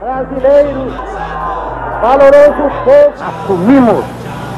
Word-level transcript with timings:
Brasileiros, 0.00 0.92
valoroso 2.02 2.64
povo, 2.84 3.24
assumimos 3.24 4.04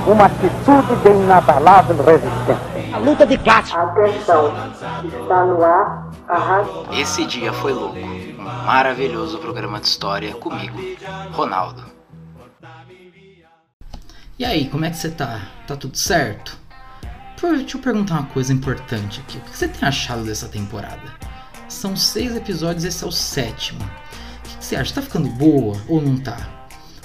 uma 0.07 0.25
atitude 0.25 0.96
de 1.03 1.11
inabalável 1.11 1.96
resistência. 1.96 2.94
A 2.94 2.99
luta 2.99 3.26
de 3.26 3.36
classe. 3.36 3.76
Atenção, 3.76 4.52
está 5.05 5.44
no 5.44 5.63
ar 5.63 6.10
a. 6.26 6.65
Esse 6.92 7.26
dia 7.26 7.52
foi 7.52 7.75
louco. 7.75 7.99
Um 7.99 8.43
maravilhoso 8.64 9.39
programa 9.39 9.79
de 9.79 9.89
história 9.89 10.34
comigo, 10.34 10.79
Ronaldo. 11.32 11.84
E 14.38 14.45
aí, 14.45 14.70
como 14.70 14.86
é 14.86 14.90
que 14.90 14.96
você 14.96 15.11
tá? 15.11 15.40
Tá 15.66 15.77
tudo 15.77 15.98
certo? 15.98 16.56
Deixa 17.40 17.77
eu 17.77 17.82
perguntar 17.82 18.14
uma 18.14 18.27
coisa 18.27 18.52
importante 18.52 19.20
aqui. 19.20 19.36
O 19.36 19.40
que 19.43 19.56
você 19.56 19.68
tem 19.68 19.86
achado 19.86 20.25
dessa 20.25 20.48
temporada? 20.48 21.28
São 21.69 21.95
seis 21.95 22.35
episódios, 22.35 22.85
esse 22.85 23.05
é 23.05 23.07
o 23.07 23.12
sétimo. 23.12 23.80
O 23.82 24.59
que 24.59 24.64
você 24.64 24.77
acha? 24.77 24.95
Tá 24.95 25.03
ficando 25.03 25.29
boa 25.29 25.77
ou 25.86 26.00
não 26.00 26.17
tá? 26.17 26.49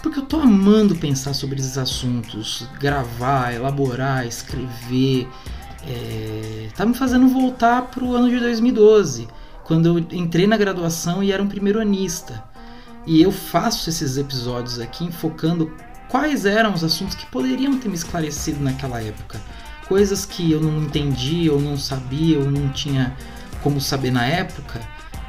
Porque 0.01 0.19
eu 0.19 0.25
tô 0.25 0.37
amando 0.37 0.95
pensar 0.95 1.33
sobre 1.33 1.59
esses 1.59 1.77
assuntos, 1.77 2.67
gravar, 2.79 3.53
elaborar, 3.53 4.25
escrever. 4.25 5.27
É... 5.87 6.69
Tá 6.75 6.85
me 6.85 6.93
fazendo 6.93 7.27
voltar 7.27 7.83
pro 7.83 8.13
ano 8.13 8.29
de 8.29 8.39
2012, 8.39 9.27
quando 9.63 9.85
eu 9.85 9.99
entrei 9.99 10.47
na 10.47 10.57
graduação 10.57 11.23
e 11.23 11.31
era 11.31 11.43
um 11.43 11.47
primeiro 11.47 11.79
anista. 11.79 12.43
E 13.05 13.21
eu 13.21 13.31
faço 13.31 13.89
esses 13.89 14.17
episódios 14.17 14.79
aqui 14.79 15.03
enfocando 15.03 15.71
quais 16.09 16.45
eram 16.45 16.73
os 16.73 16.83
assuntos 16.83 17.15
que 17.15 17.25
poderiam 17.25 17.77
ter 17.77 17.89
me 17.89 17.95
esclarecido 17.95 18.61
naquela 18.61 19.01
época. 19.01 19.41
Coisas 19.87 20.25
que 20.25 20.51
eu 20.51 20.61
não 20.61 20.83
entendi, 20.83 21.49
ou 21.49 21.59
não 21.59 21.77
sabia, 21.77 22.39
ou 22.39 22.49
não 22.49 22.69
tinha 22.69 23.15
como 23.63 23.79
saber 23.79 24.11
na 24.11 24.25
época 24.25 24.81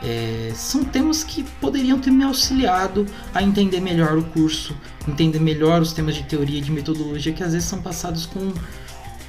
é, 0.03 0.53
são 0.55 0.85
temas 0.85 1.25
que 1.25 1.43
poderiam 1.43 1.99
ter 1.99 2.11
me 2.11 2.25
auxiliado 2.25 3.07
a 3.33 3.43
entender 3.43 3.81
melhor 3.81 4.19
o 4.19 4.25
curso, 4.25 4.77
entender 5.09 5.41
melhor 5.41 5.81
os 5.81 5.93
temas 5.95 6.15
de 6.15 6.25
teoria 6.25 6.59
e 6.59 6.61
de 6.61 6.71
metodologia 6.71 7.33
que 7.33 7.43
às 7.43 7.53
vezes 7.53 7.67
são 7.67 7.81
passados 7.81 8.27
com 8.27 8.53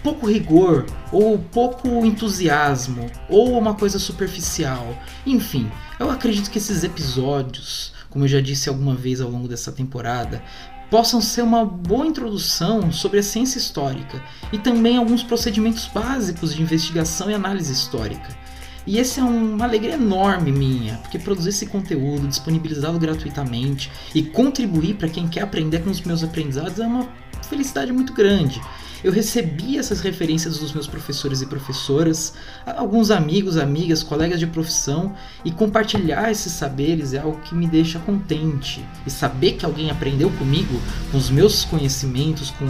pouco 0.03 0.27
rigor, 0.27 0.85
ou 1.11 1.39
pouco 1.39 1.87
entusiasmo, 2.05 3.09
ou 3.27 3.57
uma 3.57 3.73
coisa 3.73 3.97
superficial. 3.97 4.95
Enfim, 5.25 5.71
eu 5.99 6.11
acredito 6.11 6.51
que 6.51 6.59
esses 6.59 6.83
episódios, 6.83 7.93
como 8.09 8.25
eu 8.25 8.29
já 8.29 8.39
disse 8.39 8.69
alguma 8.69 8.93
vez 8.93 9.19
ao 9.19 9.31
longo 9.31 9.47
dessa 9.47 9.71
temporada, 9.71 10.43
possam 10.91 11.19
ser 11.19 11.41
uma 11.41 11.65
boa 11.65 12.05
introdução 12.05 12.91
sobre 12.91 13.19
a 13.19 13.23
ciência 13.23 13.57
histórica 13.57 14.21
e 14.51 14.59
também 14.59 14.97
alguns 14.97 15.23
procedimentos 15.23 15.87
básicos 15.87 16.53
de 16.53 16.61
investigação 16.61 17.31
e 17.31 17.33
análise 17.33 17.73
histórica. 17.73 18.44
E 18.87 18.99
essa 18.99 19.21
é 19.21 19.23
uma 19.23 19.65
alegria 19.65 19.95
enorme 19.95 20.51
minha, 20.51 20.97
porque 20.97 21.17
produzir 21.17 21.49
esse 21.49 21.65
conteúdo, 21.65 22.27
disponibilizá-lo 22.27 22.99
gratuitamente 22.99 23.91
e 24.13 24.21
contribuir 24.21 24.95
para 24.95 25.09
quem 25.09 25.27
quer 25.27 25.41
aprender 25.41 25.79
com 25.79 25.89
os 25.89 26.01
meus 26.01 26.23
aprendizados 26.23 26.79
é 26.79 26.85
uma 26.85 27.07
felicidade 27.49 27.91
muito 27.91 28.13
grande. 28.13 28.61
Eu 29.03 29.11
recebi 29.11 29.77
essas 29.77 30.01
referências 30.01 30.57
dos 30.57 30.73
meus 30.73 30.87
professores 30.87 31.41
e 31.41 31.45
professoras, 31.45 32.33
alguns 32.65 33.11
amigos, 33.11 33.55
amigas, 33.55 34.01
colegas 34.01 34.39
de 34.39 34.47
profissão, 34.47 35.13
e 35.43 35.51
compartilhar 35.51 36.31
esses 36.31 36.51
saberes 36.53 37.13
é 37.13 37.19
algo 37.19 37.39
que 37.41 37.53
me 37.53 37.67
deixa 37.67 37.99
contente. 37.99 38.83
E 39.05 39.11
saber 39.11 39.53
que 39.53 39.65
alguém 39.65 39.91
aprendeu 39.91 40.31
comigo, 40.31 40.81
com 41.11 41.17
os 41.17 41.29
meus 41.29 41.65
conhecimentos, 41.65 42.49
com 42.51 42.65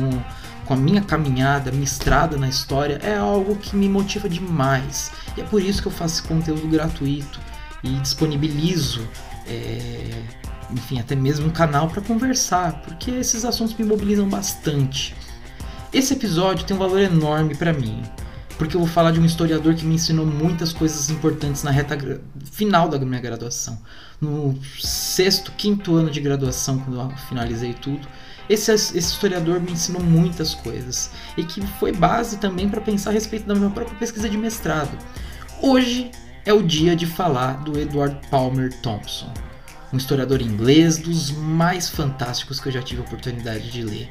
com 0.66 0.74
a 0.74 0.78
minha 0.78 1.02
caminhada, 1.02 1.72
minha 1.72 1.84
estrada 1.84 2.38
na 2.38 2.50
história, 2.50 3.00
é 3.04 3.16
algo 3.16 3.56
que 3.56 3.76
me 3.76 3.88
motiva 3.88 4.28
demais. 4.28 5.12
E 5.38 5.42
é 5.42 5.44
por 5.44 5.62
isso 5.62 5.82
que 5.82 5.88
eu 5.88 5.92
faço 5.92 6.24
conteúdo 6.24 6.68
gratuito 6.68 7.40
e 7.84 7.90
disponibilizo, 8.00 9.08
é, 9.48 10.24
enfim, 10.72 11.00
até 11.00 11.16
mesmo 11.16 11.48
um 11.48 11.52
canal 11.52 11.88
para 11.90 12.02
conversar, 12.02 12.82
porque 12.82 13.12
esses 13.12 13.46
assuntos 13.46 13.76
me 13.76 13.86
mobilizam 13.86 14.28
bastante. 14.28 15.16
Esse 15.94 16.14
episódio 16.14 16.66
tem 16.66 16.76
um 16.76 16.80
valor 16.80 17.00
enorme 17.00 17.56
para 17.56 17.72
mim, 17.72 18.02
porque 18.58 18.76
eu 18.76 18.80
vou 18.80 18.90
falar 18.90 19.12
de 19.12 19.20
um 19.20 19.26
historiador 19.26 19.76
que 19.76 19.86
me 19.86 19.96
ensinou 19.96 20.26
muitas 20.26 20.74
coisas 20.74 21.10
importantes 21.10 21.64
na 21.64 21.72
reta 21.72 21.98
final 22.52 22.90
da 22.90 22.98
minha 23.00 23.22
graduação. 23.22 23.78
No 24.20 24.58
sexto, 24.80 25.52
quinto 25.54 25.96
ano 25.96 26.10
de 26.10 26.20
graduação, 26.20 26.80
quando 26.80 27.00
eu 27.00 27.10
finalizei 27.30 27.74
tudo, 27.74 28.08
esse, 28.50 28.72
esse 28.72 28.98
historiador 28.98 29.60
me 29.60 29.72
ensinou 29.72 30.02
muitas 30.02 30.54
coisas 30.54 31.10
e 31.36 31.44
que 31.44 31.62
foi 31.80 31.92
base 31.92 32.38
também 32.38 32.70
para 32.70 32.80
pensar 32.80 33.10
a 33.10 33.14
respeito 33.14 33.48
da 33.48 33.56
minha 33.56 33.70
própria 33.70 33.98
pesquisa 33.98 34.30
de 34.30 34.38
mestrado. 34.38 34.98
Hoje 35.62 36.12
é 36.46 36.54
o 36.54 36.62
dia 36.62 36.96
de 36.96 37.06
falar 37.06 37.64
do 37.64 37.80
Edward 37.80 38.20
Palmer 38.30 38.74
Thompson, 38.82 39.34
um 39.92 39.98
historiador 39.98 40.42
inglês 40.42 40.98
dos 40.98 41.32
mais 41.32 41.90
fantásticos 41.90 42.60
que 42.60 42.68
eu 42.68 42.74
já 42.74 42.82
tive 42.82 43.02
a 43.02 43.06
oportunidade 43.06 43.72
de 43.72 43.82
ler. 43.82 44.10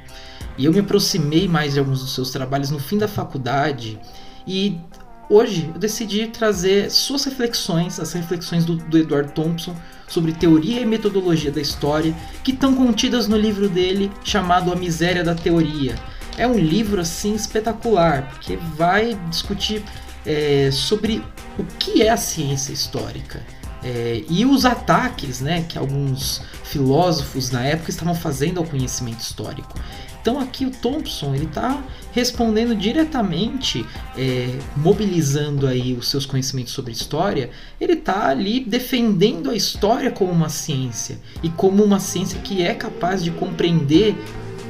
E 0.56 0.65
eu 0.65 0.72
me 0.72 0.81
aproximei 0.81 1.47
mais 1.47 1.75
de 1.75 1.78
alguns 1.78 2.00
dos 2.00 2.15
seus 2.15 2.31
trabalhos 2.31 2.71
no 2.71 2.78
fim 2.78 2.97
da 2.97 3.06
faculdade 3.06 4.00
e 4.47 4.81
hoje 5.28 5.71
eu 5.72 5.78
decidi 5.78 6.27
trazer 6.28 6.91
suas 6.91 7.25
reflexões, 7.25 8.00
as 8.00 8.15
reflexões 8.15 8.65
do, 8.65 8.76
do 8.76 8.97
Edward 8.97 9.32
Thompson 9.32 9.76
sobre 10.09 10.32
teoria 10.32 10.81
e 10.81 10.87
metodologia 10.87 11.53
da 11.53 11.61
história, 11.61 12.15
que 12.43 12.53
estão 12.53 12.75
contidas 12.75 13.28
no 13.28 13.37
livro 13.37 13.69
dele 13.69 14.11
chamado 14.25 14.72
A 14.72 14.76
Miséria 14.76 15.22
da 15.22 15.34
Teoria. 15.34 15.94
É 16.38 16.49
um 16.49 16.59
livro 16.59 17.00
assim 17.00 17.34
espetacular, 17.34 18.28
porque 18.31 18.56
vai 18.56 19.15
discutir 19.28 19.84
é, 20.26 20.71
sobre 20.72 21.22
o 21.59 21.65
que 21.79 22.03
é 22.03 22.11
a 22.11 22.17
ciência 22.17 22.73
histórica. 22.73 23.43
É, 23.83 24.25
e 24.31 24.47
os 24.47 24.65
ataques 24.65 25.41
né, 25.41 25.65
que 25.69 25.79
alguns 25.79 26.41
filósofos 26.65 27.51
na 27.51 27.63
época 27.63 27.91
estavam 27.91 28.15
fazendo 28.15 28.59
ao 28.59 28.65
conhecimento 28.65 29.21
histórico. 29.21 29.79
Então 30.25 30.41
aqui 30.41 30.65
o 30.65 30.71
Thompson 30.71 31.35
ele 31.35 31.45
está 31.45 31.85
respondendo 32.13 32.75
diretamente, 32.75 33.85
é, 34.17 34.59
mobilizando 34.75 35.67
aí 35.67 35.93
os 35.93 36.09
seus 36.09 36.25
conhecimentos 36.25 36.73
sobre 36.73 36.93
história. 36.93 37.51
Ele 37.79 37.93
está 37.93 38.29
ali 38.29 38.61
defendendo 38.61 39.51
a 39.51 39.55
história 39.55 40.11
como 40.11 40.33
uma 40.33 40.49
ciência 40.49 41.19
e 41.43 41.51
como 41.51 41.85
uma 41.85 42.01
ciência 42.01 42.41
que 42.41 42.63
é 42.63 42.73
capaz 42.73 43.23
de 43.23 43.31
compreender 43.33 44.17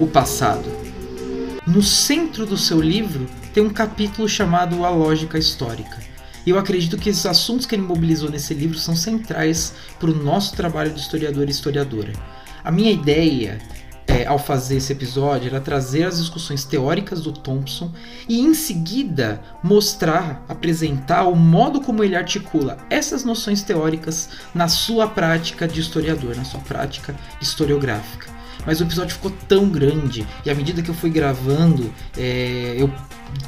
o 0.01 0.09
passado. 0.09 0.65
No 1.65 1.85
centro 1.85 2.45
do 2.45 2.57
seu 2.57 2.81
livro 2.81 3.25
tem 3.53 3.63
um 3.63 3.71
capítulo 3.71 4.29
chamado 4.29 4.85
A 4.85 4.91
Lógica 4.91 5.39
Histórica. 5.39 6.04
E 6.47 6.51
eu 6.51 6.59
acredito 6.59 6.99
que 6.99 7.09
esses 7.09 7.25
assuntos 7.27 7.67
que 7.67 7.75
ele 7.75 7.83
mobilizou 7.83 8.31
nesse 8.31 8.53
livro 8.53 8.79
são 8.79 8.95
centrais 8.95 9.75
para 9.99 10.11
o 10.11 10.15
nosso 10.15 10.55
trabalho 10.55 10.93
de 10.93 11.01
historiador 11.01 11.49
e 11.49 11.51
historiadora. 11.51 12.13
A 12.63 12.71
minha 12.71 12.93
ideia 12.93 13.59
é, 14.07 14.27
ao 14.27 14.39
fazer 14.39 14.77
esse 14.77 14.93
episódio 14.93 15.49
era 15.49 15.61
trazer 15.61 16.05
as 16.05 16.19
discussões 16.19 16.65
teóricas 16.65 17.23
do 17.23 17.33
Thompson 17.33 17.91
e 18.29 18.41
em 18.41 18.55
seguida 18.55 19.41
mostrar, 19.63 20.45
apresentar 20.49 21.25
o 21.25 21.35
modo 21.35 21.81
como 21.81 22.05
ele 22.05 22.15
articula 22.15 22.79
essas 22.91 23.25
noções 23.25 23.63
teóricas 23.63 24.29
na 24.55 24.69
sua 24.69 25.09
prática 25.09 25.67
de 25.67 25.81
historiador, 25.81 26.37
na 26.37 26.45
sua 26.45 26.61
prática 26.61 27.15
historiográfica. 27.41 28.33
Mas 28.67 28.81
o 28.81 28.85
episódio 28.85 29.15
ficou 29.15 29.31
tão 29.49 29.69
grande 29.69 30.27
e 30.45 30.51
à 30.51 30.55
medida 30.55 30.83
que 30.83 30.91
eu 30.91 30.95
fui 30.95 31.11
gravando, 31.11 31.93
é, 32.17 32.77
eu 32.79 32.91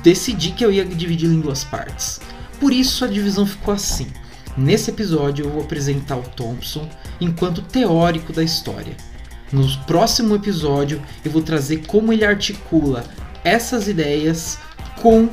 decidi 0.02 0.50
que 0.50 0.64
eu 0.64 0.72
ia 0.72 0.84
dividi-lo 0.84 1.32
em 1.32 1.40
duas 1.40 1.64
partes. 1.64 2.20
Por 2.60 2.72
isso 2.72 3.04
a 3.04 3.08
divisão 3.08 3.46
ficou 3.46 3.74
assim. 3.74 4.08
Nesse 4.56 4.90
episódio 4.90 5.44
eu 5.44 5.50
vou 5.50 5.62
apresentar 5.62 6.16
o 6.16 6.22
Thompson 6.22 6.88
enquanto 7.20 7.62
teórico 7.62 8.32
da 8.32 8.42
história 8.42 8.96
no 9.52 9.66
próximo 9.84 10.34
episódio 10.34 11.00
eu 11.24 11.30
vou 11.30 11.42
trazer 11.42 11.86
como 11.86 12.12
ele 12.12 12.24
articula 12.24 13.04
essas 13.44 13.86
ideias 13.86 14.58
com 15.00 15.28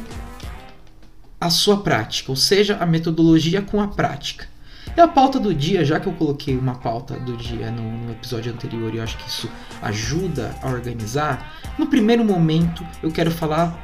a 1.41 1.50
sua 1.50 1.81
prática, 1.81 2.31
ou 2.31 2.35
seja, 2.35 2.78
a 2.78 2.85
metodologia 2.85 3.61
com 3.61 3.81
a 3.81 3.88
prática. 3.88 4.47
E 4.95 5.01
a 5.01 5.07
pauta 5.07 5.40
do 5.40 5.53
dia, 5.53 5.84
já 5.84 6.00
que 6.00 6.07
eu 6.07 6.13
coloquei 6.13 6.55
uma 6.55 6.75
pauta 6.75 7.16
do 7.19 7.35
dia 7.35 7.72
no, 7.72 7.81
no, 7.81 8.11
episódio 8.11 8.53
anterior 8.53 8.93
e 8.93 8.97
eu 8.97 9.03
acho 9.03 9.17
que 9.17 9.28
isso 9.28 9.49
ajuda 9.81 10.55
a 10.61 10.70
organizar, 10.70 11.52
no 11.78 11.87
primeiro 11.87 12.23
momento 12.23 12.85
eu 13.02 13.11
quero 13.11 13.31
falar 13.31 13.75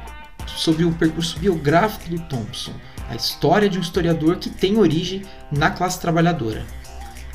sobre 0.46 0.84
o 0.84 0.92
percurso 0.92 1.38
biográfico 1.38 2.08
do 2.10 2.20
Thompson, 2.22 2.72
a 3.10 3.16
história 3.16 3.68
de 3.68 3.76
um 3.76 3.82
historiador 3.82 4.36
que 4.36 4.48
tem 4.48 4.78
origem 4.78 5.22
na 5.50 5.68
classe 5.68 6.00
trabalhadora. 6.00 6.64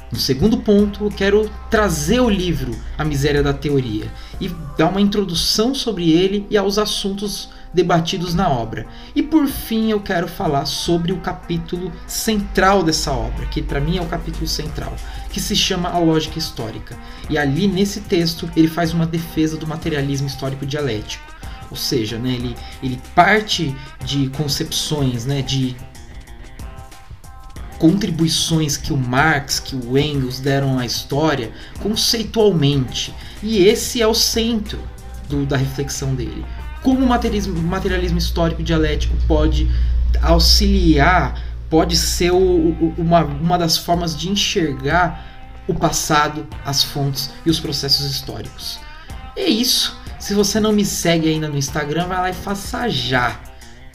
No 0.09 0.17
segundo 0.17 0.57
ponto, 0.59 1.03
eu 1.03 1.11
quero 1.11 1.51
trazer 1.69 2.21
o 2.21 2.29
livro 2.29 2.73
A 2.97 3.03
Miséria 3.03 3.43
da 3.43 3.53
Teoria 3.53 4.09
e 4.39 4.47
dar 4.77 4.87
uma 4.87 5.01
introdução 5.01 5.75
sobre 5.75 6.09
ele 6.09 6.47
e 6.49 6.55
aos 6.55 6.77
assuntos 6.77 7.49
debatidos 7.73 8.33
na 8.33 8.47
obra. 8.47 8.87
E 9.13 9.21
por 9.21 9.45
fim, 9.47 9.91
eu 9.91 9.99
quero 9.99 10.29
falar 10.29 10.65
sobre 10.65 11.11
o 11.11 11.19
capítulo 11.19 11.91
central 12.07 12.81
dessa 12.81 13.11
obra, 13.11 13.45
que 13.47 13.61
para 13.61 13.81
mim 13.81 13.97
é 13.97 14.01
o 14.01 14.07
capítulo 14.07 14.47
central, 14.47 14.95
que 15.29 15.41
se 15.41 15.57
chama 15.57 15.89
A 15.89 15.99
Lógica 15.99 16.39
Histórica. 16.39 16.97
E 17.29 17.37
ali 17.37 17.67
nesse 17.67 17.99
texto 17.99 18.49
ele 18.55 18.69
faz 18.69 18.93
uma 18.93 19.05
defesa 19.05 19.57
do 19.57 19.67
materialismo 19.67 20.27
histórico 20.27 20.65
dialético. 20.65 21.34
Ou 21.71 21.77
seja, 21.77 22.17
né, 22.17 22.31
ele, 22.33 22.55
ele 22.81 23.01
parte 23.13 23.75
de 24.03 24.29
concepções, 24.29 25.25
né, 25.25 25.41
de 25.41 25.75
contribuições 27.79 28.77
que 28.77 28.93
o 28.93 28.97
Marx, 28.97 29.59
que 29.59 29.75
o 29.75 29.97
Engels 29.97 30.39
deram 30.39 30.79
à 30.79 30.85
história 30.85 31.51
conceitualmente. 31.81 33.13
E 33.43 33.65
esse 33.65 34.01
é 34.01 34.07
o 34.07 34.13
centro 34.13 34.79
do, 35.27 35.45
da 35.45 35.57
reflexão 35.57 36.15
dele. 36.15 36.45
Como 36.81 37.03
o 37.03 37.07
materialismo, 37.07 37.61
materialismo 37.61 38.17
histórico 38.17 38.63
dialético 38.63 39.15
pode 39.27 39.69
auxiliar, 40.21 41.43
pode 41.69 41.97
ser 41.97 42.31
o, 42.31 42.37
o, 42.37 42.93
uma, 42.97 43.23
uma 43.23 43.57
das 43.57 43.77
formas 43.77 44.15
de 44.15 44.29
enxergar 44.29 45.33
o 45.67 45.73
passado, 45.73 46.47
as 46.63 46.83
fontes 46.83 47.31
e 47.45 47.49
os 47.49 47.59
processos 47.59 48.09
históricos. 48.09 48.79
É 49.35 49.45
isso. 49.45 49.97
Se 50.25 50.33
você 50.33 50.59
não 50.59 50.73
me 50.73 50.83
segue 50.83 51.29
ainda 51.29 51.47
no 51.47 51.55
Instagram, 51.55 52.07
vai 52.07 52.17
lá 52.17 52.29
e 52.31 52.33
faça 52.33 52.89
já. 52.89 53.39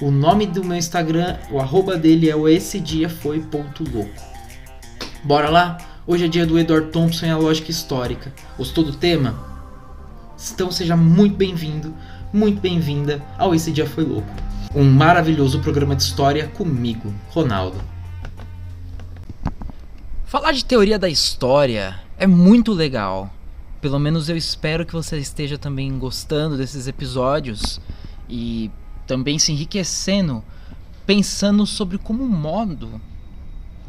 O 0.00 0.12
nome 0.12 0.47
do 0.47 0.62
meu 0.62 0.77
Instagram, 0.77 1.37
o 1.50 1.59
arroba 1.59 1.97
dele 1.97 2.31
é 2.31 2.37
o 2.37 2.49
esse 2.49 2.79
dia 2.79 3.09
foi 3.09 3.41
ponto 3.41 3.82
louco. 3.93 4.15
Bora 5.25 5.50
lá? 5.50 5.79
Hoje 6.06 6.27
é 6.27 6.29
dia 6.29 6.47
do 6.47 6.56
Edward 6.56 6.93
Thompson 6.93 7.27
e 7.27 7.31
a 7.31 7.37
lógica 7.37 7.73
histórica. 7.73 8.32
Gostou 8.56 8.85
do 8.85 8.93
tema? 8.93 9.44
Então 10.55 10.71
seja 10.71 10.97
muito 10.97 11.35
bem-vindo, 11.35 11.93
muito 12.33 12.61
bem-vinda 12.61 13.21
ao 13.37 13.53
Esse 13.53 13.73
Dia 13.73 13.88
Foi 13.88 14.05
Louco. 14.05 14.33
Um 14.73 14.85
maravilhoso 14.85 15.59
programa 15.59 15.97
de 15.97 16.05
história 16.05 16.47
comigo, 16.47 17.12
Ronaldo. 17.31 17.83
Falar 20.26 20.53
de 20.53 20.65
teoria 20.65 20.97
da 20.97 21.09
história 21.09 21.99
é 22.17 22.25
muito 22.25 22.73
legal. 22.73 23.29
Pelo 23.81 23.99
menos 23.99 24.29
eu 24.29 24.37
espero 24.37 24.85
que 24.85 24.93
você 24.93 25.19
esteja 25.19 25.56
também 25.56 25.99
gostando 25.99 26.56
desses 26.56 26.87
episódios 26.87 27.81
e 28.29 28.71
também 29.06 29.38
se 29.38 29.53
enriquecendo, 29.53 30.44
pensando 31.06 31.67
sobre 31.67 31.97
como 31.97 32.23
o 32.23 32.29
modo 32.29 33.00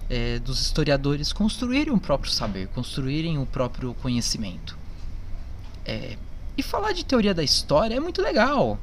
é, 0.09 0.39
dos 0.39 0.61
historiadores 0.61 1.31
construírem 1.31 1.93
o 1.93 1.99
próprio 1.99 2.31
saber, 2.31 2.67
construírem 2.69 3.37
o 3.37 3.45
próprio 3.45 3.93
conhecimento. 3.95 4.77
É, 5.85 6.17
e 6.57 6.63
falar 6.63 6.91
de 6.91 7.05
teoria 7.05 7.33
da 7.33 7.43
história 7.43 7.95
é 7.95 7.99
muito 7.99 8.21
legal, 8.21 8.79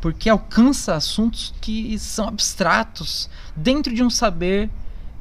porque 0.00 0.28
alcança 0.28 0.94
assuntos 0.94 1.54
que 1.60 1.98
são 1.98 2.28
abstratos 2.28 3.28
dentro 3.54 3.94
de 3.94 4.02
um 4.02 4.10
saber 4.10 4.70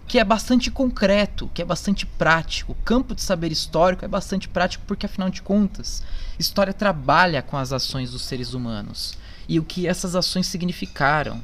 que 0.09 0.17
é 0.17 0.23
bastante 0.23 0.71
concreto, 0.71 1.51
que 1.53 1.61
é 1.61 1.65
bastante 1.65 2.03
prático. 2.03 2.71
O 2.71 2.83
campo 2.83 3.13
de 3.13 3.21
saber 3.21 3.51
histórico 3.51 4.03
é 4.03 4.07
bastante 4.07 4.50
prático 4.50 4.83
porque, 4.88 5.06
afinal 5.06 5.29
de 5.29 5.44
contas, 5.44 6.01
história 6.39 6.73
trabalha 6.73 7.44
com 7.44 7.56
as 7.56 7.71
ações 7.71 8.09
dos 8.09 8.23
seres 8.23 8.56
humanos 8.56 9.15
e 9.47 9.59
o 9.59 9.63
que 9.63 9.88
essas 9.88 10.15
ações 10.15 10.47
significaram. 10.47 11.39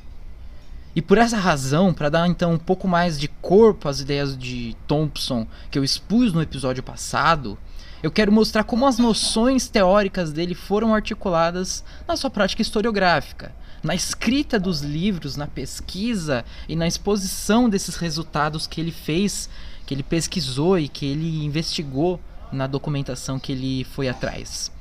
E 0.95 1.01
por 1.01 1.19
essa 1.19 1.38
razão, 1.38 1.94
para 1.94 2.09
dar 2.09 2.27
então 2.27 2.53
um 2.53 2.57
pouco 2.57 2.88
mais 2.88 3.19
de 3.19 3.27
corpo 3.27 3.88
às 3.88 4.00
ideias 4.00 4.35
de 4.35 4.75
Thompson 4.88 5.45
que 5.69 5.77
eu 5.77 5.83
expus 5.83 6.33
no 6.33 6.41
episódio 6.41 6.81
passado, 6.81 7.59
eu 8.01 8.09
quero 8.09 8.31
mostrar 8.31 8.63
como 8.63 8.88
as 8.88 8.97
noções 8.97 9.67
teóricas 9.67 10.33
dele 10.33 10.56
foram 10.56 10.95
articuladas 10.95 11.83
na 12.07 12.17
sua 12.17 12.31
prática 12.31 12.63
historiográfica 12.63 13.53
na 13.86 13.94
escrita 13.94 14.60
dos 14.60 14.82
livros, 14.82 15.38
na 15.38 15.46
pesquisa 15.46 16.44
e 16.68 16.76
na 16.76 16.88
exposição 16.88 17.70
desses 17.70 17.96
resultados 17.98 18.66
que 18.66 18.82
ele 18.82 18.92
fez, 18.92 19.48
que 19.86 19.94
ele 19.94 20.02
pesquisou 20.02 20.80
e 20.80 20.88
que 20.88 21.06
ele 21.06 21.46
investigou 21.46 22.20
na 22.52 22.66
documentação 22.66 23.38
que 23.38 23.52
ele 23.52 23.84
foi 23.84 24.10
atrás. 24.10 24.72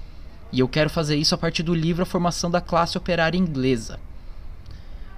E 0.51 0.61
eu 0.61 0.67
quero 0.67 0.89
fazer 0.89 1.17
isso 1.17 1.35
a 1.35 1.39
partir 1.39 1.62
do 1.62 1.75
livro 1.75 2.03
A 2.03 2.06
Formação 2.06 2.51
da 2.51 2.62
Classe 2.62 2.97
Operária 2.97 3.37
Inglesa. 3.37 4.01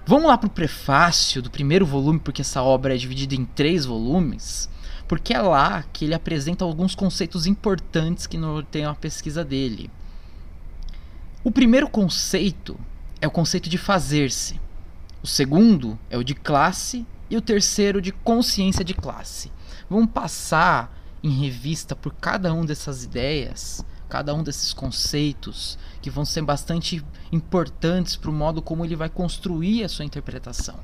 Vamos 0.04 0.26
lá 0.26 0.36
para 0.36 0.48
o 0.48 0.50
prefácio 0.50 1.40
do 1.40 1.50
primeiro 1.50 1.86
volume, 1.86 2.18
porque 2.18 2.42
essa 2.42 2.62
obra 2.62 2.92
é 2.92 2.98
dividida 2.98 3.36
em 3.36 3.44
três 3.44 3.84
volumes, 3.84 4.68
porque 5.06 5.32
é 5.32 5.40
lá 5.40 5.84
que 5.92 6.06
ele 6.06 6.14
apresenta 6.14 6.64
alguns 6.64 6.96
conceitos 6.96 7.46
importantes 7.46 8.26
que 8.26 8.36
norteiam 8.36 8.90
a 8.90 8.96
pesquisa 8.96 9.44
dele. 9.44 9.88
O 11.44 11.52
primeiro 11.52 11.88
conceito 11.88 12.76
é 13.20 13.26
o 13.26 13.30
conceito 13.30 13.68
de 13.68 13.78
fazer-se. 13.78 14.60
O 15.22 15.26
segundo 15.26 15.98
é 16.10 16.16
o 16.16 16.24
de 16.24 16.34
classe 16.34 17.06
e 17.28 17.36
o 17.36 17.40
terceiro 17.40 18.00
de 18.00 18.12
consciência 18.12 18.84
de 18.84 18.94
classe. 18.94 19.50
Vamos 19.88 20.10
passar 20.10 20.96
em 21.22 21.30
revista 21.30 21.96
por 21.96 22.14
cada 22.14 22.52
um 22.52 22.64
dessas 22.64 23.04
ideias, 23.04 23.84
cada 24.08 24.34
um 24.34 24.42
desses 24.42 24.72
conceitos 24.72 25.78
que 26.00 26.10
vão 26.10 26.24
ser 26.24 26.42
bastante 26.42 27.04
importantes 27.32 28.16
para 28.16 28.30
o 28.30 28.34
modo 28.34 28.62
como 28.62 28.84
ele 28.84 28.94
vai 28.94 29.08
construir 29.08 29.82
a 29.82 29.88
sua 29.88 30.04
interpretação. 30.04 30.78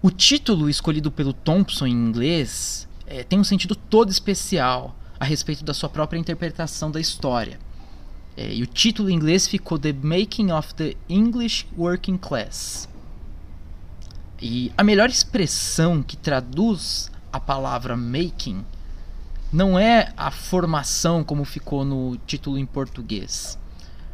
O 0.00 0.10
título 0.10 0.68
escolhido 0.68 1.12
pelo 1.12 1.32
Thompson 1.32 1.86
em 1.86 1.92
inglês 1.92 2.88
é, 3.06 3.22
tem 3.22 3.38
um 3.38 3.44
sentido 3.44 3.76
todo 3.76 4.10
especial 4.10 4.96
a 5.20 5.24
respeito 5.24 5.64
da 5.64 5.72
sua 5.72 5.88
própria 5.88 6.18
interpretação 6.18 6.90
da 6.90 6.98
história. 6.98 7.60
É, 8.42 8.52
e 8.52 8.60
o 8.60 8.66
título 8.66 9.08
em 9.08 9.14
inglês 9.14 9.46
ficou 9.46 9.78
The 9.78 9.92
Making 9.92 10.50
of 10.50 10.74
the 10.74 10.96
English 11.08 11.64
Working 11.78 12.16
Class. 12.16 12.88
E 14.40 14.72
a 14.76 14.82
melhor 14.82 15.08
expressão 15.08 16.02
que 16.02 16.16
traduz 16.16 17.08
a 17.32 17.38
palavra 17.38 17.96
making 17.96 18.64
não 19.52 19.78
é 19.78 20.12
a 20.16 20.32
formação 20.32 21.22
como 21.22 21.44
ficou 21.44 21.84
no 21.84 22.16
título 22.26 22.58
em 22.58 22.66
português. 22.66 23.56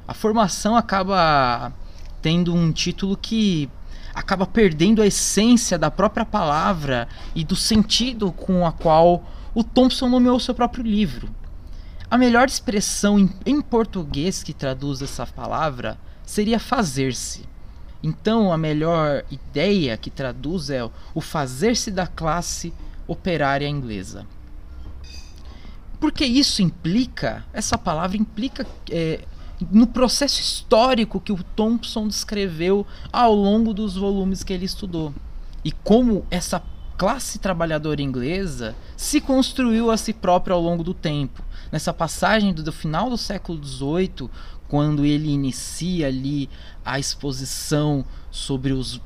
A 0.07 0.13
formação 0.13 0.77
acaba 0.77 1.73
tendo 2.21 2.55
um 2.55 2.71
título 2.71 3.17
que 3.17 3.71
acaba 4.15 4.45
perdendo 4.45 5.01
a 5.01 5.07
essência 5.07 5.79
da 5.79 5.91
própria 5.91 6.27
palavra 6.27 7.09
e 7.35 7.43
do 7.45 7.57
sentido 7.57 8.31
com 8.31 8.67
a 8.67 8.73
qual 8.73 9.25
o 9.55 9.65
Thompson 9.65 10.11
nomeou 10.11 10.39
seu 10.39 10.55
próprio 10.55 10.85
livro. 10.85 11.38
A 12.10 12.16
melhor 12.16 12.49
expressão 12.49 13.19
em, 13.19 13.31
em 13.44 13.60
português 13.60 14.43
que 14.43 14.55
traduz 14.55 15.02
essa 15.02 15.26
palavra 15.26 15.99
seria 16.25 16.58
fazer-se. 16.58 17.46
Então, 18.02 18.52
a 18.52 18.56
melhor 18.56 19.25
ideia 19.31 19.96
que 19.96 20.10
traduz 20.10 20.70
é 20.70 20.88
o 21.14 21.20
fazer-se 21.20 21.90
da 21.90 22.06
classe 22.06 22.72
operária 23.06 23.69
inglesa. 23.69 24.26
Porque 26.00 26.25
isso 26.25 26.62
implica, 26.62 27.44
essa 27.52 27.76
palavra 27.76 28.16
implica 28.16 28.66
é, 28.90 29.25
no 29.70 29.87
processo 29.87 30.40
histórico 30.40 31.20
que 31.20 31.32
o 31.32 31.43
Thompson 31.43 32.06
descreveu 32.06 32.87
ao 33.12 33.34
longo 33.34 33.75
dos 33.75 33.96
volumes 33.96 34.44
que 34.44 34.52
ele 34.52 34.64
estudou. 34.64 35.12
E 35.64 35.72
como 35.72 36.25
essa 36.31 36.62
classe 36.99 37.39
trabalhadora 37.39 38.03
inglesa 38.03 38.75
se 38.97 39.21
construiu 39.21 39.89
a 39.89 39.97
si 39.97 40.12
própria 40.12 40.53
ao 40.53 40.61
longo 40.61 40.83
do 40.83 40.93
tempo. 40.93 41.45
Nessa 41.71 41.95
passagem 41.95 42.53
do, 42.53 42.72
final 42.72 43.08
do 43.08 43.17
século 43.17 43.65
XVIII, 43.65 44.29
quando 44.67 45.05
ele 45.05 45.31
inicia 45.31 46.08
ali 46.08 46.51
a 46.84 46.99
exposição 46.99 48.05
sobre 48.32 48.72
os 48.72 49.01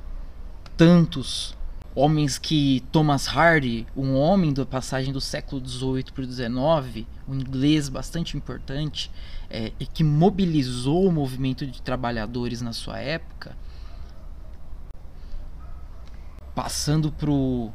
tantos 0.74 1.54
homens 1.94 2.38
que 2.38 2.82
Thomas 2.90 3.28
Hardy, 3.28 3.86
um 3.94 4.14
homem 4.14 4.54
da 4.54 4.64
passagem 4.64 5.12
do 5.12 5.20
século 5.20 5.62
XVIII 5.62 6.04
para 6.14 6.24
o 6.24 6.26
XIX, 6.26 7.06
um 7.28 7.34
inglês 7.34 7.90
bastante 7.90 8.38
importante, 8.38 9.10
é, 9.50 9.70
e 9.78 9.84
que 9.84 10.02
mobilizou 10.02 11.06
o 11.06 11.12
movimento 11.12 11.66
de 11.66 11.82
trabalhadores 11.82 12.62
na 12.62 12.72
sua 12.72 12.98
época, 12.98 13.54
passando 16.54 17.12
pro 17.12 17.70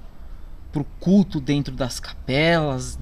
pro 0.72 0.86
culto 1.00 1.40
dentro 1.40 1.74
das 1.74 2.00
capelas, 2.00 2.98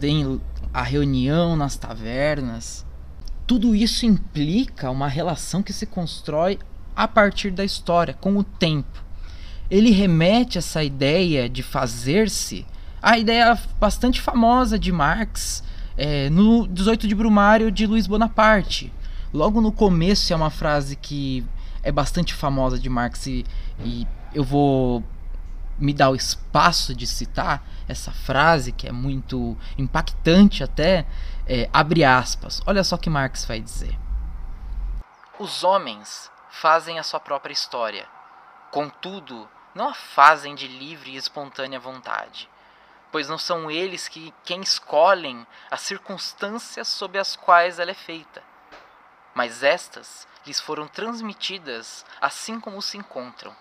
a 0.73 0.81
reunião 0.81 1.55
nas 1.55 1.75
tavernas. 1.75 2.85
Tudo 3.47 3.75
isso 3.75 4.05
implica 4.05 4.89
uma 4.89 5.07
relação 5.07 5.61
que 5.61 5.73
se 5.73 5.85
constrói 5.85 6.59
a 6.95 7.07
partir 7.07 7.51
da 7.51 7.63
história, 7.63 8.13
com 8.13 8.37
o 8.37 8.43
tempo. 8.43 9.03
Ele 9.69 9.91
remete 9.91 10.57
essa 10.57 10.83
ideia 10.83 11.49
de 11.49 11.61
fazer-se 11.61 12.65
à 13.01 13.17
ideia 13.17 13.57
bastante 13.79 14.21
famosa 14.21 14.79
de 14.79 14.91
Marx 14.91 15.63
é, 15.97 16.29
no 16.29 16.67
18 16.67 17.07
de 17.07 17.15
Brumário 17.15 17.71
de 17.71 17.85
Luiz 17.85 18.07
Bonaparte. 18.07 18.91
Logo 19.33 19.59
no 19.61 19.71
começo 19.71 20.31
é 20.31 20.35
uma 20.35 20.49
frase 20.49 20.95
que 20.95 21.45
é 21.83 21.91
bastante 21.91 22.33
famosa 22.33 22.79
de 22.79 22.89
Marx 22.89 23.27
e, 23.27 23.45
e 23.83 24.07
eu 24.33 24.43
vou 24.43 25.03
me 25.77 25.93
dá 25.93 26.09
o 26.09 26.15
espaço 26.15 26.93
de 26.95 27.05
citar 27.05 27.63
essa 27.87 28.11
frase 28.11 28.71
que 28.71 28.87
é 28.87 28.91
muito 28.91 29.57
impactante 29.77 30.63
até, 30.63 31.05
é, 31.47 31.69
abre 31.71 32.03
aspas. 32.03 32.61
Olha 32.65 32.83
só 32.83 32.95
o 32.95 32.99
que 32.99 33.09
Marx 33.09 33.45
vai 33.45 33.59
dizer. 33.59 33.97
Os 35.37 35.63
homens 35.63 36.31
fazem 36.49 36.97
a 36.97 37.03
sua 37.03 37.19
própria 37.19 37.53
história. 37.53 38.07
Contudo, 38.71 39.47
não 39.73 39.89
a 39.89 39.93
fazem 39.93 40.55
de 40.55 40.67
livre 40.67 41.11
e 41.11 41.17
espontânea 41.17 41.79
vontade, 41.79 42.49
pois 43.11 43.27
não 43.27 43.37
são 43.37 43.69
eles 43.69 44.07
que 44.07 44.33
quem 44.43 44.61
escolhem 44.61 45.45
as 45.69 45.81
circunstâncias 45.81 46.87
sob 46.87 47.17
as 47.19 47.35
quais 47.35 47.79
ela 47.79 47.91
é 47.91 47.95
feita, 47.95 48.41
mas 49.33 49.63
estas 49.63 50.27
lhes 50.45 50.59
foram 50.59 50.87
transmitidas 50.87 52.05
assim 52.21 52.59
como 52.59 52.81
se 52.81 52.97
encontram 52.97 53.55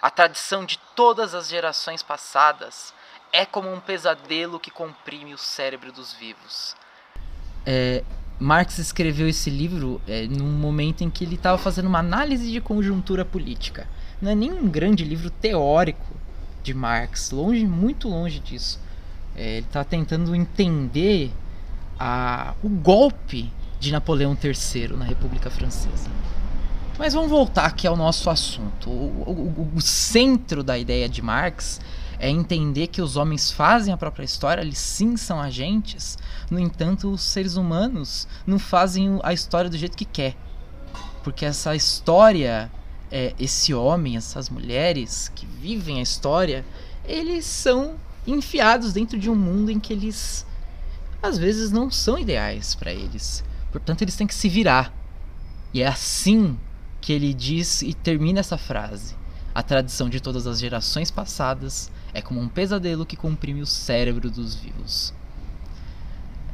a 0.00 0.10
tradição 0.10 0.64
de 0.64 0.78
todas 0.94 1.34
as 1.34 1.48
gerações 1.48 2.02
passadas 2.02 2.94
é 3.32 3.44
como 3.44 3.72
um 3.72 3.80
pesadelo 3.80 4.60
que 4.60 4.70
comprime 4.70 5.34
o 5.34 5.38
cérebro 5.38 5.92
dos 5.92 6.12
vivos. 6.12 6.74
É, 7.64 8.04
Marx 8.38 8.78
escreveu 8.78 9.28
esse 9.28 9.50
livro 9.50 10.00
é, 10.06 10.26
num 10.26 10.52
momento 10.52 11.02
em 11.02 11.10
que 11.10 11.24
ele 11.24 11.36
estava 11.36 11.58
fazendo 11.58 11.86
uma 11.86 11.98
análise 11.98 12.50
de 12.50 12.60
conjuntura 12.60 13.24
política. 13.24 13.88
Não 14.20 14.30
é 14.30 14.34
nem 14.34 14.52
um 14.52 14.68
grande 14.68 15.04
livro 15.04 15.30
teórico 15.30 16.14
de 16.62 16.74
Marx, 16.74 17.30
longe, 17.30 17.66
muito 17.66 18.08
longe 18.08 18.38
disso. 18.38 18.80
É, 19.34 19.58
ele 19.58 19.66
está 19.66 19.84
tentando 19.84 20.34
entender 20.34 21.30
a, 21.98 22.54
o 22.62 22.68
golpe 22.68 23.50
de 23.78 23.92
Napoleão 23.92 24.36
III 24.42 24.88
na 24.96 25.04
República 25.04 25.50
Francesa. 25.50 26.10
Mas 26.98 27.12
vamos 27.12 27.28
voltar 27.28 27.66
aqui 27.66 27.86
ao 27.86 27.94
nosso 27.94 28.30
assunto. 28.30 28.88
O, 28.88 29.22
o, 29.26 29.72
o, 29.76 29.80
centro 29.82 30.62
da 30.62 30.78
ideia 30.78 31.06
de 31.08 31.20
Marx 31.20 31.78
é 32.18 32.30
entender 32.30 32.86
que 32.86 33.02
os 33.02 33.16
homens 33.16 33.50
fazem 33.50 33.92
a 33.92 33.98
própria 33.98 34.24
história, 34.24 34.62
eles 34.62 34.78
sim 34.78 35.14
são 35.14 35.38
agentes. 35.38 36.16
No 36.50 36.58
entanto, 36.58 37.10
os 37.10 37.20
seres 37.20 37.56
humanos 37.56 38.26
não 38.46 38.58
fazem 38.58 39.20
a 39.22 39.34
história 39.34 39.68
do 39.68 39.76
jeito 39.76 39.96
que 39.96 40.06
quer. 40.06 40.34
Porque 41.22 41.44
essa 41.44 41.76
história, 41.76 42.72
é, 43.10 43.34
esse 43.38 43.74
homem, 43.74 44.16
essas 44.16 44.48
mulheres 44.48 45.30
que 45.34 45.44
vivem 45.44 45.98
a 45.98 46.02
história, 46.02 46.64
eles 47.04 47.44
são 47.44 47.96
enfiados 48.26 48.94
dentro 48.94 49.18
de 49.18 49.28
um 49.28 49.34
mundo 49.34 49.70
em 49.70 49.78
que 49.78 49.92
eles 49.92 50.46
às 51.22 51.36
vezes 51.36 51.70
não 51.70 51.90
são 51.90 52.18
ideais 52.18 52.74
para 52.74 52.90
eles. 52.90 53.44
Portanto, 53.70 54.00
eles 54.00 54.16
têm 54.16 54.26
que 54.26 54.34
se 54.34 54.48
virar. 54.48 54.94
E 55.74 55.82
é 55.82 55.86
assim 55.86 56.56
que 57.06 57.12
ele 57.12 57.32
diz 57.32 57.82
e 57.82 57.94
termina 57.94 58.40
essa 58.40 58.58
frase. 58.58 59.14
A 59.54 59.62
tradição 59.62 60.10
de 60.10 60.18
todas 60.18 60.44
as 60.44 60.58
gerações 60.58 61.08
passadas 61.08 61.88
é 62.12 62.20
como 62.20 62.40
um 62.40 62.48
pesadelo 62.48 63.06
que 63.06 63.16
comprime 63.16 63.62
o 63.62 63.66
cérebro 63.66 64.28
dos 64.28 64.56
vivos. 64.56 65.14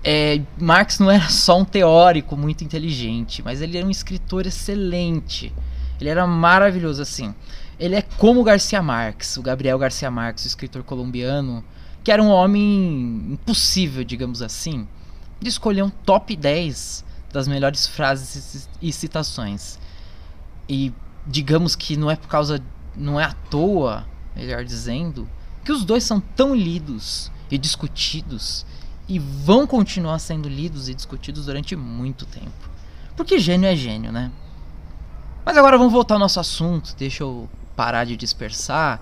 É, 0.05 0.43
Marx 0.59 0.99
não 0.99 1.11
era 1.11 1.31
só 1.31 1.59
um 1.59 1.65
teórico 1.65 2.37
muito 2.37 2.63
inteligente, 2.63 3.43
mas 3.43 3.63
ele 3.63 3.79
era 3.79 3.87
um 3.87 3.91
escritor 3.91 4.47
excelente. 4.47 5.51
Ele 5.99 6.11
era 6.11 6.27
maravilhoso 6.27 7.01
assim. 7.01 7.35
Ele 7.81 7.95
é 7.95 8.03
como 8.03 8.45
Garcia 8.45 8.83
Marques, 8.83 9.39
o 9.39 9.43
Gabriel 9.43 9.79
Garcia 9.79 10.11
Marques, 10.11 10.45
o 10.45 10.49
escritor 10.49 10.83
colombiano, 10.83 11.65
que 12.05 12.13
era 12.13 12.23
um 12.23 12.29
homem 12.29 13.25
impossível, 13.31 14.05
digamos 14.05 14.43
assim, 14.43 14.87
de 15.41 15.49
escolher 15.49 15.83
um 15.83 15.89
top 15.89 16.37
10 16.37 17.07
das 17.33 17.49
melhores 17.49 17.87
frases 17.87 18.69
e 18.83 18.93
citações. 18.93 19.81
E 20.69 20.93
digamos 21.27 21.77
que 21.77 21.97
não 21.97 22.11
é 22.11 22.17
por 22.17 22.29
causa, 22.29 22.63
não 22.97 23.21
é 23.21 23.25
à 23.25 23.33
toa, 23.33 24.07
melhor 24.35 24.65
dizendo, 24.65 25.29
que 25.65 25.73
os 25.73 25.85
dois 25.85 26.05
são 26.05 26.21
tão 26.21 26.55
lidos 26.55 27.31
e 27.51 27.59
discutidos 27.59 28.67
e 29.09 29.19
vão 29.19 29.67
continuar 29.67 30.19
sendo 30.19 30.49
lidos 30.49 30.89
e 30.89 30.95
discutidos 30.95 31.47
durante 31.47 31.77
muito 31.77 32.25
tempo. 32.27 32.71
Porque 33.17 33.39
gênio 33.39 33.69
é 33.69 33.77
gênio, 33.77 34.11
né? 34.11 34.31
Mas 35.45 35.57
agora 35.57 35.77
vamos 35.77 35.93
voltar 35.93 36.15
ao 36.15 36.21
nosso 36.21 36.41
assunto, 36.41 36.95
deixa 36.97 37.23
eu 37.23 37.49
parar 37.77 38.05
de 38.05 38.17
dispersar 38.17 39.01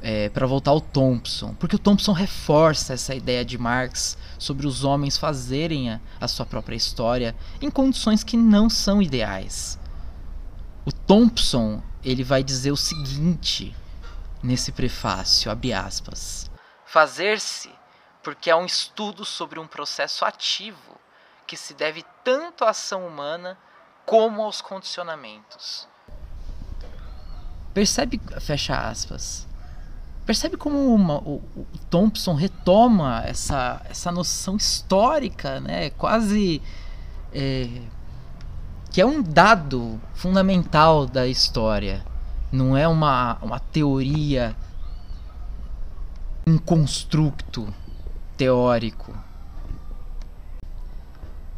é, 0.00 0.28
para 0.28 0.46
voltar 0.46 0.70
ao 0.70 0.80
Thompson, 0.80 1.54
porque 1.58 1.76
o 1.76 1.78
Thompson 1.78 2.12
reforça 2.12 2.94
essa 2.94 3.14
ideia 3.14 3.44
de 3.44 3.58
Marx 3.58 4.16
sobre 4.38 4.66
os 4.66 4.84
homens 4.84 5.18
fazerem 5.18 5.90
a, 5.90 6.00
a 6.20 6.28
sua 6.28 6.46
própria 6.46 6.76
história 6.76 7.34
em 7.60 7.70
condições 7.70 8.24
que 8.24 8.36
não 8.36 8.70
são 8.70 9.02
ideais. 9.02 9.78
O 10.88 10.92
Thompson 10.92 11.82
ele 12.02 12.24
vai 12.24 12.42
dizer 12.42 12.72
o 12.72 12.76
seguinte 12.76 13.76
nesse 14.42 14.72
prefácio, 14.72 15.50
abre 15.50 15.70
aspas, 15.70 16.50
fazer-se 16.86 17.70
porque 18.22 18.48
é 18.48 18.56
um 18.56 18.64
estudo 18.64 19.22
sobre 19.22 19.60
um 19.60 19.66
processo 19.66 20.24
ativo 20.24 20.98
que 21.46 21.58
se 21.58 21.74
deve 21.74 22.02
tanto 22.24 22.64
à 22.64 22.70
ação 22.70 23.06
humana 23.06 23.58
como 24.06 24.40
aos 24.40 24.62
condicionamentos. 24.62 25.86
Percebe, 27.74 28.18
fecha 28.40 28.74
aspas, 28.88 29.46
Percebe 30.24 30.56
como 30.56 30.94
uma, 30.94 31.18
o, 31.18 31.42
o, 31.54 31.66
Thompson 31.90 32.32
retoma 32.32 33.22
essa, 33.26 33.82
essa 33.90 34.10
noção 34.10 34.56
histórica, 34.56 35.60
né? 35.60 35.90
Quase 35.90 36.62
é, 37.32 37.82
que 38.90 39.00
é 39.00 39.06
um 39.06 39.22
dado 39.22 40.00
fundamental 40.14 41.06
da 41.06 41.26
história. 41.26 42.04
Não 42.50 42.76
é 42.76 42.88
uma, 42.88 43.36
uma 43.42 43.58
teoria, 43.58 44.56
um 46.46 46.56
construto 46.56 47.72
teórico. 48.36 49.14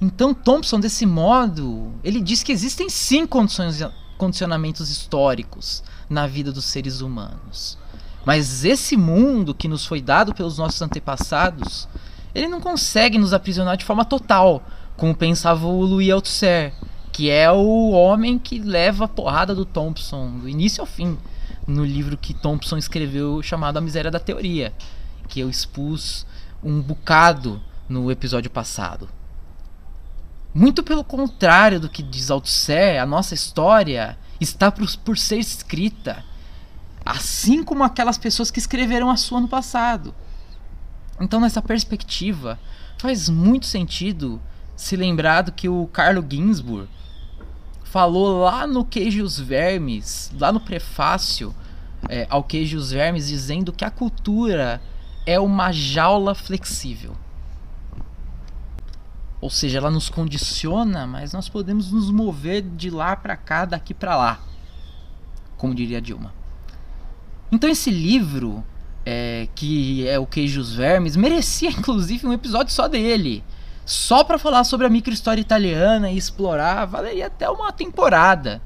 Então 0.01 0.33
Thompson, 0.33 0.81
desse 0.81 1.05
modo, 1.05 1.93
ele 2.03 2.21
diz 2.21 2.43
que 2.43 2.53
existem 2.53 2.89
sim 2.89 3.27
condições, 3.27 3.81
condicionamentos 4.17 4.91
históricos 4.91 5.83
na 6.09 6.27
vida 6.27 6.51
dos 6.51 6.65
seres 6.65 7.01
humanos. 7.01 7.79
Mas 8.25 8.65
esse 8.65 8.97
mundo 8.97 9.55
que 9.55 9.69
nos 9.69 9.87
foi 9.87 10.01
dado 10.01 10.35
pelos 10.35 10.59
nossos 10.59 10.81
antepassados, 10.83 11.89
ele 12.35 12.49
não 12.49 12.61
consegue 12.61 13.19
nos 13.19 13.33
aprisionar 13.33 13.77
de 13.77 13.85
forma 13.85 14.05
total, 14.05 14.63
como 14.97 15.15
pensava 15.15 15.67
o 15.67 15.83
Louis 15.83 16.11
Althusser, 16.11 16.75
que 17.21 17.29
é 17.29 17.53
o 17.53 17.91
homem 17.91 18.39
que 18.39 18.59
leva 18.59 19.05
a 19.05 19.09
porrada 19.09 19.55
do 19.55 19.67
Thompson 19.67 20.39
do 20.39 20.49
início 20.49 20.81
ao 20.81 20.87
fim, 20.87 21.19
no 21.67 21.85
livro 21.85 22.17
que 22.17 22.33
Thompson 22.33 22.79
escreveu 22.79 23.43
chamado 23.43 23.77
A 23.77 23.81
Miséria 23.83 24.11
da 24.11 24.19
Teoria, 24.19 24.73
que 25.29 25.39
eu 25.39 25.51
expus 25.51 26.25
um 26.65 26.81
bocado 26.81 27.61
no 27.87 28.11
episódio 28.11 28.51
passado. 28.51 29.07
Muito 30.55 30.83
pelo 30.83 31.05
contrário 31.05 31.79
do 31.79 31.91
que 31.91 32.03
diz 32.03 32.31
Althusser, 32.31 33.03
a 33.03 33.05
nossa 33.05 33.35
história 33.35 34.17
está 34.41 34.73
por, 34.73 34.91
por 35.05 35.19
ser 35.19 35.37
escrita 35.37 36.25
assim 37.05 37.63
como 37.63 37.85
aquelas 37.85 38.17
pessoas 38.17 38.51
que 38.51 38.61
escreveram 38.61 39.11
a 39.11 39.19
sua 39.19 39.43
no 39.43 39.49
passado. 39.49 40.15
Então, 41.21 41.39
nessa 41.39 41.61
perspectiva, 41.61 42.59
faz 42.97 43.29
muito 43.29 43.67
sentido 43.67 44.41
se 44.75 44.97
lembrar 44.97 45.43
do 45.43 45.53
que 45.53 45.69
o 45.69 45.87
Carlo 45.89 46.25
Ginzburg 46.27 46.89
falou 47.91 48.45
lá 48.45 48.69
no 48.69 48.85
Queijo 48.85 49.19
e 49.19 49.23
os 49.23 49.39
Vermes, 49.39 50.31
lá 50.39 50.53
no 50.53 50.61
prefácio 50.61 51.53
é, 52.09 52.25
ao 52.31 52.45
Queijo 52.45 52.77
e 52.77 52.79
os 52.79 52.93
Vermes, 52.93 53.27
dizendo 53.27 53.73
que 53.73 53.85
a 53.85 53.91
cultura 53.91 54.81
é 55.27 55.41
uma 55.41 55.73
jaula 55.73 56.33
flexível. 56.33 57.17
Ou 59.41 59.51
seja, 59.51 59.79
ela 59.79 59.91
nos 59.91 60.09
condiciona, 60.09 61.05
mas 61.05 61.33
nós 61.33 61.49
podemos 61.49 61.91
nos 61.91 62.13
mover 62.13 62.63
de 62.63 62.91
lá 62.91 63.17
para 63.17 63.37
cá, 63.37 63.65
daqui 63.65 63.93
para 63.93 64.17
lá, 64.17 64.41
como 65.57 65.75
diria 65.75 66.01
Dilma. 66.01 66.33
Então 67.51 67.69
esse 67.69 67.91
livro, 67.91 68.65
é, 69.05 69.49
que 69.57 70.07
é 70.07 70.17
o 70.17 70.27
Queijos 70.27 70.75
Vermes, 70.75 71.17
merecia 71.17 71.71
inclusive 71.75 72.25
um 72.25 72.33
episódio 72.33 72.73
só 72.73 72.87
dele. 72.87 73.43
Só 73.91 74.23
para 74.23 74.39
falar 74.39 74.63
sobre 74.63 74.87
a 74.87 74.89
microhistória 74.89 75.41
italiana 75.41 76.13
e 76.13 76.17
explorar, 76.17 76.85
valeria 76.85 77.27
até 77.27 77.51
uma 77.51 77.73
temporada. 77.73 78.63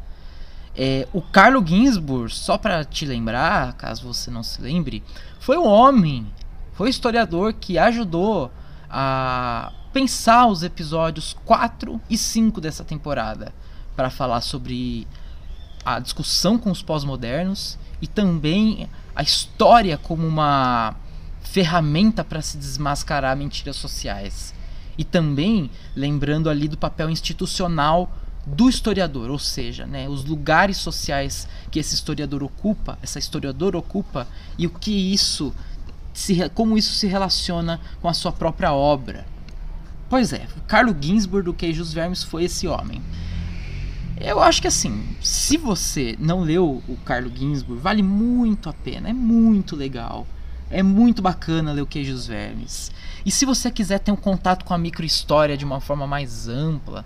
É, 0.76 1.08
o 1.14 1.22
Carlo 1.22 1.66
Ginzburg, 1.66 2.30
só 2.30 2.58
para 2.58 2.84
te 2.84 3.06
lembrar, 3.06 3.72
caso 3.72 4.06
você 4.06 4.30
não 4.30 4.42
se 4.42 4.60
lembre, 4.60 5.02
foi 5.40 5.56
um 5.56 5.66
homem, 5.66 6.30
foi 6.74 6.88
um 6.88 6.90
historiador 6.90 7.54
que 7.54 7.78
ajudou 7.78 8.52
a 8.90 9.72
pensar 9.94 10.46
os 10.46 10.62
episódios 10.62 11.34
4 11.46 11.98
e 12.10 12.18
5 12.18 12.60
dessa 12.60 12.84
temporada 12.84 13.54
para 13.96 14.10
falar 14.10 14.42
sobre 14.42 15.08
a 15.86 16.00
discussão 16.00 16.58
com 16.58 16.70
os 16.70 16.82
pós-modernos 16.82 17.78
e 17.98 18.06
também 18.06 18.90
a 19.16 19.22
história 19.22 19.96
como 19.96 20.26
uma 20.26 20.94
ferramenta 21.40 22.22
para 22.22 22.42
se 22.42 22.58
desmascarar 22.58 23.34
mentiras 23.34 23.76
sociais. 23.76 24.53
E 24.96 25.04
também 25.04 25.70
lembrando 25.94 26.48
ali 26.48 26.68
do 26.68 26.78
papel 26.78 27.10
institucional 27.10 28.10
do 28.46 28.68
historiador, 28.68 29.30
ou 29.30 29.38
seja, 29.38 29.86
né, 29.86 30.08
os 30.08 30.24
lugares 30.24 30.76
sociais 30.76 31.48
que 31.70 31.78
esse 31.78 31.94
historiador 31.94 32.42
ocupa, 32.42 32.98
essa 33.02 33.18
historiadora 33.18 33.78
ocupa 33.78 34.28
e 34.58 34.66
o 34.66 34.70
que 34.70 34.90
isso 34.90 35.52
se, 36.12 36.48
como 36.50 36.76
isso 36.76 36.94
se 36.94 37.06
relaciona 37.06 37.80
com 38.02 38.08
a 38.08 38.12
sua 38.12 38.32
própria 38.32 38.72
obra. 38.72 39.26
Pois 40.10 40.32
é, 40.32 40.46
Carlo 40.68 40.94
Ginzburg 40.98 41.46
do 41.46 41.54
Queijos 41.54 41.92
Vermes 41.92 42.22
foi 42.22 42.44
esse 42.44 42.68
homem. 42.68 43.02
Eu 44.20 44.40
acho 44.40 44.62
que 44.62 44.68
assim, 44.68 45.04
se 45.20 45.56
você 45.56 46.16
não 46.20 46.42
leu 46.42 46.82
o 46.86 46.96
Carlo 47.04 47.32
Ginsburg, 47.34 47.82
vale 47.82 48.02
muito 48.02 48.68
a 48.68 48.72
pena, 48.72 49.08
é 49.08 49.12
muito 49.12 49.74
legal. 49.74 50.26
É 50.70 50.82
muito 50.82 51.20
bacana 51.20 51.72
ler 51.72 51.82
o 51.82 51.86
Queijos 51.86 52.26
Vermes. 52.26 52.92
E 53.24 53.30
se 53.30 53.46
você 53.46 53.70
quiser 53.70 53.98
ter 54.00 54.12
um 54.12 54.16
contato 54.16 54.64
com 54.64 54.74
a 54.74 54.78
microhistória 54.78 55.56
de 55.56 55.64
uma 55.64 55.80
forma 55.80 56.06
mais 56.06 56.48
ampla, 56.48 57.04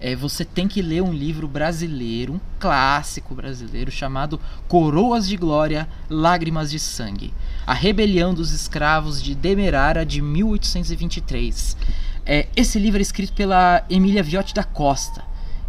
é, 0.00 0.14
você 0.14 0.44
tem 0.44 0.68
que 0.68 0.80
ler 0.80 1.02
um 1.02 1.12
livro 1.12 1.48
brasileiro, 1.48 2.34
um 2.34 2.40
clássico 2.58 3.34
brasileiro, 3.34 3.90
chamado 3.90 4.40
Coroas 4.68 5.26
de 5.26 5.36
Glória, 5.36 5.88
Lágrimas 6.08 6.70
de 6.70 6.78
Sangue. 6.78 7.34
A 7.66 7.74
Rebelião 7.74 8.32
dos 8.32 8.52
Escravos 8.52 9.20
de 9.20 9.34
Demerara, 9.34 10.06
de 10.06 10.22
1823. 10.22 11.76
É, 12.24 12.46
esse 12.54 12.78
livro 12.78 13.00
é 13.00 13.02
escrito 13.02 13.32
pela 13.32 13.84
Emília 13.90 14.22
Viotti 14.22 14.54
da 14.54 14.64
Costa. 14.64 15.24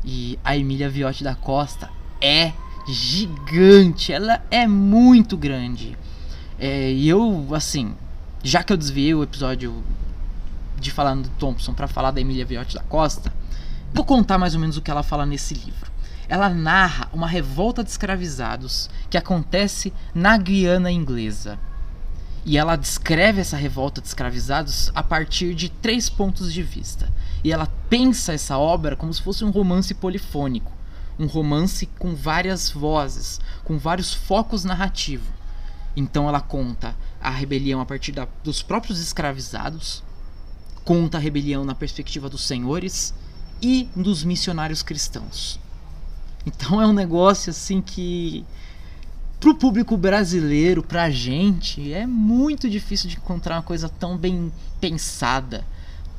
E 0.05 0.37
a 0.43 0.55
Emília 0.55 0.89
Viotti 0.89 1.23
da 1.23 1.35
Costa 1.35 1.89
é 2.21 2.53
gigante, 2.87 4.13
ela 4.13 4.41
é 4.51 4.67
muito 4.67 5.35
grande. 5.35 5.97
É, 6.59 6.91
e 6.91 7.07
eu, 7.07 7.47
assim, 7.53 7.95
já 8.43 8.63
que 8.63 8.72
eu 8.72 8.77
desviei 8.77 9.13
o 9.13 9.24
episódio 9.24 9.84
de 10.79 10.91
falando 10.91 11.24
do 11.24 11.29
Thompson 11.31 11.74
para 11.74 11.88
falar 11.88 12.12
da 12.12 12.22
Emília 12.22 12.46
Viotti 12.46 12.75
da 12.75 12.84
Costa, 12.84 13.34
vou 13.93 14.05
contar 14.05 14.38
mais 14.38 14.53
ou 14.53 14.62
menos 14.62 14.77
o 14.77 14.81
que 14.81 14.89
ela 14.89 15.03
fala 15.03 15.25
nesse 15.25 15.53
livro. 15.53 15.91
Ela 16.29 16.48
narra 16.48 17.10
uma 17.12 17.27
revolta 17.27 17.84
de 17.84 17.89
escravizados 17.89 18.89
que 19.10 19.17
acontece 19.17 19.91
na 20.13 20.38
Guiana 20.38 20.91
inglesa. 20.91 21.58
E 22.46 22.58
ela 22.58 22.75
descreve 22.75 23.41
essa 23.41 23.58
revolta 23.58 24.00
de 24.00 24.08
escravizados 24.08 24.91
a 24.96 25.03
partir 25.03 25.53
de 25.53 25.67
três 25.69 26.08
pontos 26.08 26.53
de 26.53 26.63
vista. 26.63 27.12
E 27.43 27.51
ela 27.51 27.67
pensa 27.89 28.31
essa 28.31 28.58
obra 28.58 28.96
como 28.96 29.13
se 29.13 29.22
fosse 29.22 29.43
um 29.43 29.50
romance 29.50 29.93
polifônico, 29.93 30.72
um 31.17 31.25
romance 31.25 31.86
com 31.98 32.15
várias 32.15 32.69
vozes, 32.69 33.41
com 33.65 33.77
vários 33.77 34.13
focos 34.13 34.63
narrativos. 34.63 35.27
Então 35.96 36.29
ela 36.29 36.39
conta 36.39 36.96
a 37.21 37.29
rebelião 37.29 37.81
a 37.81 37.85
partir 37.85 38.11
da, 38.11 38.27
dos 38.43 38.61
próprios 38.61 38.99
escravizados, 38.99 40.03
conta 40.83 41.17
a 41.17 41.21
rebelião 41.21 41.65
na 41.65 41.75
perspectiva 41.75 42.29
dos 42.29 42.45
senhores 42.45 43.13
e 43.61 43.89
dos 43.95 44.23
missionários 44.23 44.81
cristãos. 44.81 45.59
Então 46.45 46.81
é 46.81 46.88
um 46.88 46.93
negócio 46.93 47.51
assim 47.51 47.81
que 47.81 48.45
pro 49.39 49.55
público 49.55 49.95
brasileiro, 49.95 50.83
pra 50.83 51.09
gente, 51.09 51.93
é 51.93 52.05
muito 52.05 52.69
difícil 52.69 53.09
de 53.09 53.17
encontrar 53.17 53.55
uma 53.55 53.63
coisa 53.63 53.88
tão 53.88 54.17
bem 54.17 54.51
pensada, 54.81 55.65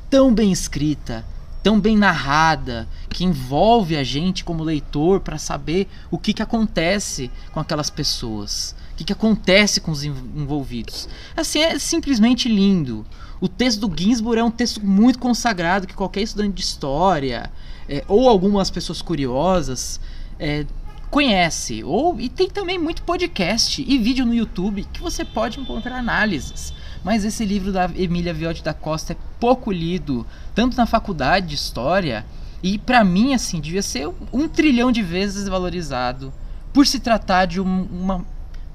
tão 0.09 0.33
bem 0.33 0.51
escrita, 0.51 1.25
tão 1.61 1.79
bem 1.79 1.95
narrada, 1.95 2.87
que 3.09 3.23
envolve 3.23 3.95
a 3.95 4.03
gente 4.03 4.43
como 4.43 4.63
leitor 4.63 5.19
para 5.19 5.37
saber 5.37 5.87
o 6.09 6.17
que, 6.17 6.33
que 6.33 6.41
acontece 6.41 7.29
com 7.51 7.59
aquelas 7.59 7.89
pessoas, 7.89 8.75
que, 9.01 9.05
que 9.05 9.13
acontece 9.13 9.81
com 9.81 9.91
os 9.91 10.03
envolvidos. 10.03 11.09
Assim, 11.35 11.59
é 11.59 11.79
simplesmente 11.79 12.47
lindo. 12.47 13.05
O 13.39 13.47
texto 13.47 13.87
do 13.87 13.99
Ginsburg 13.99 14.39
é 14.39 14.43
um 14.43 14.51
texto 14.51 14.85
muito 14.85 15.17
consagrado 15.17 15.87
que 15.87 15.95
qualquer 15.95 16.21
estudante 16.21 16.55
de 16.55 16.61
história 16.61 17.51
é, 17.89 18.03
ou 18.07 18.29
algumas 18.29 18.69
pessoas 18.69 19.01
curiosas 19.01 19.99
é, 20.39 20.65
conhece. 21.09 21.83
Ou, 21.83 22.19
e 22.19 22.29
tem 22.29 22.49
também 22.49 22.77
muito 22.77 23.01
podcast 23.01 23.83
e 23.85 23.97
vídeo 23.97 24.25
no 24.25 24.33
YouTube 24.33 24.87
que 24.93 25.01
você 25.01 25.25
pode 25.25 25.59
encontrar 25.59 25.97
análises. 25.97 26.73
Mas 27.03 27.25
esse 27.25 27.43
livro 27.43 27.71
da 27.71 27.89
Emília 27.95 28.33
Viotti 28.33 28.63
da 28.63 28.75
Costa 28.75 29.13
é 29.13 29.17
pouco 29.39 29.71
lido, 29.71 30.25
tanto 30.53 30.77
na 30.77 30.85
faculdade 30.85 31.47
de 31.47 31.55
história, 31.55 32.23
e 32.61 32.77
para 32.77 33.03
mim, 33.03 33.33
assim, 33.33 33.59
devia 33.59 33.81
ser 33.81 34.07
um 34.31 34.47
trilhão 34.47 34.91
de 34.91 35.01
vezes 35.01 35.47
valorizado 35.47 36.31
por 36.71 36.85
se 36.85 36.99
tratar 36.99 37.45
de 37.45 37.59
um, 37.59 37.83
uma 37.85 38.23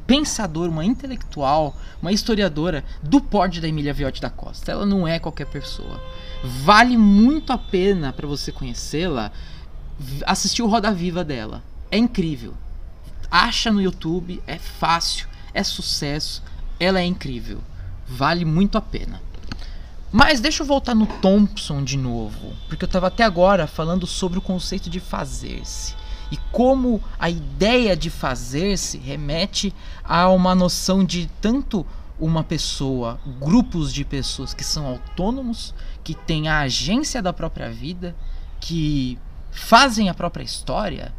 pensadora, 0.06 0.70
uma 0.70 0.84
intelectual, 0.84 1.76
uma 2.00 2.12
historiadora 2.12 2.84
do 3.02 3.20
porte 3.20 3.60
da 3.60 3.68
Emília 3.68 3.92
Viotti 3.92 4.20
da 4.20 4.30
Costa. 4.30 4.70
Ela 4.70 4.86
não 4.86 5.06
é 5.06 5.18
qualquer 5.18 5.46
pessoa. 5.46 6.00
Vale 6.42 6.96
muito 6.96 7.52
a 7.52 7.58
pena 7.58 8.12
para 8.12 8.26
você 8.26 8.52
conhecê-la 8.52 9.32
assistir 10.26 10.62
o 10.62 10.68
Roda 10.68 10.92
Viva 10.92 11.24
dela. 11.24 11.62
É 11.90 11.98
incrível. 11.98 12.54
Acha 13.30 13.72
no 13.72 13.80
YouTube, 13.80 14.42
é 14.46 14.58
fácil, 14.58 15.26
é 15.52 15.62
sucesso, 15.62 16.42
ela 16.78 17.00
é 17.00 17.04
incrível. 17.04 17.60
Vale 18.06 18.44
muito 18.44 18.78
a 18.78 18.80
pena. 18.80 19.20
Mas 20.12 20.40
deixa 20.40 20.62
eu 20.62 20.66
voltar 20.66 20.94
no 20.94 21.06
Thompson 21.06 21.82
de 21.82 21.96
novo, 21.96 22.54
porque 22.68 22.84
eu 22.84 22.86
estava 22.86 23.08
até 23.08 23.24
agora 23.24 23.66
falando 23.66 24.06
sobre 24.06 24.38
o 24.38 24.42
conceito 24.42 24.88
de 24.88 25.00
fazer-se 25.00 25.94
e 26.30 26.36
como 26.50 27.02
a 27.18 27.30
ideia 27.30 27.96
de 27.96 28.10
fazer-se 28.10 28.98
remete 28.98 29.74
a 30.04 30.28
uma 30.28 30.54
noção 30.54 31.04
de 31.04 31.30
tanto 31.40 31.86
uma 32.18 32.42
pessoa, 32.42 33.20
grupos 33.40 33.92
de 33.92 34.04
pessoas 34.04 34.54
que 34.54 34.64
são 34.64 34.86
autônomos, 34.86 35.74
que 36.02 36.14
têm 36.14 36.48
a 36.48 36.60
agência 36.60 37.22
da 37.22 37.32
própria 37.32 37.70
vida, 37.70 38.16
que 38.58 39.18
fazem 39.50 40.08
a 40.08 40.14
própria 40.14 40.42
história, 40.42 41.14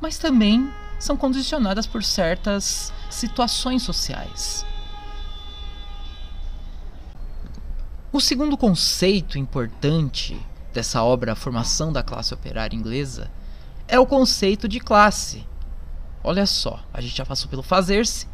mas 0.00 0.18
também 0.18 0.70
são 0.98 1.16
condicionadas 1.16 1.86
por 1.86 2.04
certas 2.04 2.92
situações 3.10 3.82
sociais. 3.82 4.66
O 8.12 8.20
segundo 8.20 8.58
conceito 8.58 9.38
importante 9.38 10.38
dessa 10.72 11.02
obra 11.02 11.32
A 11.32 11.36
Formação 11.36 11.92
da 11.92 12.02
Classe 12.02 12.34
Operária 12.34 12.76
Inglesa 12.76 13.30
é 13.92 14.00
o 14.00 14.06
conceito 14.06 14.66
de 14.66 14.80
classe. 14.80 15.44
Olha 16.24 16.46
só, 16.46 16.80
a 16.94 17.00
gente 17.02 17.14
já 17.14 17.26
passou 17.26 17.50
pelo 17.50 17.62
fazer-se, 17.62 18.26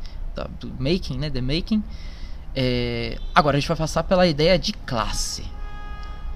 do 0.61 0.73
making, 0.79 1.19
né, 1.19 1.29
the 1.29 1.41
making. 1.41 1.83
É, 2.55 3.19
agora 3.35 3.57
a 3.57 3.61
gente 3.61 3.67
vai 3.67 3.77
passar 3.77 4.05
pela 4.05 4.25
ideia 4.25 4.57
de 4.57 4.73
classe. 4.73 5.43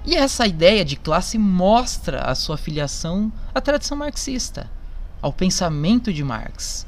E 0.05 0.13
essa 0.13 0.45
ideia 0.45 0.83
de 0.83 0.97
classe 0.97 1.37
mostra 1.37 2.23
a 2.23 2.35
sua 2.35 2.57
filiação 2.57 3.31
à 3.55 3.61
tradição 3.61 3.95
marxista, 3.95 4.69
ao 5.21 5.31
pensamento 5.31 6.11
de 6.11 6.21
Marx. 6.21 6.85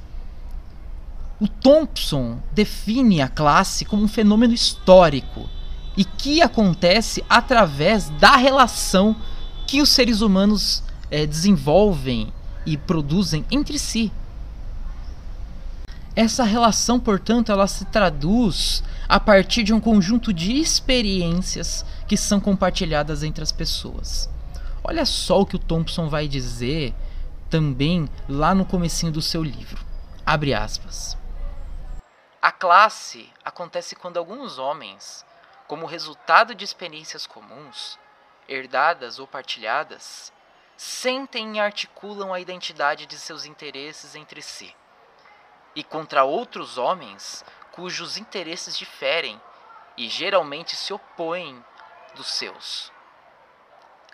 O 1.40 1.48
Thompson 1.48 2.40
define 2.52 3.22
a 3.22 3.30
classe 3.30 3.86
como 3.86 4.04
um 4.04 4.10
fenômeno 4.10 4.54
histórico 4.54 5.50
e 5.96 6.04
que 6.04 6.42
acontece 6.42 7.24
através 7.30 8.10
da 8.10 8.36
relação 8.36 9.16
que 9.66 9.82
os 9.82 9.88
seres 9.88 10.20
humanos 10.20 10.84
é, 11.16 11.26
desenvolvem 11.26 12.34
e 12.66 12.76
produzem 12.76 13.46
entre 13.50 13.80
si. 13.80 14.12
Essa 16.14 16.44
relação, 16.44 17.00
portanto, 17.00 17.54
ela 17.54 17.68
se 17.68 17.86
traduz 17.86 18.84
a 19.08 19.18
partir 19.18 19.64
de 19.64 19.74
um 19.74 19.80
conjunto 19.80 20.34
de 20.34 20.60
experiências 20.60 21.86
que 22.06 22.18
são 22.18 22.42
compartilhadas 22.42 23.24
entre 23.24 23.42
as 23.42 23.54
pessoas. 23.54 24.30
Olha 24.84 25.06
só 25.06 25.40
o 25.40 25.46
que 25.46 25.56
o 25.56 25.60
Thompson 25.60 26.10
vai 26.10 26.28
dizer 26.28 26.94
também 27.50 28.10
lá 28.28 28.54
no 28.54 28.66
comecinho 28.66 29.14
do 29.14 29.22
seu 29.22 29.42
livro. 29.42 29.86
Abre 30.26 30.54
aspas. 30.54 31.18
A 32.42 32.52
classe 32.52 33.30
acontece 33.44 33.96
quando 33.96 34.18
alguns 34.18 34.60
homens 34.60 35.26
como 35.66 35.86
resultado 35.86 36.54
de 36.54 36.66
experiências 36.66 37.26
comuns, 37.26 37.98
herdadas 38.50 39.18
ou 39.18 39.26
partilhadas, 39.26 40.35
sentem 40.78 41.58
e 41.58 41.60
articulam 41.60 42.34
a 42.34 42.40
identidade 42.40 43.06
de 43.06 43.18
seus 43.18 43.46
interesses 43.46 44.16
entre 44.16 44.42
si, 44.42 44.76
e 45.76 45.84
contra 45.84 46.24
outros 46.24 46.78
homens 46.78 47.44
cujos 47.72 48.18
interesses 48.18 48.78
diferem 48.78 49.42
e 49.98 50.08
geralmente 50.08 50.76
se 50.76 50.94
opõem 50.94 51.64
dos 52.16 52.28
seus. 52.28 52.92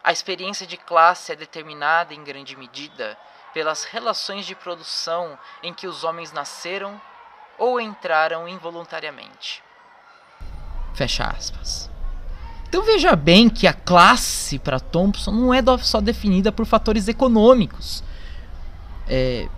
A 0.04 0.12
experiência 0.12 0.66
de 0.66 0.78
classe 0.78 1.32
é 1.32 1.36
determinada 1.36 2.14
em 2.14 2.24
grande 2.24 2.56
medida 2.56 3.18
pelas 3.54 3.84
relações 3.84 4.46
de 4.46 4.56
produção 4.56 5.38
em 5.62 5.74
que 5.74 5.86
os 5.86 6.04
homens 6.04 6.32
nasceram 6.32 7.00
ou 7.58 7.80
entraram 7.80 8.48
involuntariamente. 8.48 9.64
Fecha 10.96 11.26
aspas. 11.26 11.91
Então 12.72 12.86
veja 12.86 13.18
bem 13.18 13.50
que 13.50 13.68
a 13.68 13.74
classe 13.74 14.58
para 14.58 14.80
Thompson 14.80 15.32
não 15.32 15.54
é 15.54 15.62
só 15.80 16.00
definida 16.00 16.54
por 16.54 16.66
fatores 16.66 17.10
econômicos. 17.10 18.02
É, 19.10 19.50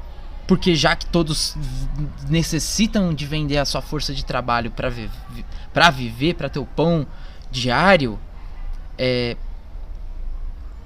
porque 0.47 0.73
já 0.73 0.95
que 0.95 1.06
todos 1.06 1.56
necessitam 2.28 3.13
de 3.13 3.28
vender 3.28 3.60
a 3.60 3.65
sua 3.65 3.84
força 3.84 4.15
de 4.15 4.26
trabalho 4.26 4.71
para 4.71 4.89
vi 4.89 5.12
viver, 5.93 6.34
para 6.34 6.49
ter 6.49 6.58
o 6.58 6.65
pão 6.65 7.06
diário, 7.52 8.19
é, 8.97 9.38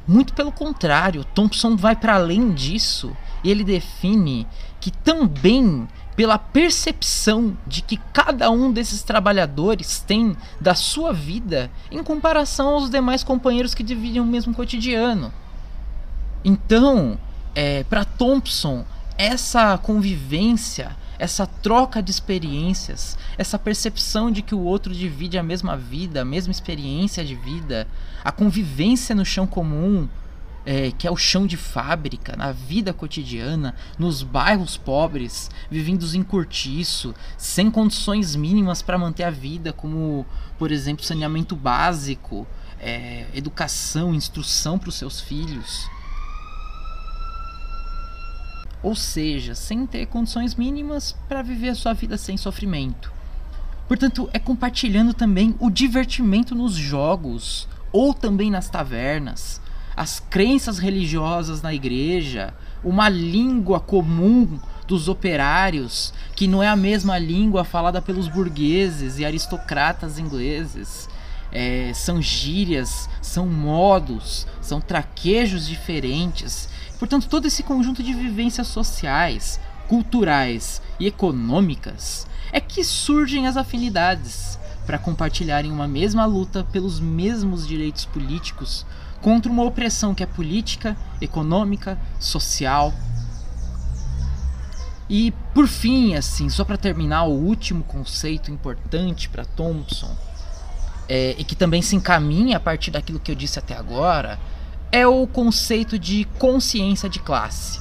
muito 0.06 0.34
pelo 0.34 0.52
contrário, 0.52 1.24
Thompson 1.24 1.78
vai 1.78 1.96
para 1.96 2.16
além 2.16 2.52
disso 2.52 3.16
ele 3.42 3.63
define 3.63 4.46
que 4.82 4.92
também 4.92 5.88
pela 6.17 6.39
percepção 6.39 7.56
de 7.67 7.84
que 7.84 7.95
cada 8.12 8.49
um 8.49 8.73
desses 8.73 9.03
trabalhadores 9.03 9.99
tem 9.99 10.36
da 10.60 10.73
sua 10.73 11.13
vida 11.13 11.69
em 11.91 12.03
comparação 12.03 12.69
aos 12.69 12.89
demais 12.89 13.23
companheiros 13.23 13.75
que 13.75 13.84
dividem 13.84 14.19
o 14.19 14.25
mesmo 14.25 14.51
cotidiano. 14.56 15.32
Então, 16.43 17.19
é, 17.53 17.84
para 17.84 18.03
Thompson, 18.03 18.84
essa 19.15 19.77
convivência, 19.77 20.97
essa 21.19 21.45
troca 21.45 22.01
de 22.01 22.10
experiências, 22.10 23.15
essa 23.38 23.60
percepção 23.60 24.32
de 24.32 24.41
que 24.41 24.56
o 24.56 24.63
outro 24.63 24.95
divide 24.95 25.38
a 25.38 25.43
mesma 25.43 25.77
vida, 25.77 26.23
a 26.23 26.25
mesma 26.25 26.51
experiência 26.51 27.23
de 27.23 27.36
vida, 27.36 27.88
a 28.23 28.32
convivência 28.32 29.13
no 29.13 29.23
chão 29.23 29.45
comum, 29.45 30.10
é, 30.67 30.91
que 30.91 31.08
é 31.08 31.12
o 31.12 31.15
chão 31.15 31.47
de 31.47 31.56
fábrica, 31.56 32.36
na 32.36 32.51
vida 32.51 32.91
cotidiana, 32.91 33.73
nos 33.97 34.21
bairros 34.21 34.75
pobres, 34.75 35.49
vivendo 35.71 36.06
em 36.13 36.21
cortiço, 36.21 37.15
sem 37.38 37.71
condições 37.71 38.36
mínimas 38.36 38.82
para 38.82 38.97
manter 38.97 39.23
a 39.23 39.30
vida, 39.30 39.71
como, 39.71 40.25
por 40.60 40.69
exemplo, 40.69 41.06
saneamento 41.06 41.56
básico, 41.56 42.45
é, 42.82 43.27
educação, 43.34 44.13
instrução 44.13 44.77
para 44.77 44.89
os 44.89 44.95
seus 44.95 45.21
filhos. 45.21 45.89
Ou 48.84 48.93
seja, 48.93 49.56
sem 49.56 49.88
ter 49.88 50.06
condições 50.08 50.53
mínimas 50.53 51.15
para 51.30 51.41
viver 51.41 51.69
a 51.69 51.75
sua 51.75 51.93
vida 51.93 52.17
sem 52.17 52.36
sofrimento. 52.36 53.10
Portanto, 53.88 54.30
é 54.34 54.38
compartilhando 54.38 55.13
também 55.13 55.56
o 55.62 55.69
divertimento 55.69 56.53
nos 56.53 56.73
jogos 56.73 57.69
ou 57.89 58.13
também 58.13 58.51
nas 58.51 58.69
tavernas 58.69 59.62
as 59.98 60.20
crenças 60.20 60.78
religiosas 60.78 61.64
na 61.64 61.74
igreja, 61.74 62.54
uma 62.84 63.10
língua 63.10 63.80
comum 63.80 64.60
dos 64.88 65.08
operários, 65.08 66.14
que 66.36 66.48
não 66.48 66.62
é 66.62 66.68
a 66.68 66.76
mesma 66.76 67.18
língua 67.18 67.64
falada 67.64 68.00
pelos 68.00 68.28
burgueses 68.28 69.18
e 69.18 69.26
aristocratas 69.26 70.20
ingleses. 70.20 71.10
É, 71.52 71.92
são 71.96 72.22
gírias, 72.22 73.10
são 73.24 73.48
modos, 73.48 74.46
são 74.62 74.80
traquejos 74.80 75.68
diferentes. 75.68 76.70
Portanto, 77.00 77.28
todo 77.28 77.48
esse 77.48 77.64
conjunto 77.64 78.04
de 78.04 78.14
vivências 78.14 78.68
sociais, 78.68 79.60
culturais 79.88 80.80
e 81.00 81.08
econômicas 81.08 82.28
é 82.52 82.60
que 82.60 82.84
surgem 82.84 83.48
as 83.48 83.58
afinidades 83.58 84.60
para 84.86 85.00
compartilharem 85.00 85.72
uma 85.72 85.88
mesma 85.88 86.26
luta 86.26 86.64
pelos 86.72 87.00
mesmos 87.00 87.68
direitos 87.68 88.06
políticos 88.06 88.86
contra 89.21 89.51
uma 89.51 89.63
opressão 89.63 90.13
que 90.13 90.23
é 90.23 90.25
política, 90.25 90.95
econômica, 91.21 91.97
social. 92.19 92.93
E 95.10 95.32
por 95.53 95.67
fim, 95.67 96.15
assim, 96.15 96.49
só 96.49 96.63
para 96.63 96.77
terminar, 96.77 97.23
o 97.23 97.34
último 97.34 97.84
conceito 97.84 98.51
importante 98.51 99.30
para 99.30 99.45
Thompson, 99.45 100.15
é, 101.08 101.36
e 101.38 101.43
que 101.43 101.56
também 101.56 101.82
se 101.82 101.95
encaminha 101.95 102.58
a 102.58 102.60
partir 102.60 102.91
daquilo 102.91 103.19
que 103.19 103.32
eu 103.32 103.36
disse 103.36 103.58
até 103.58 103.75
agora, 103.75 104.38
é 104.91 105.08
o 105.08 105.25
conceito 105.25 105.97
de 105.97 106.25
consciência 106.38 107.10
de 107.10 107.19
classe. 107.19 107.80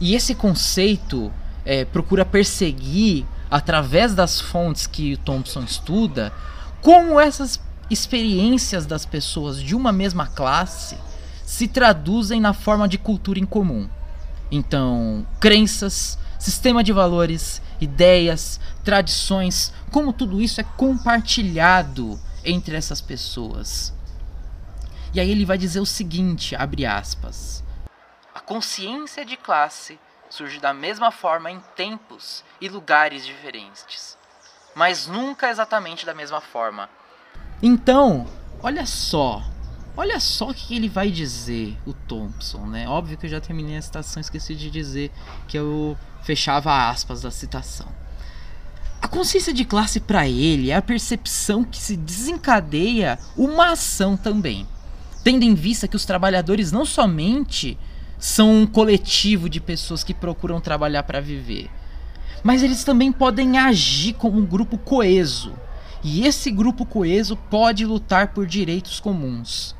E 0.00 0.14
esse 0.14 0.34
conceito 0.34 1.32
é, 1.64 1.84
procura 1.84 2.24
perseguir, 2.24 3.26
através 3.50 4.14
das 4.14 4.40
fontes 4.40 4.86
que 4.86 5.16
Thompson 5.18 5.62
estuda, 5.62 6.32
como 6.80 7.18
essas 7.18 7.60
experiências 7.90 8.86
das 8.86 9.04
pessoas 9.04 9.60
de 9.60 9.74
uma 9.74 9.92
mesma 9.92 10.26
classe 10.26 10.96
se 11.44 11.66
traduzem 11.66 12.40
na 12.40 12.54
forma 12.54 12.86
de 12.86 12.96
cultura 12.96 13.40
em 13.40 13.44
comum. 13.44 13.90
Então, 14.50 15.26
crenças, 15.40 16.16
sistema 16.38 16.84
de 16.84 16.92
valores, 16.92 17.60
ideias, 17.80 18.60
tradições, 18.84 19.72
como 19.90 20.12
tudo 20.12 20.40
isso 20.40 20.60
é 20.60 20.64
compartilhado 20.64 22.18
entre 22.44 22.76
essas 22.76 23.00
pessoas. 23.00 23.92
E 25.12 25.18
aí 25.18 25.28
ele 25.28 25.44
vai 25.44 25.58
dizer 25.58 25.80
o 25.80 25.86
seguinte, 25.86 26.54
abre 26.54 26.86
aspas: 26.86 27.64
A 28.32 28.40
consciência 28.40 29.24
de 29.24 29.36
classe 29.36 29.98
surge 30.30 30.60
da 30.60 30.72
mesma 30.72 31.10
forma 31.10 31.50
em 31.50 31.58
tempos 31.74 32.44
e 32.60 32.68
lugares 32.68 33.26
diferentes, 33.26 34.16
mas 34.74 35.08
nunca 35.08 35.50
exatamente 35.50 36.06
da 36.06 36.14
mesma 36.14 36.40
forma 36.40 36.88
então, 37.62 38.26
olha 38.62 38.86
só. 38.86 39.42
Olha 39.96 40.18
só 40.18 40.50
o 40.50 40.54
que 40.54 40.74
ele 40.74 40.88
vai 40.88 41.10
dizer, 41.10 41.76
o 41.84 41.92
Thompson, 41.92 42.64
né? 42.66 42.88
Óbvio 42.88 43.18
que 43.18 43.26
eu 43.26 43.30
já 43.30 43.40
terminei 43.40 43.76
a 43.76 43.82
citação, 43.82 44.20
esqueci 44.20 44.54
de 44.54 44.70
dizer 44.70 45.10
que 45.46 45.58
eu 45.58 45.96
fechava 46.22 46.88
aspas 46.88 47.20
da 47.20 47.30
citação. 47.30 47.86
A 49.02 49.08
consciência 49.08 49.52
de 49.52 49.64
classe 49.64 49.98
para 49.98 50.28
ele 50.28 50.70
é 50.70 50.76
a 50.76 50.82
percepção 50.82 51.64
que 51.64 51.78
se 51.78 51.96
desencadeia 51.96 53.18
uma 53.36 53.72
ação 53.72 54.16
também, 54.16 54.66
tendo 55.24 55.42
em 55.42 55.54
vista 55.54 55.88
que 55.88 55.96
os 55.96 56.04
trabalhadores 56.04 56.70
não 56.70 56.84
somente 56.84 57.78
são 58.18 58.62
um 58.62 58.66
coletivo 58.66 59.48
de 59.48 59.60
pessoas 59.60 60.04
que 60.04 60.12
procuram 60.12 60.60
trabalhar 60.60 61.02
para 61.02 61.20
viver, 61.20 61.70
mas 62.42 62.62
eles 62.62 62.84
também 62.84 63.10
podem 63.10 63.58
agir 63.58 64.12
como 64.14 64.38
um 64.38 64.44
grupo 64.44 64.76
coeso, 64.76 65.54
e 66.02 66.26
esse 66.26 66.50
grupo 66.50 66.86
coeso 66.86 67.36
pode 67.36 67.84
lutar 67.84 68.28
por 68.28 68.46
direitos 68.46 69.00
comuns. 69.00 69.74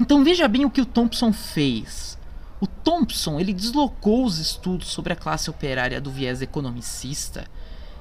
Então 0.00 0.24
veja 0.24 0.46
bem 0.48 0.64
o 0.64 0.70
que 0.70 0.80
o 0.80 0.86
Thompson 0.86 1.32
fez. 1.32 2.18
O 2.60 2.66
Thompson 2.66 3.38
ele 3.38 3.52
deslocou 3.52 4.24
os 4.24 4.38
estudos 4.38 4.88
sobre 4.88 5.12
a 5.12 5.16
classe 5.16 5.50
operária 5.50 6.00
do 6.00 6.10
viés 6.10 6.40
economicista, 6.40 7.46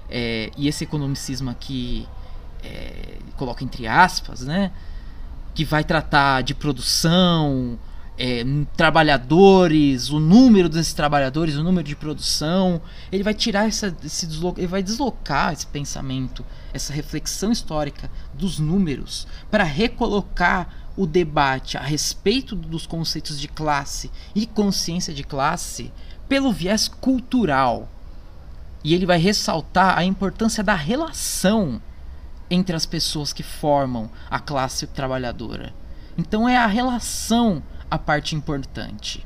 é, 0.09 0.51
e 0.55 0.67
esse 0.67 0.83
economicismo 0.83 1.49
aqui 1.49 2.07
é, 2.63 3.17
coloca 3.35 3.63
entre 3.63 3.87
aspas, 3.87 4.41
né, 4.41 4.71
que 5.53 5.65
vai 5.65 5.83
tratar 5.83 6.41
de 6.43 6.53
produção, 6.53 7.77
é, 8.17 8.43
trabalhadores, 8.77 10.09
o 10.09 10.19
número 10.19 10.69
desses 10.69 10.93
trabalhadores, 10.93 11.55
o 11.55 11.63
número 11.63 11.87
de 11.87 11.95
produção. 11.95 12.81
Ele 13.11 13.23
vai 13.23 13.33
tirar 13.33 13.67
essa, 13.67 13.95
esse 14.03 14.27
deslo 14.27 14.53
ele 14.57 14.67
vai 14.67 14.83
deslocar 14.83 15.53
esse 15.53 15.65
pensamento, 15.67 16.45
essa 16.73 16.93
reflexão 16.93 17.51
histórica 17.51 18.09
dos 18.33 18.59
números 18.59 19.27
para 19.49 19.63
recolocar 19.63 20.69
o 20.95 21.07
debate 21.07 21.77
a 21.77 21.81
respeito 21.81 22.55
dos 22.55 22.85
conceitos 22.85 23.39
de 23.39 23.47
classe 23.47 24.11
e 24.35 24.45
consciência 24.45 25.13
de 25.13 25.23
classe 25.23 25.91
pelo 26.29 26.53
viés 26.53 26.87
cultural. 26.87 27.89
E 28.83 28.93
ele 28.93 29.05
vai 29.05 29.17
ressaltar 29.17 29.97
a 29.97 30.03
importância 30.03 30.63
da 30.63 30.75
relação 30.75 31.81
entre 32.49 32.75
as 32.75 32.85
pessoas 32.85 33.33
que 33.33 33.41
formam 33.41 34.09
a 34.29 34.39
classe 34.39 34.85
trabalhadora. 34.85 35.73
Então 36.17 36.47
é 36.47 36.55
a 36.55 36.67
relação 36.67 37.63
a 37.93 37.97
parte 37.99 38.35
importante. 38.35 39.23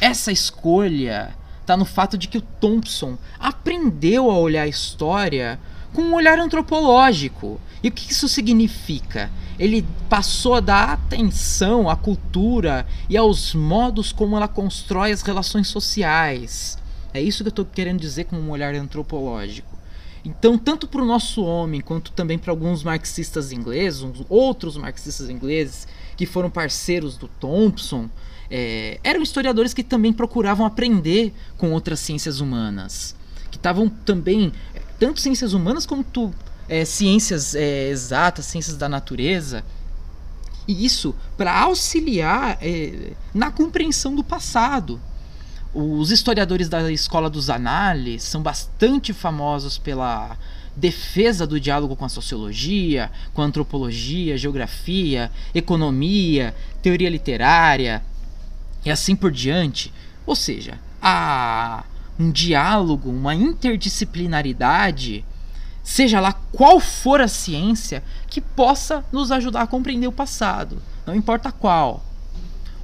Essa 0.00 0.30
escolha 0.30 1.34
está 1.60 1.76
no 1.76 1.84
fato 1.84 2.16
de 2.16 2.28
que 2.28 2.38
o 2.38 2.42
Thompson 2.42 3.18
aprendeu 3.40 4.30
a 4.30 4.38
olhar 4.38 4.62
a 4.62 4.68
história 4.68 5.58
com 5.92 6.02
um 6.02 6.14
olhar 6.14 6.38
antropológico. 6.38 7.60
E 7.82 7.88
o 7.88 7.92
que 7.92 8.12
isso 8.12 8.28
significa? 8.28 9.32
Ele 9.58 9.84
passou 10.08 10.54
a 10.54 10.60
dar 10.60 10.90
atenção 10.90 11.90
à 11.90 11.96
cultura 11.96 12.86
e 13.08 13.16
aos 13.16 13.52
modos 13.52 14.12
como 14.12 14.36
ela 14.36 14.46
constrói 14.46 15.10
as 15.10 15.22
relações 15.22 15.66
sociais. 15.66 16.78
É 17.12 17.20
isso 17.20 17.42
que 17.42 17.48
eu 17.48 17.50
estou 17.50 17.64
querendo 17.64 17.98
dizer 17.98 18.26
com 18.26 18.36
um 18.36 18.50
olhar 18.50 18.76
antropológico. 18.76 19.76
Então, 20.24 20.56
tanto 20.56 20.86
para 20.86 21.02
o 21.02 21.06
nosso 21.06 21.42
homem 21.42 21.80
quanto 21.80 22.12
também 22.12 22.38
para 22.38 22.52
alguns 22.52 22.84
marxistas 22.84 23.50
ingleses, 23.50 24.04
outros 24.28 24.76
marxistas 24.76 25.28
ingleses 25.28 25.88
que 26.18 26.26
foram 26.26 26.50
parceiros 26.50 27.16
do 27.16 27.28
Thompson, 27.28 28.10
é, 28.50 28.98
eram 29.04 29.22
historiadores 29.22 29.72
que 29.72 29.84
também 29.84 30.12
procuravam 30.12 30.66
aprender 30.66 31.32
com 31.56 31.70
outras 31.70 32.00
ciências 32.00 32.40
humanas, 32.40 33.14
que 33.52 33.56
estavam 33.56 33.88
também 33.88 34.52
tanto 34.98 35.20
ciências 35.20 35.52
humanas 35.52 35.86
tu, 36.12 36.34
é, 36.68 36.84
ciências 36.84 37.54
é, 37.54 37.88
exatas, 37.88 38.46
ciências 38.46 38.76
da 38.76 38.88
natureza, 38.88 39.64
e 40.66 40.84
isso 40.84 41.14
para 41.36 41.56
auxiliar 41.56 42.58
é, 42.60 43.12
na 43.32 43.52
compreensão 43.52 44.14
do 44.14 44.24
passado. 44.24 45.00
Os 45.72 46.10
historiadores 46.10 46.68
da 46.68 46.90
escola 46.90 47.30
dos 47.30 47.48
Anales 47.48 48.24
são 48.24 48.42
bastante 48.42 49.12
famosos 49.12 49.78
pela 49.78 50.36
defesa 50.78 51.46
do 51.46 51.60
diálogo 51.60 51.96
com 51.96 52.04
a 52.04 52.08
sociologia, 52.08 53.10
com 53.34 53.42
a 53.42 53.44
antropologia, 53.44 54.38
geografia, 54.38 55.30
economia, 55.54 56.54
teoria 56.80 57.10
literária 57.10 58.02
e 58.84 58.90
assim 58.90 59.14
por 59.16 59.30
diante. 59.30 59.92
Ou 60.24 60.36
seja, 60.36 60.78
há 61.02 61.84
um 62.18 62.30
diálogo, 62.30 63.10
uma 63.10 63.34
interdisciplinaridade, 63.34 65.24
seja 65.82 66.20
lá 66.20 66.32
qual 66.32 66.80
for 66.80 67.20
a 67.20 67.28
ciência, 67.28 68.02
que 68.28 68.40
possa 68.40 69.04
nos 69.12 69.30
ajudar 69.32 69.62
a 69.62 69.66
compreender 69.66 70.06
o 70.06 70.12
passado, 70.12 70.82
não 71.06 71.14
importa 71.14 71.50
qual. 71.50 72.04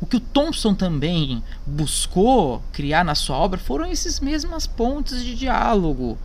O 0.00 0.06
que 0.06 0.16
o 0.16 0.20
Thompson 0.20 0.74
também 0.74 1.42
buscou 1.64 2.62
criar 2.72 3.04
na 3.04 3.14
sua 3.14 3.36
obra 3.36 3.58
foram 3.58 3.86
essas 3.86 4.20
mesmas 4.20 4.66
pontes 4.66 5.24
de 5.24 5.34
diálogo 5.34 6.18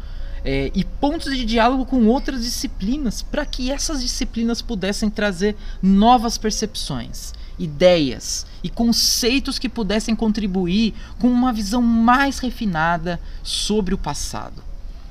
é, 0.44 0.72
e 0.74 0.84
pontos 0.84 1.36
de 1.36 1.46
diálogo 1.46 1.86
com 1.86 2.06
outras 2.08 2.44
disciplinas, 2.44 3.22
para 3.22 3.46
que 3.46 3.72
essas 3.72 4.02
disciplinas 4.02 4.62
pudessem 4.62 5.10
trazer 5.10 5.56
novas 5.82 6.38
percepções, 6.38 7.34
ideias 7.58 8.46
e 8.64 8.70
conceitos 8.70 9.60
que 9.60 9.70
pudessem 9.70 10.16
contribuir 10.16 10.94
com 11.20 11.28
uma 11.28 11.52
visão 11.52 11.82
mais 11.82 12.40
refinada 12.40 13.20
sobre 13.44 13.94
o 13.94 13.98
passado. 13.98 14.64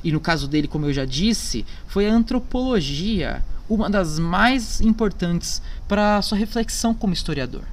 E 0.02 0.12
no 0.12 0.20
caso 0.20 0.46
dele, 0.46 0.68
como 0.68 0.86
eu 0.86 0.92
já 0.92 1.04
disse, 1.04 1.66
foi 1.86 2.08
a 2.08 2.12
antropologia 2.12 3.42
uma 3.68 3.90
das 3.90 4.18
mais 4.18 4.80
importantes 4.80 5.60
para 5.86 6.22
sua 6.22 6.38
reflexão 6.38 6.94
como 6.94 7.12
historiador. 7.12 7.64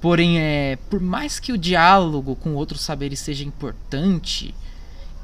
Porém, 0.00 0.38
é, 0.38 0.76
por 0.88 0.98
mais 0.98 1.38
que 1.38 1.52
o 1.52 1.58
diálogo 1.58 2.34
com 2.34 2.54
outros 2.54 2.80
saberes 2.80 3.20
seja 3.20 3.44
importante, 3.44 4.54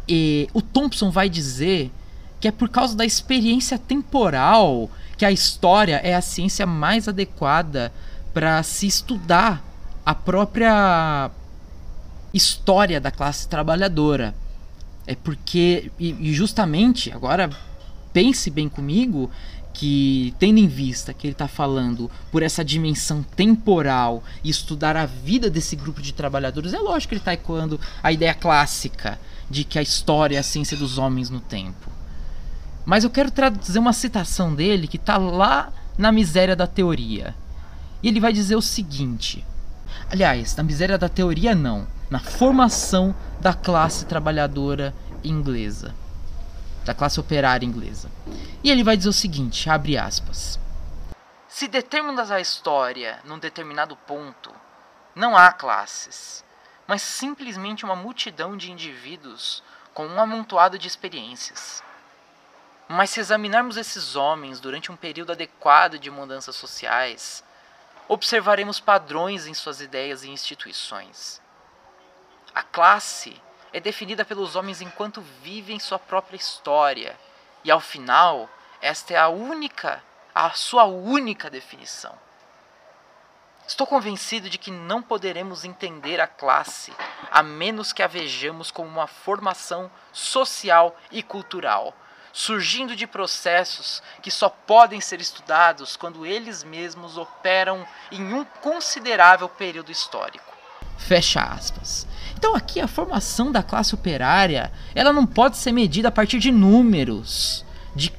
e 0.08 0.48
o 0.52 0.62
Thompson 0.62 1.10
vai 1.10 1.28
dizer 1.28 1.90
que 2.40 2.48
é 2.48 2.52
por 2.52 2.68
causa 2.68 2.96
da 2.96 3.04
experiência 3.04 3.78
temporal 3.78 4.90
que 5.16 5.24
a 5.24 5.32
história 5.32 5.96
é 6.04 6.14
a 6.14 6.20
ciência 6.20 6.66
mais 6.66 7.08
adequada 7.08 7.92
para 8.32 8.62
se 8.62 8.86
estudar 8.86 9.64
a 10.04 10.14
própria 10.14 11.30
história 12.32 13.00
da 13.00 13.10
classe 13.10 13.48
trabalhadora. 13.48 14.34
É 15.06 15.14
porque, 15.14 15.90
e 15.98 16.32
justamente, 16.34 17.10
agora 17.10 17.48
pense 18.12 18.50
bem 18.50 18.68
comigo, 18.68 19.30
que 19.72 20.34
tendo 20.38 20.58
em 20.58 20.66
vista 20.66 21.12
que 21.12 21.26
ele 21.26 21.32
está 21.32 21.46
falando 21.46 22.10
por 22.32 22.42
essa 22.42 22.64
dimensão 22.64 23.22
temporal 23.22 24.22
e 24.42 24.50
estudar 24.50 24.96
a 24.96 25.06
vida 25.06 25.50
desse 25.50 25.76
grupo 25.76 26.02
de 26.02 26.12
trabalhadores, 26.12 26.72
é 26.72 26.78
lógico 26.78 27.10
que 27.10 27.14
ele 27.14 27.20
está 27.20 27.34
ecoando 27.34 27.80
a 28.02 28.10
ideia 28.10 28.34
clássica 28.34 29.18
de 29.50 29.64
que 29.64 29.78
a 29.78 29.82
história 29.82 30.36
é 30.36 30.40
a 30.40 30.42
ciência 30.42 30.76
dos 30.76 30.98
homens 30.98 31.30
no 31.30 31.40
tempo. 31.40 31.90
Mas 32.84 33.04
eu 33.04 33.10
quero 33.10 33.30
trazer 33.30 33.78
uma 33.78 33.92
citação 33.92 34.54
dele 34.54 34.86
que 34.86 34.96
está 34.96 35.16
lá 35.16 35.72
na 35.98 36.12
miséria 36.12 36.54
da 36.54 36.66
teoria. 36.66 37.34
E 38.02 38.08
ele 38.08 38.20
vai 38.20 38.32
dizer 38.32 38.56
o 38.56 38.62
seguinte: 38.62 39.44
aliás, 40.10 40.54
na 40.56 40.62
miséria 40.62 40.98
da 40.98 41.08
teoria 41.08 41.54
não, 41.54 41.86
na 42.10 42.20
formação 42.20 43.14
da 43.40 43.54
classe 43.54 44.06
trabalhadora 44.06 44.94
inglesa 45.24 45.94
da 46.86 46.94
classe 46.94 47.18
operária 47.18 47.66
inglesa. 47.66 48.08
E 48.62 48.70
ele 48.70 48.84
vai 48.84 48.96
dizer 48.96 49.08
o 49.08 49.12
seguinte, 49.12 49.68
abre 49.68 49.98
aspas: 49.98 50.58
Se 51.48 51.66
determinas 51.66 52.30
a 52.30 52.40
história 52.40 53.18
num 53.24 53.38
determinado 53.38 53.96
ponto, 53.96 54.50
não 55.14 55.36
há 55.36 55.52
classes, 55.52 56.44
mas 56.86 57.02
simplesmente 57.02 57.84
uma 57.84 57.96
multidão 57.96 58.56
de 58.56 58.70
indivíduos 58.70 59.62
com 59.92 60.06
um 60.06 60.20
amontoado 60.20 60.78
de 60.78 60.86
experiências. 60.86 61.82
Mas 62.88 63.10
se 63.10 63.20
examinarmos 63.20 63.76
esses 63.76 64.14
homens 64.14 64.60
durante 64.60 64.92
um 64.92 64.96
período 64.96 65.32
adequado 65.32 65.98
de 65.98 66.10
mudanças 66.10 66.54
sociais, 66.54 67.42
observaremos 68.06 68.78
padrões 68.78 69.46
em 69.46 69.54
suas 69.54 69.80
ideias 69.80 70.22
e 70.22 70.30
instituições. 70.30 71.40
A 72.54 72.62
classe 72.62 73.40
é 73.72 73.80
definida 73.80 74.24
pelos 74.24 74.54
homens 74.54 74.80
enquanto 74.80 75.20
vivem 75.42 75.80
sua 75.80 75.98
própria 75.98 76.36
história, 76.36 77.18
e 77.64 77.70
ao 77.70 77.80
final, 77.80 78.48
esta 78.80 79.14
é 79.14 79.16
a 79.16 79.28
única, 79.28 80.02
a 80.34 80.50
sua 80.50 80.84
única 80.84 81.50
definição. 81.50 82.16
Estou 83.66 83.86
convencido 83.86 84.48
de 84.48 84.58
que 84.58 84.70
não 84.70 85.02
poderemos 85.02 85.64
entender 85.64 86.20
a 86.20 86.26
classe 86.26 86.92
a 87.30 87.42
menos 87.42 87.92
que 87.92 88.02
a 88.02 88.06
vejamos 88.06 88.70
como 88.70 88.88
uma 88.88 89.08
formação 89.08 89.90
social 90.12 90.96
e 91.10 91.22
cultural, 91.22 91.94
surgindo 92.32 92.94
de 92.94 93.06
processos 93.06 94.02
que 94.22 94.30
só 94.30 94.48
podem 94.48 95.00
ser 95.00 95.20
estudados 95.20 95.96
quando 95.96 96.24
eles 96.24 96.62
mesmos 96.62 97.18
operam 97.18 97.84
em 98.12 98.32
um 98.32 98.44
considerável 98.62 99.48
período 99.48 99.90
histórico. 99.90 100.54
Fecha 100.96 101.42
aspas. 101.42 102.06
Então 102.38 102.54
aqui 102.54 102.80
a 102.80 102.88
formação 102.88 103.50
da 103.50 103.62
classe 103.62 103.94
operária, 103.94 104.72
ela 104.94 105.12
não 105.12 105.26
pode 105.26 105.56
ser 105.56 105.72
medida 105.72 106.08
a 106.08 106.12
partir 106.12 106.38
de 106.38 106.52
números, 106.52 107.64
de 107.94 108.10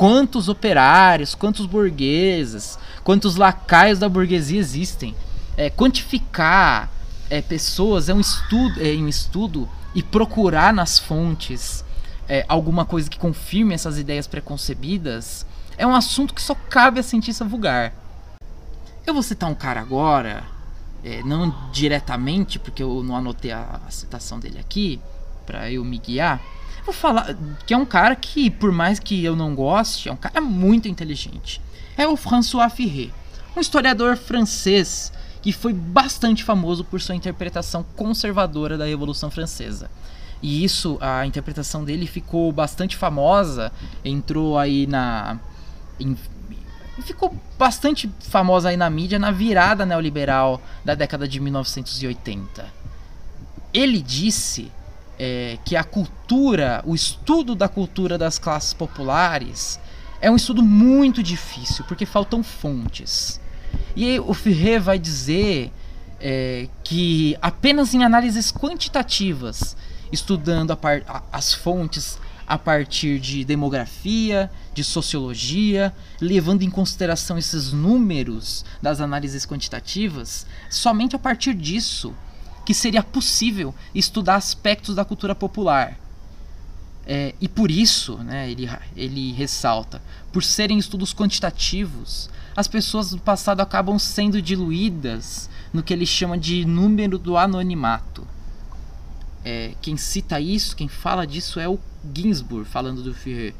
quantos 0.00 0.48
operários, 0.48 1.34
quantos 1.34 1.66
burgueses, 1.66 2.78
quantos 3.04 3.36
lacaios 3.36 3.98
da 3.98 4.08
burguesia 4.08 4.58
existem. 4.58 5.14
É, 5.58 5.68
quantificar 5.68 6.90
é, 7.28 7.42
pessoas 7.42 8.08
é 8.08 8.14
um 8.14 8.20
estudo, 8.20 8.80
é 8.80 8.94
um 8.94 9.08
estudo 9.08 9.68
e 9.94 10.02
procurar 10.02 10.72
nas 10.72 10.98
fontes 10.98 11.84
é, 12.26 12.46
alguma 12.48 12.86
coisa 12.86 13.10
que 13.10 13.18
confirme 13.18 13.74
essas 13.74 13.98
ideias 13.98 14.26
preconcebidas 14.26 15.44
é 15.76 15.86
um 15.86 15.94
assunto 15.94 16.32
que 16.32 16.40
só 16.40 16.54
cabe 16.54 16.98
a 16.98 17.02
cientista 17.02 17.44
vulgar. 17.44 17.92
Eu 19.06 19.12
vou 19.12 19.22
citar 19.22 19.50
um 19.50 19.54
cara 19.54 19.82
agora 19.82 20.44
é, 21.04 21.22
não 21.22 21.54
diretamente, 21.72 22.58
porque 22.58 22.82
eu 22.82 23.02
não 23.02 23.14
anotei 23.14 23.52
a, 23.52 23.78
a 23.86 23.90
citação 23.90 24.40
dele 24.40 24.58
aqui, 24.58 24.98
para 25.44 25.70
eu 25.70 25.84
me 25.84 25.98
guiar. 25.98 26.40
Vou 26.84 26.94
falar 26.94 27.36
que 27.66 27.74
é 27.74 27.76
um 27.76 27.86
cara 27.86 28.16
que, 28.16 28.50
por 28.50 28.72
mais 28.72 28.98
que 28.98 29.24
eu 29.24 29.36
não 29.36 29.54
goste, 29.54 30.08
é 30.08 30.12
um 30.12 30.16
cara 30.16 30.40
muito 30.40 30.88
inteligente. 30.88 31.60
É 31.96 32.06
o 32.06 32.16
François 32.16 32.72
Ferré, 32.72 33.10
um 33.56 33.60
historiador 33.60 34.16
francês 34.16 35.12
que 35.42 35.52
foi 35.52 35.72
bastante 35.72 36.44
famoso 36.44 36.84
por 36.84 37.00
sua 37.00 37.14
interpretação 37.14 37.84
conservadora 37.96 38.76
da 38.76 38.84
Revolução 38.84 39.30
Francesa. 39.30 39.90
E 40.42 40.64
isso, 40.64 40.96
a 41.00 41.26
interpretação 41.26 41.84
dele 41.84 42.06
ficou 42.06 42.50
bastante 42.52 42.96
famosa, 42.96 43.70
entrou 44.04 44.58
aí 44.58 44.86
na. 44.86 45.38
Em, 45.98 46.16
ficou 47.02 47.34
bastante 47.58 48.10
famosa 48.20 48.70
aí 48.70 48.76
na 48.76 48.88
mídia 48.88 49.18
na 49.18 49.30
virada 49.30 49.86
neoliberal 49.86 50.60
da 50.84 50.94
década 50.94 51.26
de 51.28 51.40
1980. 51.40 52.66
Ele 53.72 54.00
disse 54.00 54.70
é, 55.22 55.58
que 55.66 55.76
a 55.76 55.84
cultura, 55.84 56.82
o 56.86 56.94
estudo 56.94 57.54
da 57.54 57.68
cultura 57.68 58.16
das 58.16 58.38
classes 58.38 58.72
populares, 58.72 59.78
é 60.18 60.30
um 60.30 60.36
estudo 60.36 60.62
muito 60.62 61.22
difícil 61.22 61.84
porque 61.84 62.06
faltam 62.06 62.42
fontes. 62.42 63.38
E 63.94 64.18
o 64.20 64.32
Ferré 64.32 64.78
vai 64.78 64.98
dizer 64.98 65.70
é, 66.18 66.68
que 66.82 67.36
apenas 67.42 67.92
em 67.92 68.02
análises 68.02 68.50
quantitativas, 68.50 69.76
estudando 70.10 70.72
a, 70.72 70.78
as 71.30 71.52
fontes 71.52 72.18
a 72.46 72.56
partir 72.56 73.20
de 73.20 73.44
demografia, 73.44 74.50
de 74.72 74.82
sociologia, 74.82 75.94
levando 76.18 76.62
em 76.62 76.70
consideração 76.70 77.36
esses 77.36 77.74
números 77.74 78.64
das 78.80 79.02
análises 79.02 79.44
quantitativas, 79.44 80.46
somente 80.70 81.14
a 81.14 81.18
partir 81.18 81.52
disso 81.52 82.14
que 82.70 82.74
seria 82.74 83.02
possível 83.02 83.74
estudar 83.92 84.36
aspectos 84.36 84.94
da 84.94 85.04
cultura 85.04 85.34
popular. 85.34 85.98
É, 87.04 87.34
e 87.40 87.48
por 87.48 87.68
isso, 87.68 88.18
né, 88.18 88.48
ele, 88.48 88.70
ele 88.96 89.32
ressalta, 89.32 90.00
por 90.32 90.44
serem 90.44 90.78
estudos 90.78 91.12
quantitativos, 91.12 92.30
as 92.54 92.68
pessoas 92.68 93.10
do 93.10 93.18
passado 93.18 93.58
acabam 93.58 93.98
sendo 93.98 94.40
diluídas 94.40 95.50
no 95.72 95.82
que 95.82 95.92
ele 95.92 96.06
chama 96.06 96.38
de 96.38 96.64
número 96.64 97.18
do 97.18 97.36
anonimato. 97.36 98.24
É, 99.44 99.74
quem 99.82 99.96
cita 99.96 100.40
isso, 100.40 100.76
quem 100.76 100.86
fala 100.86 101.26
disso 101.26 101.58
é 101.58 101.68
o 101.68 101.76
Ginsburg 102.14 102.70
falando 102.70 103.02
do 103.02 103.12
Führer. 103.12 103.52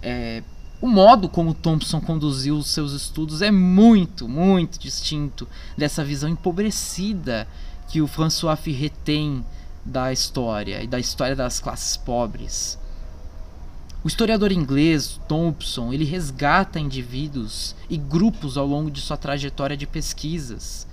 É, 0.00 0.44
o 0.80 0.86
modo 0.86 1.28
como 1.28 1.54
Thompson 1.54 2.00
conduziu 2.00 2.56
os 2.56 2.68
seus 2.68 2.92
estudos 2.92 3.42
é 3.42 3.50
muito, 3.50 4.28
muito 4.28 4.78
distinto 4.78 5.48
dessa 5.76 6.04
visão 6.04 6.28
empobrecida 6.28 7.48
que 7.92 8.00
o 8.00 8.06
François 8.06 8.58
tem 9.04 9.44
da 9.84 10.10
história 10.10 10.82
e 10.82 10.86
da 10.86 10.98
história 10.98 11.36
das 11.36 11.60
classes 11.60 11.94
pobres. 11.94 12.78
O 14.02 14.08
historiador 14.08 14.50
inglês 14.50 15.20
Thompson 15.28 15.92
ele 15.92 16.06
resgata 16.06 16.80
indivíduos 16.80 17.76
e 17.90 17.98
grupos 17.98 18.56
ao 18.56 18.66
longo 18.66 18.90
de 18.90 18.98
sua 19.02 19.18
trajetória 19.18 19.76
de 19.76 19.86
pesquisas. 19.86 20.86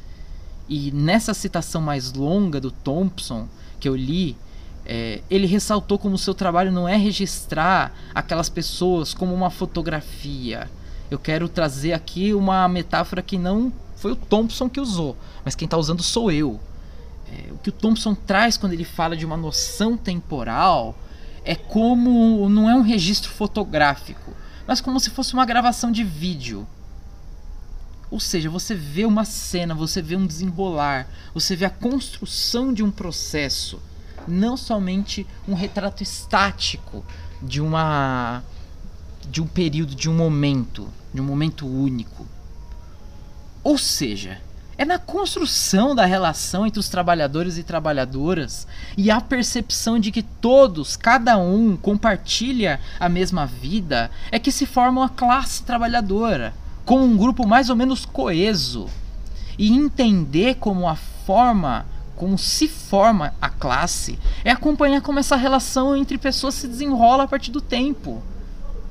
E 0.67 0.91
nessa 0.91 1.33
citação 1.33 1.81
mais 1.81 2.12
longa 2.12 2.59
do 2.59 2.69
Thompson 2.69 3.47
que 3.79 3.88
eu 3.88 3.95
li, 3.95 4.35
é, 4.85 5.21
ele 5.29 5.47
ressaltou 5.47 5.97
como 5.97 6.17
seu 6.17 6.33
trabalho 6.33 6.69
não 6.69 6.85
é 6.85 6.97
registrar 6.97 7.93
aquelas 8.13 8.49
pessoas 8.49 9.13
como 9.13 9.33
uma 9.33 9.49
fotografia. 9.49 10.69
Eu 11.09 11.17
quero 11.17 11.47
trazer 11.47 11.93
aqui 11.93 12.33
uma 12.33 12.67
metáfora 12.67 13.21
que 13.21 13.38
não 13.38 13.71
foi 13.95 14.12
o 14.12 14.17
Thompson 14.17 14.67
que 14.67 14.81
usou, 14.81 15.15
mas 15.45 15.55
quem 15.55 15.65
está 15.65 15.77
usando 15.77 16.03
sou 16.03 16.29
eu. 16.29 16.59
É, 17.32 17.52
o 17.52 17.58
que 17.58 17.70
o 17.70 17.74
Thompson 17.74 18.15
traz 18.15 18.58
quando 18.58 18.74
ele 18.74 18.84
fala 18.84 19.15
de 19.15 19.26
uma 19.26 19.38
noção 19.38 19.96
temporal 19.96 20.98
é 21.46 21.56
como 21.56 22.50
não 22.50 22.70
é 22.70 22.76
um 22.76 22.82
registro 22.82 23.32
fotográfico, 23.32 24.34
mas 24.68 24.82
como 24.82 25.00
se 25.00 25.10
fosse 25.10 25.34
uma 25.34 25.46
gravação 25.46 25.92
de 25.92 26.04
vídeo. 26.04 26.68
Ou 28.12 28.20
seja, 28.20 28.50
você 28.50 28.74
vê 28.74 29.06
uma 29.06 29.24
cena, 29.24 29.76
você 29.76 30.02
vê 30.02 30.15
um 30.15 30.26
desenrolar, 30.26 31.08
você 31.34 31.56
vê 31.56 31.65
a 31.65 31.70
construção 31.70 32.74
de 32.74 32.84
um 32.84 32.89
processo 32.89 33.80
não 34.28 34.58
somente 34.58 35.26
um 35.48 35.54
retrato 35.54 36.04
estático 36.04 37.04
de 37.42 37.62
uma 37.62 38.44
de 39.30 39.42
um 39.42 39.48
período, 39.48 39.94
de 39.94 40.10
um 40.10 40.15
momento, 40.15 40.89
de 41.13 41.22
um 41.22 41.24
momento 41.24 41.68
único. 41.68 42.28
Ou 43.63 43.78
seja, 43.78 44.42
é 44.80 44.86
na 44.86 44.98
construção 44.98 45.94
da 45.94 46.06
relação 46.06 46.65
entre 46.65 46.80
os 46.80 46.88
trabalhadores 46.88 47.58
e 47.58 47.63
trabalhadoras 47.63 48.65
e 48.98 49.12
a 49.12 49.20
percepção 49.20 50.00
de 50.00 50.10
que 50.10 50.24
todos, 50.24 50.96
cada 50.96 51.38
um, 51.38 51.76
compartilha 51.76 52.80
a 52.98 53.10
mesma 53.10 53.46
vida, 53.46 54.10
é 54.32 54.39
que 54.39 54.54
se 54.54 54.65
forma 54.65 55.02
uma 55.02 55.10
classe 55.10 55.63
trabalhadora, 55.63 56.54
com 56.86 57.02
um 57.02 57.18
grupo 57.18 57.46
mais 57.46 57.70
ou 57.70 57.76
menos 57.76 58.06
coeso. 58.06 58.89
e 59.58 59.74
entender 59.74 60.56
como 60.56 60.88
a 60.88 60.96
forma 60.96 61.86
como 62.15 62.38
se 62.38 62.68
forma 62.68 63.34
a 63.42 63.50
classe 63.50 64.18
é 64.46 64.52
acompanhar 64.52 65.02
como 65.02 65.20
essa 65.20 65.36
relação 65.36 65.96
entre 65.96 66.18
pessoas 66.18 66.54
se 66.54 66.68
desenrola 66.68 67.24
a 67.24 67.28
partir 67.28 67.52
do 67.52 67.60
tempo. 67.60 68.24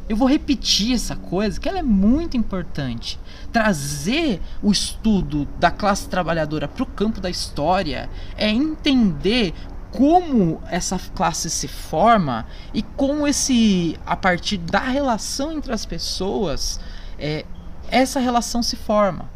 Eu 0.09 0.17
vou 0.17 0.27
repetir 0.27 0.95
essa 0.95 1.15
coisa 1.15 1.61
que 1.61 1.69
ela 1.69 1.79
é 1.79 1.83
muito 1.83 2.37
importante. 2.37 3.21
Trazer 3.53 4.41
o 4.63 4.73
estudo 4.73 5.47
da 5.59 5.71
classe 5.71 6.09
trabalhadora 6.09 6.67
para 6.67 6.83
o 6.83 6.87
campo 6.87 7.21
da 7.21 7.29
história 7.29 8.09
é 8.37 8.49
entender 8.49 9.53
como 9.91 10.61
essa 10.71 10.99
classe 11.15 11.49
se 11.49 11.69
forma 11.69 12.47
e 12.75 12.83
como 12.83 13.27
esse 13.27 13.99
a 14.05 14.17
partir 14.17 14.59
da 14.59 14.81
relação 14.81 15.53
entre 15.53 15.73
as 15.73 15.87
pessoas 15.87 16.79
é, 17.19 17.45
essa 17.91 18.21
relação 18.21 18.63
se 18.63 18.77
forma 18.77 19.31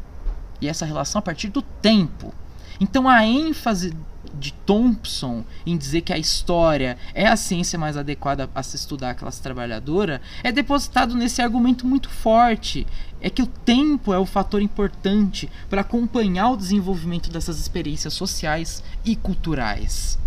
e 0.60 0.68
essa 0.68 0.84
relação 0.84 1.18
a 1.18 1.22
partir 1.22 1.48
do 1.48 1.62
tempo 1.62 2.34
então 2.78 3.08
a 3.08 3.24
ênfase 3.24 3.96
de 4.42 4.52
Thompson 4.52 5.44
em 5.64 5.76
dizer 5.76 6.00
que 6.00 6.12
a 6.12 6.18
história 6.18 6.98
é 7.14 7.26
a 7.26 7.36
ciência 7.36 7.78
mais 7.78 7.96
adequada 7.96 8.50
a 8.52 8.62
se 8.62 8.76
estudar 8.76 9.10
a 9.10 9.14
classe 9.14 9.40
trabalhadora 9.40 10.20
é 10.42 10.50
depositado 10.50 11.14
nesse 11.14 11.40
argumento 11.40 11.86
muito 11.86 12.10
forte. 12.10 12.86
É 13.20 13.30
que 13.30 13.40
o 13.40 13.46
tempo 13.46 14.12
é 14.12 14.18
o 14.18 14.26
fator 14.26 14.60
importante 14.60 15.48
para 15.70 15.82
acompanhar 15.82 16.50
o 16.50 16.56
desenvolvimento 16.56 17.30
dessas 17.30 17.60
experiências 17.60 18.12
sociais 18.12 18.82
e 19.04 19.14
culturais. 19.14 20.18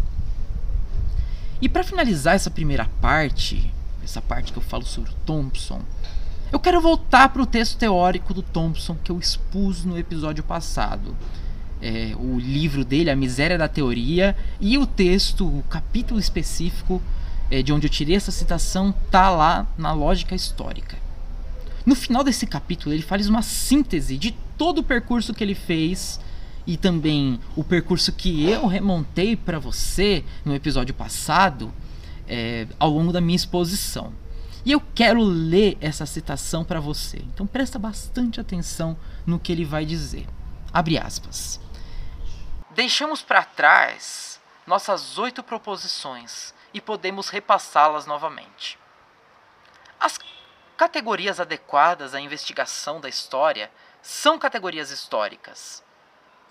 E 1.62 1.68
para 1.68 1.84
finalizar 1.84 2.36
essa 2.36 2.50
primeira 2.50 2.90
parte, 3.02 3.74
essa 4.04 4.22
parte 4.22 4.54
que 4.54 4.58
eu 4.58 4.64
falo 4.64 4.86
sobre 4.86 5.12
o 5.12 5.16
Thompson, 5.26 5.82
eu 6.52 6.60
quero 6.60 6.80
voltar 6.80 7.30
para 7.30 7.42
o 7.42 7.46
texto 7.46 7.78
teórico 7.78 8.34
do 8.34 8.42
Thompson 8.42 8.96
que 9.04 9.12
eu 9.12 9.20
expus 9.20 9.84
no 9.84 9.98
episódio 9.98 10.44
passado 10.44 11.16
é, 11.86 12.16
o 12.16 12.40
livro 12.40 12.84
dele, 12.84 13.12
A 13.12 13.16
Miséria 13.16 13.60
da 13.60 13.68
Teoria, 13.68 14.36
e 14.60 14.76
o 14.76 14.88
texto, 14.88 15.46
o 15.46 15.62
capítulo 15.70 16.20
específico 16.20 17.00
é, 17.52 17.62
de 17.62 17.72
onde 17.72 17.86
eu 17.86 17.92
tirei 17.92 18.16
essa 18.16 18.32
citação, 18.32 18.92
tá 19.12 19.30
lá 19.30 19.68
na 19.78 19.94
lógica 19.94 20.34
histórica. 20.34 20.98
No 21.86 21.94
final 21.94 22.24
desse 22.24 22.48
capítulo, 22.48 22.92
ele 22.96 23.04
faz 23.04 23.30
uma 23.30 23.44
síntese 23.44 24.18
de 24.18 24.32
todo 24.58 24.80
o 24.80 24.84
percurso 24.84 25.32
que 25.32 25.44
ele 25.44 25.54
fez 25.54 26.20
e 26.66 26.76
também 26.76 27.40
o 27.56 27.64
percurso 27.64 28.12
que 28.12 28.50
eu 28.50 28.66
remontei 28.66 29.36
para 29.36 29.60
você 29.60 30.24
no 30.44 30.56
episódio 30.56 30.96
passado 30.96 31.72
é, 32.28 32.66
ao 32.80 32.90
longo 32.90 33.14
da 33.14 33.22
minha 33.22 33.36
exposição. 33.36 34.12
E 34.66 34.72
eu 34.72 34.82
quero 34.96 35.22
ler 35.22 35.78
essa 35.80 36.08
citação 36.08 36.66
para 36.66 36.80
você. 36.80 37.20
Então 37.32 37.46
presta 37.46 37.78
bastante 37.78 38.42
atenção 38.42 38.98
no 39.24 39.38
que 39.38 39.52
ele 39.52 39.64
vai 39.64 39.86
dizer. 39.86 40.26
Abre 40.74 40.98
aspas. 40.98 41.64
Deixamos 42.76 43.22
para 43.22 43.42
trás 43.42 44.38
nossas 44.68 45.18
oito 45.18 45.42
proposições 45.42 46.54
e 46.74 46.82
podemos 46.82 47.30
repassá-las 47.30 48.06
novamente. 48.06 48.78
As 49.98 50.20
categorias 50.76 51.40
adequadas 51.40 52.14
à 52.14 52.20
investigação 52.20 53.00
da 53.00 53.08
história 53.08 53.72
são 54.02 54.38
categorias 54.38 54.92
históricas. 54.92 55.82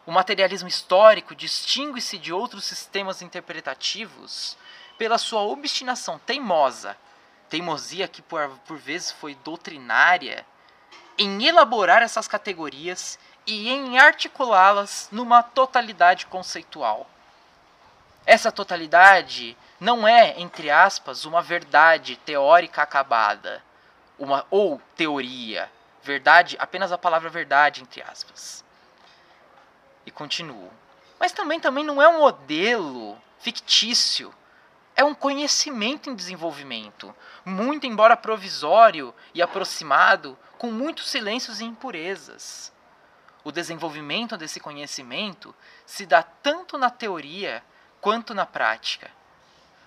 O 0.06 0.12
materialismo 0.12 0.66
histórico 0.66 1.34
distingue-se 1.34 2.16
de 2.16 2.32
outros 2.32 2.64
sistemas 2.64 3.20
interpretativos 3.20 4.56
pela 4.96 5.18
sua 5.18 5.42
obstinação 5.42 6.18
teimosa, 6.18 6.96
teimosia 7.50 8.08
que 8.08 8.22
por, 8.22 8.48
por 8.66 8.78
vezes 8.78 9.12
foi 9.12 9.34
doutrinária, 9.34 10.46
em 11.18 11.44
elaborar 11.44 12.00
essas 12.00 12.26
categorias 12.26 13.18
e 13.46 13.68
em 13.68 13.98
articulá-las 13.98 15.08
numa 15.12 15.42
totalidade 15.42 16.26
conceitual. 16.26 17.08
Essa 18.26 18.50
totalidade 18.50 19.56
não 19.78 20.08
é, 20.08 20.40
entre 20.40 20.70
aspas, 20.70 21.24
uma 21.24 21.42
verdade 21.42 22.16
teórica 22.16 22.82
acabada, 22.82 23.62
uma 24.18 24.46
ou 24.50 24.80
teoria. 24.96 25.70
Verdade, 26.02 26.56
apenas 26.58 26.92
a 26.92 26.98
palavra 26.98 27.28
verdade, 27.28 27.82
entre 27.82 28.02
aspas. 28.02 28.64
E 30.06 30.10
continuo. 30.10 30.70
Mas 31.18 31.32
também, 31.32 31.60
também 31.60 31.84
não 31.84 32.00
é 32.00 32.08
um 32.08 32.20
modelo 32.20 33.18
fictício. 33.38 34.34
É 34.96 35.04
um 35.04 35.14
conhecimento 35.14 36.08
em 36.08 36.14
desenvolvimento, 36.14 37.14
muito 37.44 37.86
embora 37.86 38.16
provisório 38.16 39.14
e 39.34 39.42
aproximado, 39.42 40.38
com 40.56 40.70
muitos 40.70 41.10
silêncios 41.10 41.60
e 41.60 41.64
impurezas. 41.64 42.72
O 43.44 43.52
desenvolvimento 43.52 44.36
desse 44.36 44.58
conhecimento 44.58 45.54
se 45.84 46.06
dá 46.06 46.22
tanto 46.22 46.78
na 46.78 46.88
teoria 46.88 47.62
quanto 48.00 48.34
na 48.34 48.46
prática. 48.46 49.10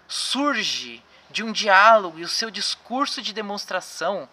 Surge 0.07 1.03
de 1.29 1.43
um 1.43 1.51
diálogo 1.51 2.19
e 2.19 2.23
o 2.23 2.29
seu 2.29 2.49
discurso 2.51 3.21
de 3.21 3.33
demonstração 3.33 4.29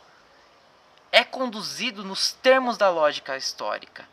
é 1.11 1.25
conduzido 1.25 2.05
nos 2.05 2.33
termos 2.33 2.77
da 2.77 2.91
lógica 2.91 3.37
histórica. 3.37 4.07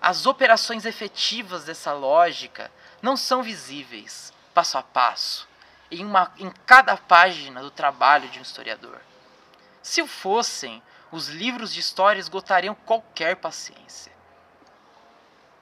As 0.00 0.26
operações 0.26 0.84
efetivas 0.84 1.64
dessa 1.64 1.92
lógica 1.92 2.70
não 3.00 3.16
são 3.16 3.42
visíveis, 3.42 4.32
passo 4.52 4.76
a 4.78 4.82
passo, 4.82 5.48
em, 5.90 6.04
uma, 6.04 6.30
em 6.38 6.50
cada 6.66 6.96
página 6.96 7.62
do 7.62 7.70
trabalho 7.70 8.28
de 8.28 8.38
um 8.38 8.42
historiador. 8.42 9.00
Se 9.82 10.02
o 10.02 10.06
fossem, 10.06 10.82
os 11.14 11.28
livros 11.28 11.72
de 11.72 11.78
história 11.78 12.18
esgotariam 12.18 12.74
qualquer 12.74 13.36
paciência. 13.36 14.12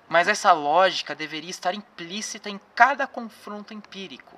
Mas 0.09 0.27
essa 0.27 0.51
lógica 0.51 1.15
deveria 1.15 1.51
estar 1.51 1.75
implícita 1.75 2.49
em 2.49 2.59
cada 2.75 3.07
confronto 3.07 3.75
empírico 3.75 4.35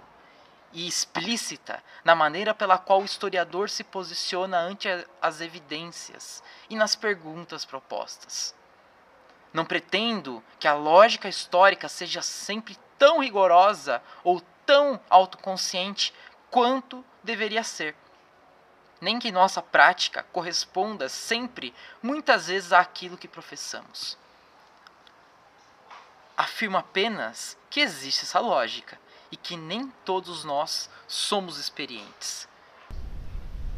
e 0.73 0.89
explícita 0.89 1.81
na 2.03 2.17
maneira 2.17 2.53
pela 2.53 2.79
qual 2.79 3.01
o 3.01 3.05
historiador 3.05 3.71
se 3.71 3.85
posiciona 3.85 4.59
ante 4.59 4.89
as 5.23 5.41
evidências 5.41 6.43
e 6.69 6.75
nas 6.75 6.97
perguntas 6.97 7.65
propostas. 7.65 8.53
Não 9.53 9.65
pretendo 9.65 10.43
que 10.59 10.67
a 10.67 10.75
lógica 10.75 11.29
histórica 11.29 11.89
seja 11.89 12.23
sempre 12.23 12.77
tão 12.99 13.21
rigorosa 13.21 14.03
ou 14.25 14.43
tão 14.67 15.01
autoconsciente 15.09 16.13
quanto 16.51 17.05
deveria 17.23 17.63
ser 17.63 17.95
nem 19.05 19.19
que 19.19 19.31
nossa 19.31 19.61
prática 19.61 20.25
corresponda 20.33 21.09
sempre, 21.09 21.75
muitas 22.03 22.47
vezes, 22.47 22.73
àquilo 22.73 23.19
que 23.19 23.29
professamos. 23.29 24.17
Afirmo 26.37 26.79
apenas 26.79 27.57
que 27.69 27.81
existe 27.81 28.25
essa 28.25 28.41
lógica 28.41 28.99
e 29.31 29.37
que 29.37 29.57
nem 29.57 29.93
todos 30.05 30.43
nós 30.43 30.89
somos 31.07 31.59
experientes. 31.59 32.49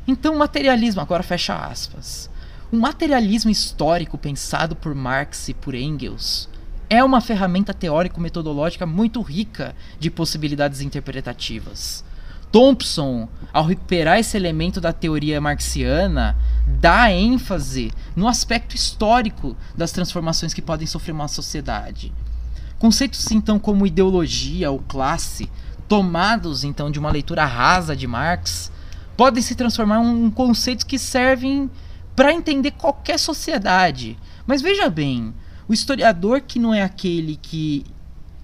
Então, 0.06 0.34
o 0.34 0.38
materialismo, 0.38 1.00
agora 1.00 1.24
fecha 1.24 1.54
aspas. 1.56 2.30
O 2.70 2.76
materialismo 2.76 3.50
histórico 3.50 4.16
pensado 4.16 4.76
por 4.76 4.94
Marx 4.94 5.48
e 5.48 5.54
por 5.54 5.74
Engels 5.74 6.48
é 6.88 7.02
uma 7.02 7.20
ferramenta 7.20 7.74
teórico-metodológica 7.74 8.86
muito 8.86 9.20
rica 9.20 9.74
de 9.98 10.08
possibilidades 10.08 10.80
interpretativas. 10.80 12.04
Thompson, 12.56 13.28
ao 13.52 13.66
recuperar 13.66 14.18
esse 14.18 14.34
elemento 14.34 14.80
da 14.80 14.90
teoria 14.90 15.38
marxiana, 15.42 16.34
dá 16.66 17.12
ênfase 17.12 17.92
no 18.16 18.26
aspecto 18.26 18.74
histórico 18.74 19.54
das 19.76 19.92
transformações 19.92 20.54
que 20.54 20.62
podem 20.62 20.86
sofrer 20.86 21.12
uma 21.12 21.28
sociedade. 21.28 22.14
Conceitos 22.78 23.30
então 23.30 23.58
como 23.58 23.86
ideologia 23.86 24.70
ou 24.70 24.78
classe, 24.78 25.50
tomados 25.86 26.64
então 26.64 26.90
de 26.90 26.98
uma 26.98 27.10
leitura 27.10 27.44
rasa 27.44 27.94
de 27.94 28.06
Marx, 28.06 28.72
podem 29.18 29.42
se 29.42 29.54
transformar 29.54 30.02
em 30.02 30.30
conceitos 30.30 30.84
que 30.84 30.98
servem 30.98 31.70
para 32.16 32.32
entender 32.32 32.70
qualquer 32.70 33.18
sociedade. 33.18 34.18
Mas 34.46 34.62
veja 34.62 34.88
bem, 34.88 35.34
o 35.68 35.74
historiador 35.74 36.40
que 36.40 36.58
não 36.58 36.72
é 36.72 36.82
aquele 36.82 37.36
que 37.36 37.84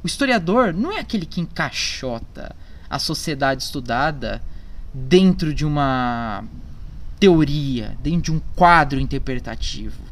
o 0.05 0.07
historiador 0.07 0.75
não 0.75 0.93
é 0.93 1.01
aquele 1.01 1.25
que 1.25 1.41
encaixota 1.41 2.55
a 2.93 2.99
sociedade 2.99 3.63
estudada 3.63 4.43
dentro 4.93 5.55
de 5.55 5.65
uma 5.65 6.45
teoria, 7.19 7.97
dentro 8.03 8.21
de 8.21 8.33
um 8.33 8.41
quadro 8.55 9.01
interpretativo. 9.01 10.03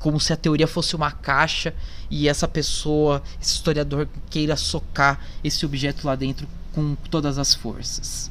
Como 0.00 0.18
se 0.18 0.32
a 0.32 0.36
teoria 0.36 0.66
fosse 0.66 0.96
uma 0.96 1.12
caixa 1.12 1.72
e 2.10 2.28
essa 2.28 2.48
pessoa, 2.48 3.22
esse 3.40 3.54
historiador, 3.54 4.08
queira 4.28 4.56
socar 4.56 5.20
esse 5.44 5.64
objeto 5.64 6.04
lá 6.04 6.16
dentro 6.16 6.48
com 6.72 6.96
todas 7.08 7.38
as 7.38 7.54
forças. 7.54 8.28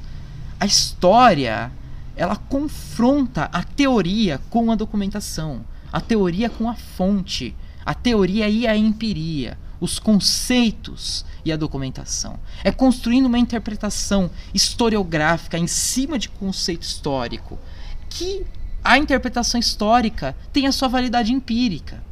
A 0.59 0.65
história, 0.65 1.72
ela 2.13 2.36
confronta 2.36 3.45
a 3.53 3.63
teoria 3.63 4.41
com 4.49 4.69
a 4.69 4.76
documentação, 4.76 5.63
a 5.93 6.01
teoria 6.01 6.49
com 6.49 6.69
a 6.69 6.76
fonte, 6.76 7.55
a 7.86 7.93
teoria 7.93 8.49
e 8.49 8.67
a 8.67 8.76
empiria, 8.76 9.57
os 9.82 9.99
conceitos 9.99 11.25
e 11.43 11.51
a 11.51 11.57
documentação. 11.57 12.39
É 12.63 12.71
construindo 12.71 13.25
uma 13.25 13.39
interpretação 13.39 14.29
historiográfica 14.53 15.57
em 15.57 15.67
cima 15.67 16.17
de 16.19 16.29
conceito 16.29 16.84
histórico 16.84 17.59
que 18.07 18.45
a 18.84 18.97
interpretação 18.97 19.59
histórica 19.59 20.36
tem 20.53 20.67
a 20.67 20.71
sua 20.71 20.88
validade 20.88 21.34
empírica. 21.34 22.03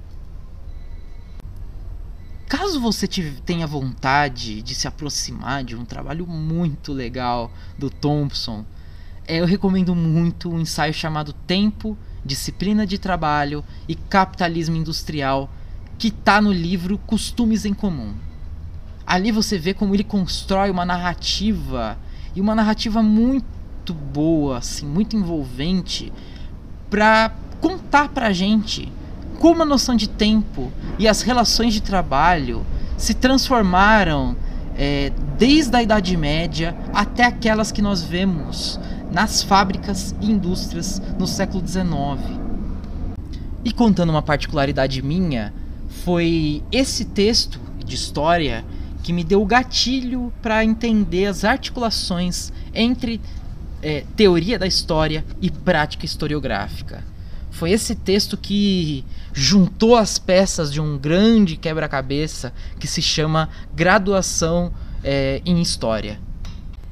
caso 2.48 2.82
você 2.82 3.08
tenha 3.46 3.68
vontade 3.68 4.64
de 4.64 4.74
se 4.74 4.88
aproximar 4.88 5.64
de 5.64 5.76
um 5.76 5.86
trabalho 5.86 6.26
muito 6.26 6.92
legal 6.92 7.52
do 7.78 7.92
Thompson, 7.92 8.66
é, 9.28 9.40
eu 9.40 9.46
recomendo 9.46 9.94
muito 9.94 10.52
um 10.52 10.60
ensaio 10.60 10.92
chamado 10.92 11.32
Tempo, 11.32 11.96
Disciplina 12.26 12.88
de 12.88 12.98
Trabalho 12.98 13.64
e 13.88 13.94
Capitalismo 13.94 14.76
Industrial, 14.76 15.48
que 16.00 16.08
está 16.08 16.42
no 16.42 16.52
livro 16.54 16.98
Costumes 16.98 17.66
em 17.66 17.74
Comum. 17.74 18.14
Ali 19.06 19.34
você 19.34 19.60
vê 19.60 19.74
como 19.74 19.94
ele 19.94 20.04
constrói 20.04 20.72
uma 20.72 20.86
narrativa 20.86 21.98
e 22.34 22.40
uma 22.40 22.56
narrativa 22.56 23.04
muito 23.04 23.94
boa, 23.94 24.60
assim, 24.60 24.86
muito 24.86 25.18
envolvente, 25.18 26.14
para 26.90 27.34
contar 27.60 28.08
pra 28.10 28.32
gente 28.32 28.90
como 29.40 29.62
a 29.62 29.66
noção 29.66 29.96
de 29.96 30.08
tempo 30.08 30.72
e 30.98 31.08
as 31.08 31.22
relações 31.22 31.74
de 31.74 31.82
trabalho 31.82 32.66
se 32.98 33.14
transformaram 33.14 34.38
é, 34.78 35.12
desde 35.38 35.76
a 35.76 35.84
Idade 35.84 36.16
Média 36.16 36.78
até 36.94 37.26
aquelas 37.26 37.72
que 37.72 37.82
nós 37.82 38.02
vemos 38.02 38.80
nas 39.12 39.44
fábricas 39.44 40.16
e 40.22 40.32
indústrias 40.32 41.02
no 41.18 41.28
século 41.28 41.66
XIX. 41.68 41.90
E 43.66 43.72
contando 43.74 44.12
uma 44.12 44.22
particularidade 44.22 45.02
minha, 45.02 45.54
foi 45.90 46.64
esse 46.72 47.06
texto 47.06 47.60
de 47.84 47.96
história 47.96 48.64
que 49.04 49.12
me 49.12 49.24
deu 49.24 49.42
o 49.42 49.46
gatilho 49.46 50.32
para 50.42 50.64
entender 50.64 51.26
as 51.26 51.44
articulações 51.44 52.54
entre 52.74 53.20
é, 53.82 54.04
teoria 54.16 54.60
da 54.60 54.68
história 54.68 55.26
e 55.42 55.50
prática 55.50 56.06
historiográfica. 56.06 57.04
Foi 57.52 57.72
esse 57.72 57.96
texto 57.96 58.38
que 58.38 59.04
juntou 59.34 59.96
as 59.96 60.18
peças 60.18 60.72
de 60.72 60.80
um 60.80 60.98
grande 60.98 61.58
quebra-cabeça 61.58 62.54
que 62.80 62.88
se 62.88 63.02
chama 63.02 63.50
Graduação 63.76 64.72
é, 65.04 65.42
em 65.46 65.62
História. 65.62 66.20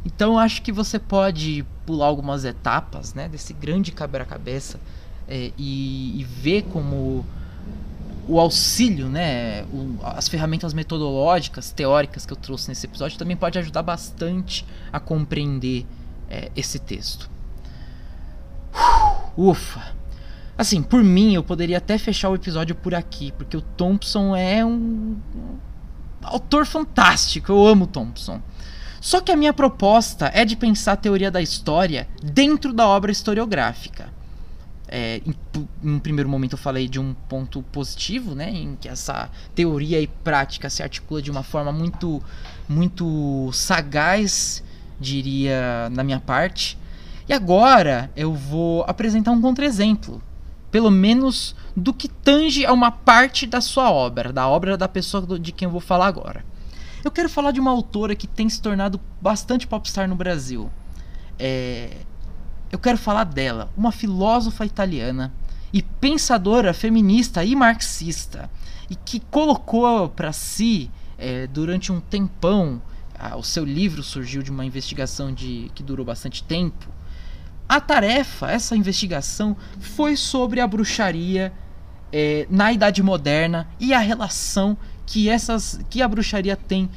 Então 0.05 0.39
acho 0.39 0.61
que 0.61 0.71
você 0.71 0.97
pode 0.97 1.65
pular 1.85 2.07
algumas 2.07 2.45
etapas 2.45 3.13
né, 3.13 3.29
desse 3.29 3.53
grande 3.53 3.91
quebra-cabeça 3.91 4.79
é, 5.27 5.51
e, 5.57 6.19
e, 6.19 6.23
ver 6.23 6.63
como 6.63 7.25
o 8.27 8.39
auxílio, 8.39 9.07
né, 9.07 9.63
o, 9.65 9.97
as 10.03 10.27
ferramentas 10.27 10.73
metodológicas, 10.73 11.71
teóricas 11.71 12.25
que 12.25 12.33
eu 12.33 12.37
trouxe 12.37 12.69
nesse 12.69 12.85
episódio 12.85 13.17
também 13.17 13.37
pode 13.37 13.57
ajudar 13.57 13.83
bastante 13.83 14.65
a 14.91 14.99
compreender 14.99 15.85
é, 16.29 16.51
esse 16.55 16.79
texto. 16.79 17.29
Ufa! 19.35 19.95
Assim, 20.57 20.81
por 20.81 21.03
mim, 21.03 21.35
eu 21.35 21.43
poderia 21.43 21.77
até 21.77 21.97
fechar 21.97 22.29
o 22.29 22.35
episódio 22.35 22.75
por 22.75 22.95
aqui, 22.95 23.31
porque 23.31 23.55
o 23.55 23.61
Thompson 23.61 24.35
é 24.35 24.65
um, 24.65 25.15
autor 26.23 26.65
fantástico. 26.65 27.51
Eu 27.51 27.67
amo 27.67 27.87
Thompson. 27.87 28.41
Só 28.99 29.21
que 29.21 29.31
a 29.31 29.37
minha 29.37 29.53
proposta 29.53 30.31
é 30.33 30.43
de 30.43 30.55
pensar 30.55 30.93
a 30.93 30.97
teoria 30.97 31.31
da 31.31 31.41
história 31.41 32.07
dentro 32.21 32.73
da 32.73 32.87
obra 32.87 33.11
historiográfica. 33.11 34.09
É, 34.87 35.21
em, 35.25 35.35
em, 35.83 35.95
um 35.95 35.99
primeiro 35.99 36.29
momento 36.29 36.53
eu 36.53 36.57
falei 36.57 36.87
de 36.87 36.99
um 36.99 37.13
ponto 37.27 37.61
positivo, 37.63 38.33
né, 38.33 38.49
em 38.49 38.75
que 38.75 38.87
essa 38.87 39.29
teoria 39.53 39.99
e 39.99 40.07
prática 40.07 40.69
se 40.69 40.81
articula 40.81 41.21
de 41.21 41.29
uma 41.29 41.43
forma 41.43 41.71
muito, 41.71 42.23
muito 42.69 43.51
sagaz, 43.51 44.63
diria 44.99 45.89
na 45.91 46.03
minha 46.03 46.19
parte. 46.19 46.77
E 47.27 47.33
agora 47.33 48.09
eu 48.15 48.33
vou 48.33 48.83
apresentar 48.87 49.31
um 49.31 49.41
contra-exemplo, 49.41 50.21
pelo 50.71 50.89
menos 50.89 51.55
do 51.75 51.93
que 51.93 52.07
tange 52.07 52.65
a 52.65 52.71
uma 52.71 52.89
parte 52.89 53.45
da 53.45 53.59
sua 53.59 53.91
obra, 53.91 54.31
da 54.31 54.47
obra 54.47 54.77
da 54.77 54.87
pessoa 54.87 55.37
de 55.37 55.51
quem 55.51 55.65
eu 55.65 55.71
vou 55.71 55.81
falar 55.81 56.07
agora. 56.07 56.45
Eu 57.03 57.11
quero 57.11 57.29
falar 57.29 57.51
de 57.51 57.59
uma 57.59 57.71
autora 57.71 58.15
que 58.15 58.27
tem 58.27 58.49
se 58.49 58.61
tornado 58.61 58.99
bastante 59.21 59.67
popstar 59.67 60.07
no 60.07 60.15
Brasil. 60.15 60.69
É... 61.37 61.97
Eu 62.71 62.79
quero 62.79 62.97
falar 62.97 63.23
dela, 63.23 63.71
uma 63.77 63.91
filósofa 63.91 64.65
italiana 64.65 65.33
e 65.71 65.81
pensadora 65.81 66.73
feminista 66.73 67.43
e 67.43 67.55
marxista, 67.55 68.49
e 68.89 68.95
que 68.95 69.19
colocou 69.19 70.09
para 70.09 70.31
si, 70.33 70.89
é, 71.17 71.47
durante 71.47 71.91
um 71.91 71.99
tempão, 71.99 72.81
o 73.35 73.43
seu 73.43 73.65
livro 73.65 74.03
surgiu 74.03 74.43
de 74.43 74.51
uma 74.51 74.65
investigação 74.65 75.33
de, 75.33 75.71
que 75.73 75.81
durou 75.81 76.05
bastante 76.05 76.43
tempo, 76.43 76.87
a 77.67 77.81
tarefa, 77.81 78.49
essa 78.49 78.75
investigação, 78.75 79.57
foi 79.79 80.15
sobre 80.15 80.61
a 80.61 80.67
bruxaria 80.67 81.51
é, 82.13 82.47
na 82.49 82.71
Idade 82.71 83.03
Moderna 83.03 83.67
e 83.79 83.93
a 83.93 83.99
relação 83.99 84.77
que, 85.05 85.27
essas, 85.29 85.79
que 85.89 86.01
a 86.01 86.07
bruxaria 86.07 86.55
tem 86.55 86.89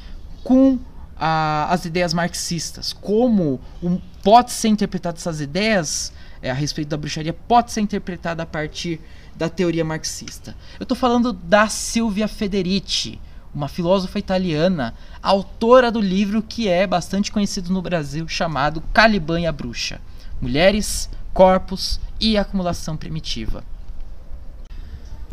com 0.43 0.79
a, 1.21 1.67
as 1.69 1.85
ideias 1.85 2.13
marxistas. 2.13 2.91
Como 2.91 3.61
um, 3.81 3.99
pode 4.23 4.51
ser 4.51 4.69
interpretada 4.69 5.17
essas 5.17 5.39
ideias 5.39 6.11
é, 6.41 6.49
a 6.49 6.53
respeito 6.53 6.89
da 6.89 6.97
bruxaria, 6.97 7.31
pode 7.31 7.71
ser 7.71 7.81
interpretada 7.81 8.43
a 8.43 8.45
partir 8.45 8.99
da 9.35 9.47
teoria 9.47 9.85
marxista. 9.85 10.55
Eu 10.79 10.83
estou 10.83 10.97
falando 10.97 11.31
da 11.31 11.67
Silvia 11.67 12.27
Federici, 12.27 13.21
uma 13.53 13.67
filósofa 13.67 14.17
italiana, 14.17 14.95
autora 15.21 15.91
do 15.91 16.01
livro 16.01 16.41
que 16.41 16.67
é 16.67 16.87
bastante 16.87 17.31
conhecido 17.31 17.71
no 17.71 17.81
Brasil, 17.81 18.27
chamado 18.27 18.81
Caliban 18.91 19.39
e 19.39 19.45
a 19.45 19.51
Bruxa 19.51 20.01
mulheres, 20.41 21.09
corpos 21.33 21.99
e 22.19 22.37
acumulação 22.37 22.97
primitiva. 22.97 23.63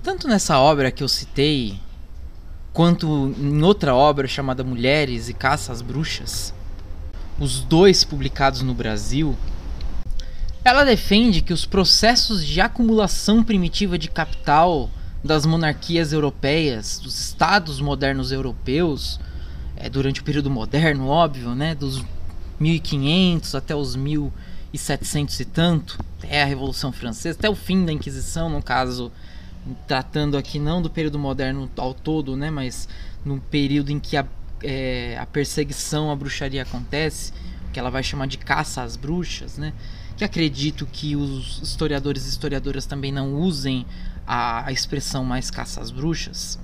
Tanto 0.03 0.29
nessa 0.29 0.59
obra 0.59 0.91
que 0.91 1.03
eu 1.03 1.09
citei, 1.09 1.81
quanto 2.73 3.35
em 3.39 3.63
outra 3.63 3.95
obra 3.95 4.29
chamada 4.29 4.63
Mulheres 4.63 5.29
e 5.29 5.35
Caça 5.35 5.73
às 5.73 5.83
Bruxas, 5.83 6.55
os 7.39 7.61
dois 7.61 8.05
publicados 8.05 8.63
no 8.63 8.75
Brasil, 8.75 9.37
ela 10.65 10.85
defende 10.85 11.41
que 11.41 11.53
os 11.53 11.65
processos 11.65 12.45
de 12.45 12.61
acumulação 12.61 13.43
primitiva 13.43 13.97
de 13.97 14.11
capital 14.11 14.91
das 15.25 15.47
monarquias 15.47 16.13
europeias, 16.13 16.99
dos 16.99 17.19
estados 17.19 17.81
modernos 17.81 18.33
europeus, 18.33 19.19
é, 19.77 19.89
durante 19.89 20.21
o 20.21 20.25
período 20.25 20.51
moderno, 20.51 21.09
óbvio, 21.09 21.55
né, 21.55 21.75
dos 21.75 22.05
1500 22.59 23.55
até 23.55 23.75
os 23.75 23.95
1000 23.95 24.33
e 24.73 24.79
700 24.79 25.41
e 25.41 25.45
tanto, 25.45 25.99
até 26.19 26.43
a 26.43 26.47
Revolução 26.47 26.93
Francesa, 26.93 27.39
até 27.39 27.49
o 27.49 27.55
fim 27.55 27.85
da 27.85 27.93
Inquisição, 27.93 28.51
no 28.51 28.63
caso, 28.63 29.11
tratando 29.87 30.37
aqui 30.37 30.59
não 30.59 30.81
do 30.81 30.91
período 30.91 31.19
moderno 31.19 31.71
ao 31.77 31.95
todo, 31.95 32.37
né, 32.37 32.51
mas 32.51 32.89
no 33.25 33.41
período 33.41 33.91
em 33.91 33.99
que 33.99 34.17
a, 34.17 34.27
é, 34.63 35.17
a 35.19 35.27
perseguição 35.27 36.11
à 36.11 36.17
bruxaria 36.17 36.63
acontece, 36.63 37.33
que 37.73 37.79
ela 37.79 37.91
vai 37.91 38.03
chamar 38.03 38.27
de 38.27 38.39
caça 38.39 38.83
às 38.83 38.97
bruxas, 38.97 39.59
né, 39.59 39.73
que 40.17 40.25
acredito 40.25 40.87
que 40.87 41.15
os 41.15 41.61
historiadores 41.63 42.27
e 42.27 42.29
historiadoras 42.29 42.87
também 42.87 43.13
não 43.13 43.35
usem 43.35 43.87
a, 44.27 44.67
a 44.67 44.73
expressão 44.73 45.25
mais 45.25 45.51
caça 45.51 45.81
às 45.81 45.91
bruxas, 45.91 46.59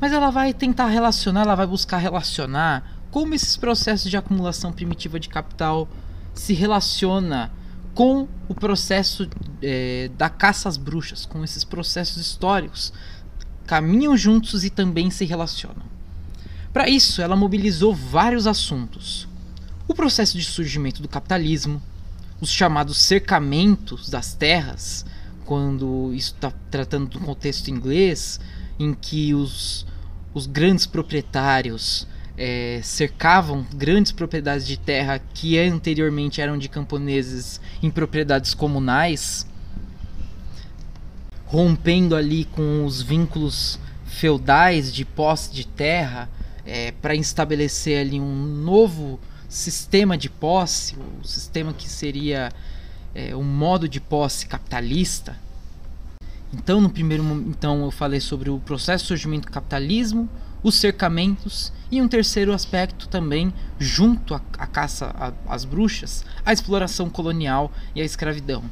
mas 0.00 0.12
ela 0.12 0.30
vai 0.30 0.52
tentar 0.54 0.86
relacionar, 0.86 1.42
ela 1.42 1.54
vai 1.54 1.66
buscar 1.66 1.98
relacionar 1.98 2.98
como 3.10 3.34
esses 3.34 3.56
processos 3.56 4.10
de 4.10 4.16
acumulação 4.16 4.72
primitiva 4.72 5.18
de 5.18 5.28
capital 5.28 5.88
se 6.34 6.52
relaciona 6.52 7.50
com 7.98 8.28
o 8.48 8.54
processo 8.54 9.28
é, 9.60 10.08
da 10.16 10.28
caça 10.30 10.68
às 10.68 10.76
bruxas, 10.76 11.26
com 11.26 11.42
esses 11.42 11.64
processos 11.64 12.18
históricos. 12.18 12.92
Caminham 13.66 14.16
juntos 14.16 14.62
e 14.62 14.70
também 14.70 15.10
se 15.10 15.24
relacionam. 15.24 15.82
Para 16.72 16.88
isso, 16.88 17.20
ela 17.20 17.34
mobilizou 17.34 17.92
vários 17.92 18.46
assuntos: 18.46 19.26
o 19.88 19.96
processo 19.96 20.38
de 20.38 20.44
surgimento 20.44 21.02
do 21.02 21.08
capitalismo, 21.08 21.82
os 22.40 22.52
chamados 22.52 22.98
cercamentos 22.98 24.08
das 24.08 24.32
terras, 24.32 25.04
quando 25.44 26.12
isso 26.14 26.34
está 26.34 26.52
tratando 26.70 27.08
do 27.08 27.18
contexto 27.18 27.66
inglês, 27.66 28.38
em 28.78 28.94
que 28.94 29.34
os, 29.34 29.84
os 30.32 30.46
grandes 30.46 30.86
proprietários 30.86 32.06
é, 32.38 32.80
cercavam 32.84 33.66
grandes 33.74 34.12
propriedades 34.12 34.64
de 34.64 34.78
terra 34.78 35.20
que 35.34 35.58
anteriormente 35.58 36.40
eram 36.40 36.56
de 36.56 36.68
camponeses 36.68 37.60
em 37.82 37.90
propriedades 37.90 38.54
comunais, 38.54 39.44
rompendo 41.46 42.14
ali 42.14 42.44
com 42.44 42.84
os 42.84 43.02
vínculos 43.02 43.80
feudais 44.06 44.92
de 44.92 45.04
posse 45.04 45.52
de 45.52 45.66
terra 45.66 46.30
é, 46.64 46.92
para 46.92 47.14
estabelecer 47.16 47.98
ali 47.98 48.20
um 48.20 48.44
novo 48.44 49.18
sistema 49.48 50.16
de 50.16 50.30
posse, 50.30 50.94
o 50.94 51.20
um 51.20 51.24
sistema 51.24 51.72
que 51.72 51.88
seria 51.88 52.52
é, 53.14 53.34
um 53.34 53.42
modo 53.42 53.88
de 53.88 53.98
posse 54.00 54.46
capitalista. 54.46 55.36
Então, 56.52 56.80
no 56.80 56.88
primeiro 56.88 57.24
então 57.48 57.84
eu 57.84 57.90
falei 57.90 58.20
sobre 58.20 58.48
o 58.48 58.58
processo 58.60 59.04
de 59.04 59.08
surgimento 59.08 59.48
do 59.48 59.52
capitalismo, 59.52 60.28
os 60.62 60.74
cercamentos 60.74 61.72
e 61.90 62.02
um 62.02 62.08
terceiro 62.08 62.52
aspecto 62.52 63.08
também, 63.08 63.52
junto 63.78 64.34
à 64.34 64.66
caça 64.66 65.34
às 65.48 65.64
bruxas, 65.64 66.24
a 66.44 66.52
exploração 66.52 67.08
colonial 67.08 67.72
e 67.94 68.00
a 68.00 68.04
escravidão. 68.04 68.64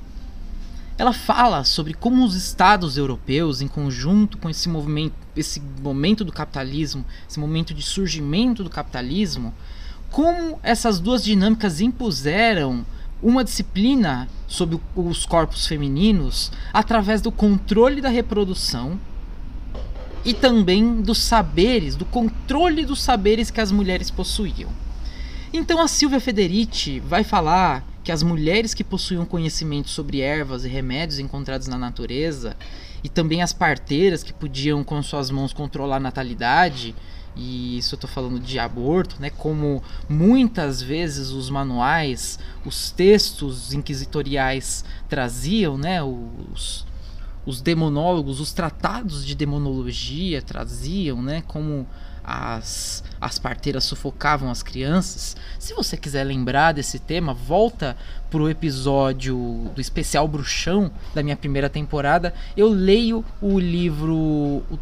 ela 0.99 1.13
fala 1.13 1.63
sobre 1.63 1.93
como 1.93 2.25
os 2.25 2.35
estados 2.35 2.97
europeus, 2.97 3.61
em 3.61 3.69
conjunto 3.69 4.39
com 4.39 4.49
esse 4.49 4.67
movimento, 4.67 5.15
esse 5.37 5.61
momento 5.83 6.25
do 6.25 6.33
capitalismo, 6.33 7.05
esse 7.29 7.39
momento 7.39 7.75
de 7.75 7.83
surgimento 7.83 8.65
do 8.65 8.71
capitalismo, 8.71 9.53
como 10.11 10.59
essas 10.63 10.99
duas 10.99 11.23
dinâmicas 11.23 11.81
impuseram 11.83 12.87
uma 13.23 13.45
disciplina 13.45 14.29
sobre 14.47 14.81
os 14.95 15.27
corpos 15.27 15.67
femininos 15.67 16.51
através 16.73 17.21
do 17.21 17.33
controle 17.33 18.01
da 18.01 18.09
reprodução 18.09 18.99
e 20.27 20.35
também 20.35 21.01
dos 21.01 21.19
saberes, 21.19 21.95
do 21.95 22.05
controle 22.05 22.85
dos 22.85 23.01
saberes 23.01 23.49
que 23.49 23.61
as 23.61 23.71
mulheres 23.71 24.11
possuíam. 24.11 24.69
Então 25.53 25.81
a 25.81 25.87
Silvia 25.87 26.19
Federici 26.19 26.99
vai 26.99 27.23
falar 27.23 27.87
que 28.03 28.11
as 28.11 28.25
mulheres 28.25 28.75
que 28.75 28.83
possuíam 28.83 29.25
conhecimento 29.25 29.89
sobre 29.89 30.21
ervas 30.21 30.65
e 30.65 30.69
remédios 30.69 31.21
encontrados 31.21 31.69
na 31.69 31.79
natureza 31.79 32.57
e 33.05 33.09
também 33.09 33.41
as 33.41 33.53
parteiras 33.53 34.25
que 34.25 34.33
podiam 34.33 34.83
com 34.83 35.01
suas 35.01 35.31
mãos 35.31 35.53
controlar 35.53 35.97
a 35.97 36.01
natalidade 36.01 36.93
e 37.37 37.79
isso 37.79 37.95
eu 37.95 37.97
estou 37.97 38.11
falando 38.11 38.41
de 38.41 38.59
aborto, 38.59 39.17
né? 39.21 39.31
Como 39.31 39.83
muitas 40.09 40.83
vezes 40.83 41.31
os 41.31 41.51
manuais, 41.51 42.39
os 42.65 42.91
textos 42.91 43.73
inquisitoriais 43.73 44.85
traziam, 45.09 45.77
né? 45.79 46.03
Os, 46.03 46.85
os 47.47 47.63
demonólogos, 47.63 48.41
os 48.41 48.53
tratados 48.53 49.25
de 49.25 49.35
demonologia 49.35 50.43
traziam, 50.43 51.23
né? 51.23 51.43
Como 51.47 51.87
as, 52.25 53.05
as 53.21 53.39
parteiras 53.39 53.85
sufocavam 53.85 54.51
as 54.51 54.63
crianças. 54.63 55.37
Se 55.59 55.73
você 55.73 55.97
quiser 55.97 56.25
lembrar 56.25 56.73
desse 56.73 56.99
tema, 56.99 57.33
volta 57.33 57.97
pro 58.29 58.51
episódio 58.51 59.71
do 59.75 59.81
especial 59.81 60.27
Bruxão 60.27 60.91
da 61.15 61.23
minha 61.23 61.37
primeira 61.37 61.71
temporada. 61.71 62.35
Eu 62.57 62.69
leio 62.69 63.25
o 63.41 63.59
livro. 63.61 64.17
O, 64.17 64.79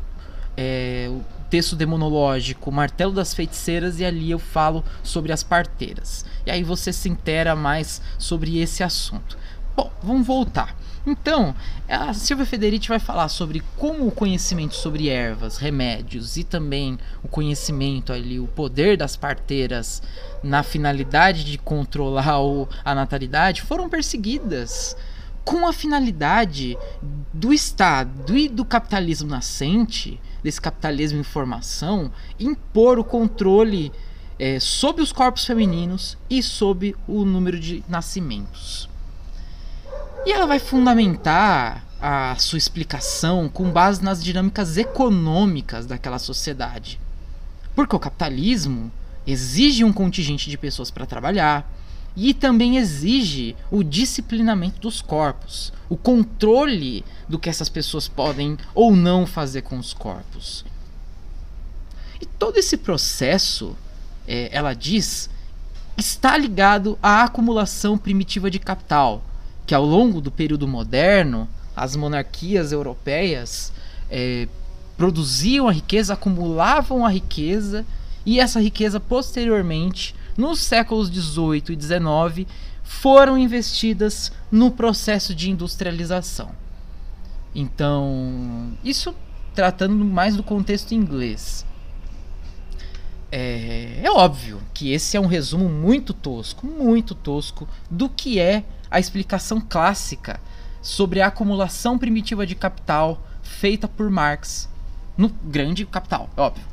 é, 0.56 1.10
texto 1.50 1.76
demonológico 1.76 2.72
Martelo 2.72 3.12
das 3.12 3.32
Feiticeiras 3.32 4.00
e 4.00 4.04
ali 4.04 4.32
eu 4.32 4.40
falo 4.40 4.82
sobre 5.04 5.32
as 5.32 5.44
parteiras. 5.44 6.24
E 6.44 6.50
aí 6.50 6.64
você 6.64 6.92
se 6.92 7.08
intera 7.08 7.54
mais 7.54 8.02
sobre 8.18 8.58
esse 8.58 8.82
assunto. 8.82 9.38
Bom, 9.76 9.92
vamos 10.02 10.26
voltar. 10.26 10.76
Então, 11.06 11.54
a 11.86 12.14
Silvia 12.14 12.46
Federici 12.46 12.88
vai 12.88 12.98
falar 12.98 13.28
sobre 13.28 13.62
como 13.76 14.06
o 14.06 14.10
conhecimento 14.10 14.74
sobre 14.74 15.10
ervas, 15.10 15.58
remédios 15.58 16.38
e 16.38 16.44
também 16.44 16.98
o 17.22 17.28
conhecimento 17.28 18.10
ali, 18.10 18.40
o 18.40 18.46
poder 18.46 18.96
das 18.96 19.14
parteiras 19.14 20.02
na 20.42 20.62
finalidade 20.62 21.44
de 21.44 21.58
controlar 21.58 22.40
o, 22.40 22.66
a 22.82 22.94
natalidade 22.94 23.60
foram 23.60 23.88
perseguidas 23.88 24.96
com 25.44 25.66
a 25.66 25.74
finalidade 25.74 26.78
do 27.34 27.52
Estado 27.52 28.34
e 28.34 28.48
do 28.48 28.64
capitalismo 28.64 29.28
nascente 29.28 30.18
desse 30.42 30.58
capitalismo 30.58 31.20
informação 31.20 32.10
impor 32.40 32.98
o 32.98 33.04
controle 33.04 33.92
é, 34.38 34.58
sobre 34.58 35.02
os 35.02 35.12
corpos 35.12 35.44
femininos 35.44 36.16
e 36.30 36.42
sobre 36.42 36.96
o 37.06 37.26
número 37.26 37.60
de 37.60 37.84
nascimentos. 37.86 38.88
E 40.26 40.32
ela 40.32 40.46
vai 40.46 40.58
fundamentar 40.58 41.84
a 42.00 42.36
sua 42.36 42.58
explicação 42.58 43.48
com 43.48 43.70
base 43.70 44.02
nas 44.02 44.22
dinâmicas 44.22 44.76
econômicas 44.76 45.86
daquela 45.86 46.18
sociedade. 46.18 47.00
Porque 47.74 47.94
o 47.94 48.00
capitalismo 48.00 48.90
exige 49.26 49.84
um 49.84 49.92
contingente 49.92 50.50
de 50.50 50.58
pessoas 50.58 50.90
para 50.90 51.06
trabalhar, 51.06 51.70
e 52.16 52.32
também 52.32 52.76
exige 52.76 53.56
o 53.70 53.82
disciplinamento 53.82 54.80
dos 54.80 55.02
corpos, 55.02 55.72
o 55.88 55.96
controle 55.96 57.04
do 57.28 57.38
que 57.38 57.50
essas 57.50 57.68
pessoas 57.68 58.06
podem 58.06 58.56
ou 58.74 58.94
não 58.94 59.26
fazer 59.26 59.62
com 59.62 59.78
os 59.78 59.92
corpos. 59.92 60.64
E 62.20 62.26
todo 62.26 62.56
esse 62.56 62.76
processo, 62.76 63.76
é, 64.28 64.48
ela 64.52 64.74
diz, 64.74 65.28
está 65.96 66.36
ligado 66.36 66.96
à 67.02 67.24
acumulação 67.24 67.98
primitiva 67.98 68.48
de 68.48 68.60
capital, 68.60 69.22
que 69.66 69.74
ao 69.74 69.84
longo 69.84 70.20
do 70.20 70.30
período 70.30 70.68
moderno, 70.68 71.48
as 71.74 71.96
monarquias 71.96 72.72
europeias 72.72 73.72
é, 74.10 74.46
produziam 74.96 75.68
a 75.68 75.72
riqueza, 75.72 76.14
acumulavam 76.14 77.04
a 77.04 77.10
riqueza, 77.10 77.84
e 78.24 78.40
essa 78.40 78.60
riqueza 78.60 78.98
posteriormente 78.98 80.14
nos 80.36 80.60
séculos 80.60 81.10
18 81.10 81.72
e 81.72 81.76
19 81.76 82.46
foram 82.82 83.38
investidas 83.38 84.32
no 84.50 84.70
processo 84.70 85.34
de 85.34 85.50
industrialização. 85.50 86.50
Então, 87.54 88.72
isso 88.84 89.14
tratando 89.54 90.04
mais 90.04 90.36
do 90.36 90.42
contexto 90.42 90.92
inglês. 90.92 91.64
É, 93.30 94.00
é, 94.02 94.10
óbvio 94.10 94.60
que 94.72 94.92
esse 94.92 95.16
é 95.16 95.20
um 95.20 95.26
resumo 95.26 95.68
muito 95.68 96.12
tosco, 96.12 96.66
muito 96.66 97.14
tosco, 97.14 97.68
do 97.90 98.08
que 98.08 98.38
é 98.38 98.64
a 98.94 99.00
explicação 99.00 99.60
clássica 99.60 100.40
sobre 100.80 101.20
a 101.20 101.26
acumulação 101.26 101.98
primitiva 101.98 102.46
de 102.46 102.54
capital 102.54 103.20
feita 103.42 103.88
por 103.88 104.08
Marx 104.08 104.68
no 105.18 105.28
Grande 105.28 105.84
Capital, 105.84 106.30
óbvio. 106.36 106.64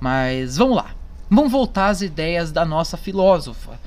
Mas 0.00 0.56
vamos 0.56 0.76
lá. 0.76 0.94
Vamos 1.28 1.50
voltar 1.50 1.88
às 1.88 2.02
ideias 2.02 2.52
da 2.52 2.64
nossa 2.64 2.96
filósofa. 2.96 3.80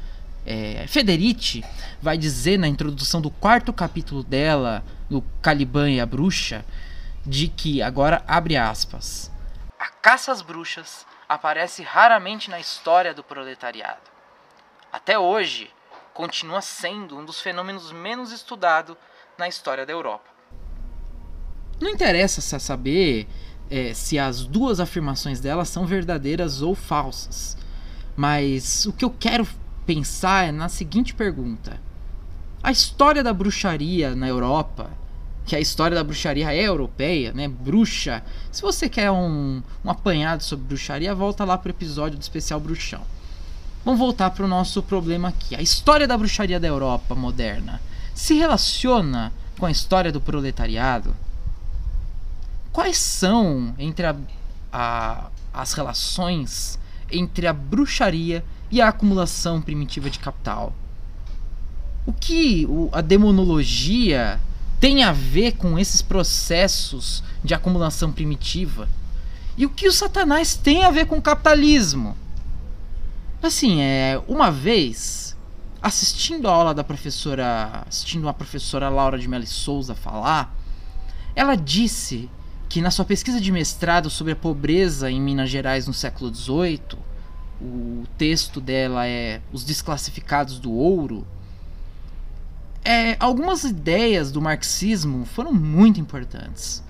É, 0.45 0.85
Federici 0.87 1.63
vai 2.01 2.17
dizer 2.17 2.59
na 2.59 2.67
introdução 2.67 3.21
do 3.21 3.31
quarto 3.31 3.71
capítulo 3.71 4.21
dela, 4.21 4.83
no 5.09 5.21
Caliban 5.41 5.89
e 5.89 6.01
a 6.01 6.05
Bruxa, 6.05 6.65
de 7.25 7.47
que, 7.47 7.81
agora 7.81 8.21
abre 8.27 8.57
aspas, 8.57 9.31
a 9.79 9.87
caça 9.87 10.33
às 10.33 10.41
bruxas 10.41 11.05
aparece 11.29 11.81
raramente 11.81 12.49
na 12.49 12.59
história 12.59 13.13
do 13.13 13.23
proletariado. 13.23 14.01
Até 14.91 15.17
hoje, 15.17 15.69
continua 16.19 16.61
sendo 16.61 17.17
um 17.17 17.23
dos 17.23 17.39
fenômenos 17.39 17.93
menos 17.93 18.33
estudados 18.33 18.97
na 19.37 19.47
história 19.47 19.85
da 19.85 19.93
Europa. 19.93 20.25
Não 21.79 21.89
interessa 21.89 22.41
saber 22.59 23.25
é, 23.71 23.93
se 23.93 24.19
as 24.19 24.45
duas 24.45 24.81
afirmações 24.81 25.39
dela 25.39 25.63
são 25.63 25.85
verdadeiras 25.85 26.61
ou 26.61 26.75
falsas. 26.75 27.55
Mas 28.17 28.85
o 28.85 28.91
que 28.91 29.05
eu 29.05 29.09
quero 29.09 29.47
pensar 29.85 30.49
é 30.49 30.51
na 30.51 30.67
seguinte 30.67 31.13
pergunta: 31.13 31.79
a 32.61 32.69
história 32.69 33.23
da 33.23 33.31
bruxaria 33.31 34.13
na 34.13 34.27
Europa, 34.27 34.91
que 35.45 35.55
a 35.55 35.59
história 35.61 35.95
da 35.95 36.03
bruxaria 36.03 36.53
é 36.53 36.63
europeia, 36.63 37.31
né? 37.31 37.47
Bruxa. 37.47 38.21
Se 38.51 38.61
você 38.61 38.89
quer 38.89 39.09
um, 39.09 39.63
um 39.85 39.89
apanhado 39.89 40.43
sobre 40.43 40.65
bruxaria, 40.65 41.15
volta 41.15 41.45
lá 41.45 41.57
pro 41.57 41.69
episódio 41.69 42.17
do 42.17 42.21
especial 42.21 42.59
Bruxão. 42.59 43.05
Vamos 43.89 44.01
voltar 44.01 44.29
para 44.29 44.45
o 44.45 44.47
nosso 44.47 44.83
problema 44.83 45.29
aqui. 45.29 45.55
A 45.55 45.63
história 45.63 46.07
da 46.07 46.15
bruxaria 46.15 46.59
da 46.59 46.67
Europa 46.67 47.15
moderna 47.15 47.81
se 48.13 48.35
relaciona 48.35 49.33
com 49.57 49.65
a 49.65 49.71
história 49.71 50.11
do 50.11 50.21
proletariado? 50.21 51.15
quais 52.71 52.99
são 52.99 53.73
entre 53.79 54.05
a, 54.05 54.15
a, 54.71 55.31
as 55.51 55.73
relações 55.73 56.77
entre 57.11 57.47
a 57.47 57.51
bruxaria 57.51 58.45
e 58.69 58.79
a 58.79 58.89
acumulação 58.89 59.59
primitiva 59.59 60.07
de 60.07 60.19
capital? 60.19 60.71
O 62.05 62.13
que 62.13 62.67
o, 62.69 62.89
a 62.91 63.01
demonologia 63.01 64.39
tem 64.79 65.03
a 65.03 65.11
ver 65.11 65.53
com 65.53 65.79
esses 65.79 66.03
processos 66.03 67.23
de 67.43 67.55
acumulação 67.55 68.11
primitiva? 68.11 68.87
E 69.57 69.65
o 69.65 69.69
que 69.71 69.87
o 69.87 69.91
Satanás 69.91 70.55
tem 70.55 70.85
a 70.85 70.91
ver 70.91 71.07
com 71.07 71.17
o 71.17 71.21
capitalismo? 71.23 72.15
Assim, 73.41 73.81
é, 73.81 74.21
uma 74.27 74.51
vez, 74.51 75.35
assistindo 75.81 76.49
a 76.49 76.51
aula 76.51 76.73
da 76.73 76.83
professora, 76.83 77.83
assistindo 77.87 78.27
a 78.27 78.33
professora 78.33 78.89
Laura 78.89 79.17
de 79.17 79.29
Mello 79.29 79.47
Souza 79.47 79.95
falar, 79.95 80.53
ela 81.33 81.55
disse 81.55 82.29
que 82.67 82.81
na 82.81 82.91
sua 82.91 83.05
pesquisa 83.05 83.39
de 83.39 83.49
mestrado 83.51 84.09
sobre 84.09 84.33
a 84.33 84.35
pobreza 84.35 85.09
em 85.09 85.21
Minas 85.21 85.49
Gerais 85.49 85.87
no 85.87 85.93
século 85.93 86.33
XVIII, 86.35 86.99
o 87.61 88.03
texto 88.17 88.59
dela 88.59 89.07
é 89.07 89.41
Os 89.53 89.63
Desclassificados 89.63 90.59
do 90.59 90.71
Ouro, 90.71 91.25
é, 92.83 93.15
algumas 93.19 93.63
ideias 93.63 94.31
do 94.31 94.41
marxismo 94.41 95.25
foram 95.25 95.53
muito 95.53 95.99
importantes, 95.99 96.83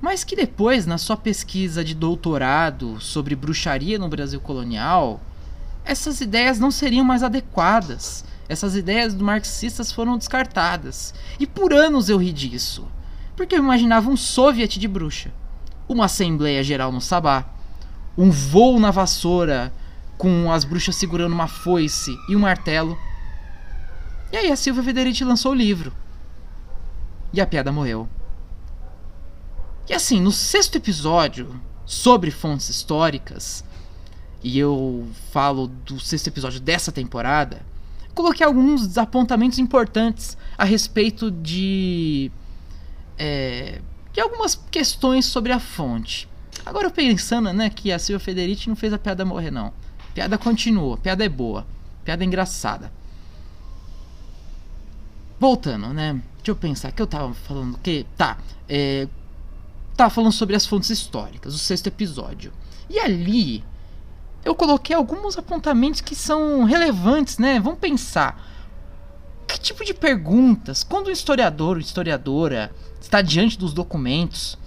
mas 0.00 0.22
que 0.22 0.36
depois, 0.36 0.86
na 0.86 0.96
sua 0.96 1.16
pesquisa 1.16 1.84
de 1.84 1.94
doutorado 1.94 3.00
sobre 3.00 3.34
bruxaria 3.34 3.98
no 3.98 4.08
Brasil 4.08 4.40
colonial, 4.40 5.20
essas 5.88 6.20
ideias 6.20 6.58
não 6.58 6.70
seriam 6.70 7.04
mais 7.04 7.22
adequadas. 7.22 8.24
Essas 8.48 8.76
ideias 8.76 9.12
do 9.14 9.24
marxistas 9.24 9.90
foram 9.90 10.16
descartadas. 10.16 11.12
E 11.40 11.46
por 11.46 11.72
anos 11.72 12.08
eu 12.08 12.18
ri 12.18 12.32
disso 12.32 12.86
porque 13.38 13.54
eu 13.54 13.60
imaginava 13.60 14.10
um 14.10 14.16
soviet 14.16 14.80
de 14.80 14.88
bruxa, 14.88 15.30
uma 15.88 16.06
assembleia 16.06 16.60
geral 16.60 16.90
no 16.90 17.00
sabá, 17.00 17.46
um 18.16 18.32
voo 18.32 18.80
na 18.80 18.90
vassoura 18.90 19.72
com 20.18 20.50
as 20.50 20.64
bruxas 20.64 20.96
segurando 20.96 21.34
uma 21.34 21.46
foice 21.46 22.16
e 22.28 22.34
um 22.34 22.40
martelo. 22.40 22.98
E 24.32 24.36
aí 24.36 24.50
a 24.50 24.56
Silvia 24.56 24.82
Federici 24.82 25.22
lançou 25.22 25.52
o 25.52 25.54
livro. 25.54 25.92
e 27.32 27.40
a 27.40 27.46
piada 27.46 27.70
morreu. 27.70 28.08
E 29.88 29.94
assim, 29.94 30.20
no 30.20 30.32
sexto 30.32 30.74
episódio 30.74 31.60
sobre 31.86 32.32
fontes 32.32 32.68
históricas, 32.68 33.64
e 34.42 34.58
eu 34.58 35.08
falo 35.32 35.66
do 35.66 35.98
sexto 35.98 36.28
episódio 36.28 36.60
dessa 36.60 36.92
temporada, 36.92 37.62
coloquei 38.14 38.44
alguns 38.46 38.98
apontamentos 38.98 39.58
importantes 39.58 40.36
a 40.56 40.64
respeito 40.64 41.30
de. 41.30 42.30
É, 43.18 43.80
de 44.12 44.20
algumas 44.20 44.54
questões 44.70 45.26
sobre 45.26 45.52
a 45.52 45.60
fonte. 45.60 46.28
Agora 46.64 46.90
pensando, 46.90 47.52
né, 47.52 47.70
que 47.70 47.92
a 47.92 47.98
Silvia 47.98 48.24
Federici 48.24 48.68
não 48.68 48.76
fez 48.76 48.92
a 48.92 48.98
piada 48.98 49.24
morrer, 49.24 49.50
não. 49.50 49.66
A 49.66 50.12
piada 50.14 50.38
continuou, 50.38 50.94
a 50.94 50.96
piada 50.96 51.24
é 51.24 51.28
boa, 51.28 51.66
piada 52.04 52.22
é 52.24 52.26
engraçada. 52.26 52.92
Voltando, 55.38 55.88
né? 55.94 56.20
Deixa 56.36 56.50
eu 56.50 56.56
pensar 56.56 56.90
que 56.90 57.00
eu 57.00 57.06
tava 57.06 57.32
falando 57.32 57.78
que. 57.78 58.04
Tá. 58.16 58.38
É, 58.68 59.06
tava 59.96 60.10
falando 60.10 60.32
sobre 60.32 60.56
as 60.56 60.66
fontes 60.66 60.90
históricas, 60.90 61.54
o 61.54 61.58
sexto 61.58 61.86
episódio. 61.86 62.52
E 62.90 62.98
ali 62.98 63.62
eu 64.44 64.54
coloquei 64.54 64.94
alguns 64.94 65.36
apontamentos 65.36 66.00
que 66.00 66.14
são 66.14 66.64
relevantes, 66.64 67.38
né? 67.38 67.60
Vamos 67.60 67.78
pensar. 67.78 68.42
Que 69.46 69.58
tipo 69.58 69.84
de 69.84 69.94
perguntas, 69.94 70.82
quando 70.82 71.08
o 71.08 71.10
historiador 71.10 71.76
ou 71.76 71.80
historiadora 71.80 72.70
está 73.00 73.22
diante 73.22 73.58
dos 73.58 73.72
documentos, 73.72 74.58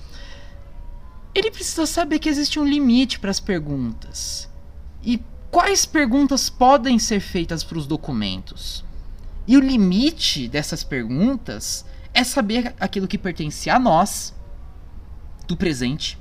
ele 1.33 1.51
precisa 1.51 1.85
saber 1.85 2.19
que 2.19 2.29
existe 2.29 2.59
um 2.59 2.65
limite 2.65 3.19
para 3.19 3.31
as 3.31 3.39
perguntas. 3.39 4.49
E 5.03 5.21
quais 5.49 5.85
perguntas 5.85 6.49
podem 6.49 6.99
ser 6.99 7.19
feitas 7.19 7.63
para 7.63 7.77
os 7.77 7.87
documentos? 7.87 8.83
E 9.47 9.57
o 9.57 9.61
limite 9.61 10.47
dessas 10.47 10.83
perguntas 10.83 11.85
é 12.13 12.23
saber 12.23 12.75
aquilo 12.79 13.07
que 13.07 13.17
pertence 13.17 13.69
a 13.69 13.79
nós, 13.79 14.33
do 15.47 15.55
presente, 15.55 16.19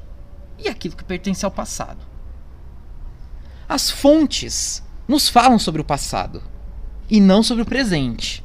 e 0.58 0.68
aquilo 0.68 0.96
que 0.96 1.04
pertence 1.04 1.44
ao 1.44 1.50
passado. 1.50 2.09
As 3.70 3.88
fontes 3.88 4.82
nos 5.06 5.28
falam 5.28 5.56
sobre 5.56 5.80
o 5.80 5.84
passado 5.84 6.42
e 7.08 7.20
não 7.20 7.40
sobre 7.40 7.62
o 7.62 7.64
presente. 7.64 8.42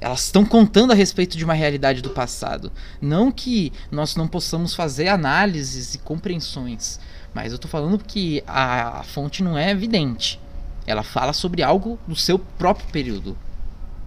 Elas 0.00 0.24
estão 0.24 0.42
contando 0.42 0.90
a 0.90 0.94
respeito 0.94 1.36
de 1.36 1.44
uma 1.44 1.52
realidade 1.52 2.00
do 2.00 2.08
passado. 2.08 2.72
Não 2.98 3.30
que 3.30 3.74
nós 3.92 4.16
não 4.16 4.26
possamos 4.26 4.74
fazer 4.74 5.08
análises 5.08 5.94
e 5.94 5.98
compreensões, 5.98 6.98
mas 7.34 7.52
eu 7.52 7.56
estou 7.56 7.70
falando 7.70 8.02
que 8.02 8.42
a 8.46 9.02
fonte 9.02 9.42
não 9.42 9.58
é 9.58 9.70
evidente. 9.70 10.40
Ela 10.86 11.02
fala 11.02 11.34
sobre 11.34 11.62
algo 11.62 11.98
do 12.08 12.16
seu 12.16 12.38
próprio 12.38 12.88
período 12.88 13.36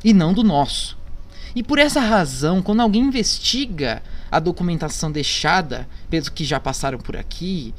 e 0.04 0.12
não 0.12 0.34
do 0.34 0.42
nosso. 0.44 0.98
E 1.56 1.62
por 1.62 1.78
essa 1.78 2.00
razão, 2.02 2.64
quando 2.64 2.82
alguém 2.82 3.04
investiga 3.04 4.02
a 4.32 4.40
documentação 4.40 5.12
deixada 5.12 5.88
pelos 6.10 6.30
que 6.30 6.44
já 6.44 6.60
passaram 6.60 6.98
por 6.98 7.16
aqui, 7.16 7.76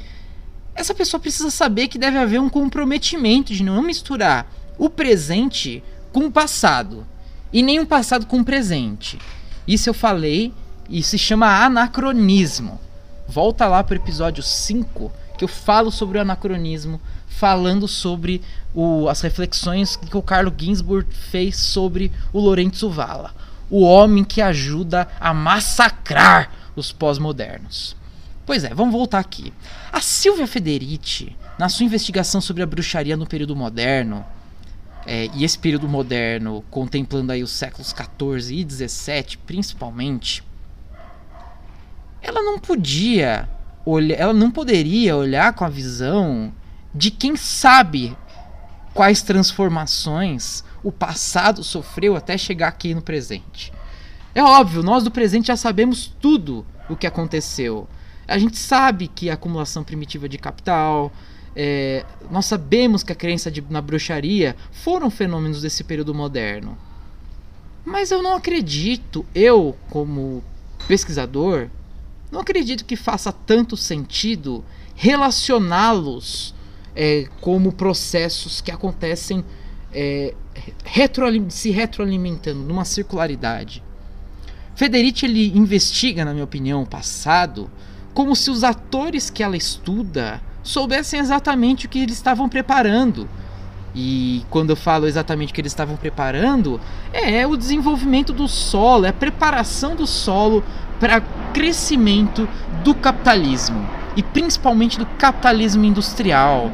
essa 0.78 0.94
pessoa 0.94 1.20
precisa 1.20 1.50
saber 1.50 1.88
que 1.88 1.98
deve 1.98 2.16
haver 2.16 2.40
um 2.40 2.48
comprometimento 2.48 3.52
de 3.52 3.64
não 3.64 3.82
misturar 3.82 4.46
o 4.78 4.88
presente 4.88 5.82
com 6.12 6.26
o 6.26 6.30
passado 6.30 7.04
e 7.52 7.62
nem 7.62 7.80
o 7.80 7.86
passado 7.86 8.26
com 8.26 8.40
o 8.40 8.44
presente. 8.44 9.18
Isso 9.66 9.90
eu 9.90 9.94
falei 9.94 10.54
e 10.88 11.02
se 11.02 11.18
chama 11.18 11.64
anacronismo. 11.64 12.80
Volta 13.26 13.66
lá 13.66 13.82
para 13.82 13.94
o 13.94 14.00
episódio 14.00 14.40
5 14.40 15.10
que 15.36 15.42
eu 15.42 15.48
falo 15.48 15.90
sobre 15.90 16.18
o 16.18 16.20
anacronismo, 16.20 17.00
falando 17.26 17.88
sobre 17.88 18.40
o, 18.72 19.08
as 19.08 19.20
reflexões 19.20 19.96
que 19.96 20.16
o 20.16 20.22
Carlo 20.22 20.52
Ginsburg 20.56 21.12
fez 21.12 21.56
sobre 21.56 22.12
o 22.32 22.38
Lorenzo 22.38 22.88
Valla, 22.88 23.34
o 23.68 23.82
homem 23.82 24.24
que 24.24 24.40
ajuda 24.40 25.08
a 25.20 25.34
massacrar 25.34 26.50
os 26.74 26.92
pós-modernos. 26.92 27.97
Pois 28.48 28.64
é, 28.64 28.72
vamos 28.72 28.92
voltar 28.92 29.18
aqui. 29.18 29.52
A 29.92 30.00
Silvia 30.00 30.46
Federici, 30.46 31.36
na 31.58 31.68
sua 31.68 31.84
investigação 31.84 32.40
sobre 32.40 32.62
a 32.62 32.66
bruxaria 32.66 33.14
no 33.14 33.26
período 33.26 33.54
moderno, 33.54 34.24
é, 35.04 35.28
e 35.34 35.44
esse 35.44 35.58
período 35.58 35.86
moderno, 35.86 36.64
contemplando 36.70 37.30
aí 37.30 37.42
os 37.42 37.50
séculos 37.50 37.92
14 37.92 38.56
e 38.56 38.64
17 38.64 39.36
principalmente, 39.36 40.42
ela 42.22 42.40
não 42.40 42.58
podia 42.58 43.46
olhar, 43.84 44.18
ela 44.18 44.32
não 44.32 44.50
poderia 44.50 45.14
olhar 45.14 45.52
com 45.52 45.66
a 45.66 45.68
visão 45.68 46.50
de 46.94 47.10
quem 47.10 47.36
sabe 47.36 48.16
quais 48.94 49.20
transformações 49.20 50.64
o 50.82 50.90
passado 50.90 51.62
sofreu 51.62 52.16
até 52.16 52.38
chegar 52.38 52.68
aqui 52.68 52.94
no 52.94 53.02
presente. 53.02 53.74
É 54.34 54.42
óbvio, 54.42 54.82
nós 54.82 55.04
do 55.04 55.10
presente 55.10 55.48
já 55.48 55.56
sabemos 55.56 56.10
tudo 56.18 56.64
o 56.88 56.96
que 56.96 57.06
aconteceu. 57.06 57.86
A 58.28 58.38
gente 58.38 58.58
sabe 58.58 59.08
que 59.08 59.30
a 59.30 59.34
acumulação 59.34 59.82
primitiva 59.82 60.28
de 60.28 60.36
capital, 60.36 61.10
é, 61.56 62.04
nós 62.30 62.44
sabemos 62.44 63.02
que 63.02 63.10
a 63.10 63.16
crença 63.16 63.50
de, 63.50 63.64
na 63.70 63.80
bruxaria 63.80 64.54
foram 64.70 65.10
fenômenos 65.10 65.62
desse 65.62 65.82
período 65.82 66.14
moderno. 66.14 66.76
Mas 67.84 68.10
eu 68.10 68.22
não 68.22 68.36
acredito, 68.36 69.24
eu, 69.34 69.74
como 69.88 70.44
pesquisador, 70.86 71.68
não 72.30 72.40
acredito 72.40 72.84
que 72.84 72.96
faça 72.96 73.32
tanto 73.32 73.76
sentido 73.78 74.62
relacioná-los 74.94 76.54
é, 76.94 77.26
como 77.40 77.72
processos 77.72 78.60
que 78.60 78.70
acontecem 78.70 79.42
é, 79.92 80.34
se 81.48 81.70
retroalimentando 81.70 82.60
numa 82.60 82.84
circularidade. 82.84 83.82
Federici 84.74 85.24
ele 85.24 85.56
investiga, 85.56 86.24
na 86.24 86.32
minha 86.32 86.44
opinião, 86.44 86.82
o 86.82 86.86
passado 86.86 87.70
como 88.14 88.34
se 88.34 88.50
os 88.50 88.64
atores 88.64 89.30
que 89.30 89.42
ela 89.42 89.56
estuda 89.56 90.40
soubessem 90.62 91.18
exatamente 91.18 91.86
o 91.86 91.88
que 91.88 91.98
eles 91.98 92.16
estavam 92.16 92.48
preparando. 92.48 93.28
E 93.94 94.44
quando 94.50 94.70
eu 94.70 94.76
falo 94.76 95.06
exatamente 95.06 95.50
o 95.50 95.54
que 95.54 95.60
eles 95.60 95.72
estavam 95.72 95.96
preparando, 95.96 96.80
é 97.12 97.46
o 97.46 97.56
desenvolvimento 97.56 98.32
do 98.32 98.46
solo, 98.46 99.06
é 99.06 99.08
a 99.08 99.12
preparação 99.12 99.96
do 99.96 100.06
solo 100.06 100.62
para 101.00 101.20
crescimento 101.52 102.48
do 102.84 102.94
capitalismo. 102.94 103.88
E 104.14 104.22
principalmente 104.22 104.98
do 104.98 105.06
capitalismo 105.06 105.84
industrial. 105.84 106.70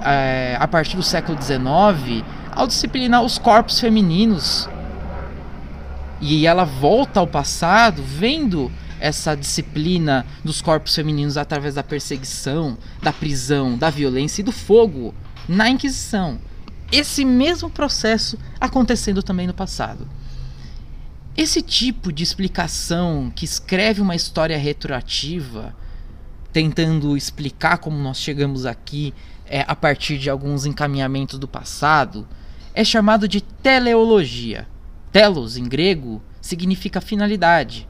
É, 0.00 0.56
a 0.60 0.68
partir 0.68 0.96
do 0.96 1.02
século 1.02 1.36
XIX 1.42 2.24
ao 2.58 2.66
disciplinar 2.66 3.22
os 3.22 3.38
corpos 3.38 3.78
femininos. 3.78 4.68
E 6.20 6.46
ela 6.46 6.64
volta 6.64 7.20
ao 7.20 7.26
passado 7.26 8.02
vendo 8.02 8.70
essa 9.00 9.34
disciplina 9.34 10.26
dos 10.44 10.60
corpos 10.60 10.94
femininos 10.94 11.36
através 11.36 11.74
da 11.74 11.82
perseguição, 11.82 12.76
da 13.02 13.12
prisão, 13.12 13.76
da 13.76 13.90
violência 13.90 14.40
e 14.40 14.44
do 14.44 14.52
fogo 14.52 15.14
na 15.48 15.68
Inquisição. 15.68 16.38
Esse 16.90 17.24
mesmo 17.24 17.68
processo 17.70 18.38
acontecendo 18.60 19.22
também 19.22 19.46
no 19.46 19.54
passado. 19.54 20.08
Esse 21.36 21.62
tipo 21.62 22.12
de 22.12 22.24
explicação 22.24 23.32
que 23.34 23.44
escreve 23.44 24.00
uma 24.00 24.16
história 24.16 24.58
retroativa, 24.58 25.74
tentando 26.52 27.16
explicar 27.16 27.78
como 27.78 27.96
nós 27.96 28.18
chegamos 28.18 28.66
aqui 28.66 29.14
é, 29.46 29.64
a 29.68 29.76
partir 29.76 30.18
de 30.18 30.28
alguns 30.28 30.66
encaminhamentos 30.66 31.38
do 31.38 31.46
passado, 31.46 32.26
é 32.74 32.82
chamado 32.82 33.28
de 33.28 33.40
teleologia. 33.40 34.66
Telos, 35.12 35.56
em 35.56 35.64
grego, 35.64 36.20
significa 36.40 37.00
finalidade. 37.00 37.88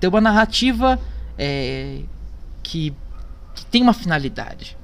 Então, 0.00 0.08
uma 0.08 0.20
narrativa 0.22 0.98
é, 1.36 2.00
que, 2.62 2.94
que 3.54 3.66
tem 3.66 3.82
uma 3.82 3.92
finalidade. 3.92 4.74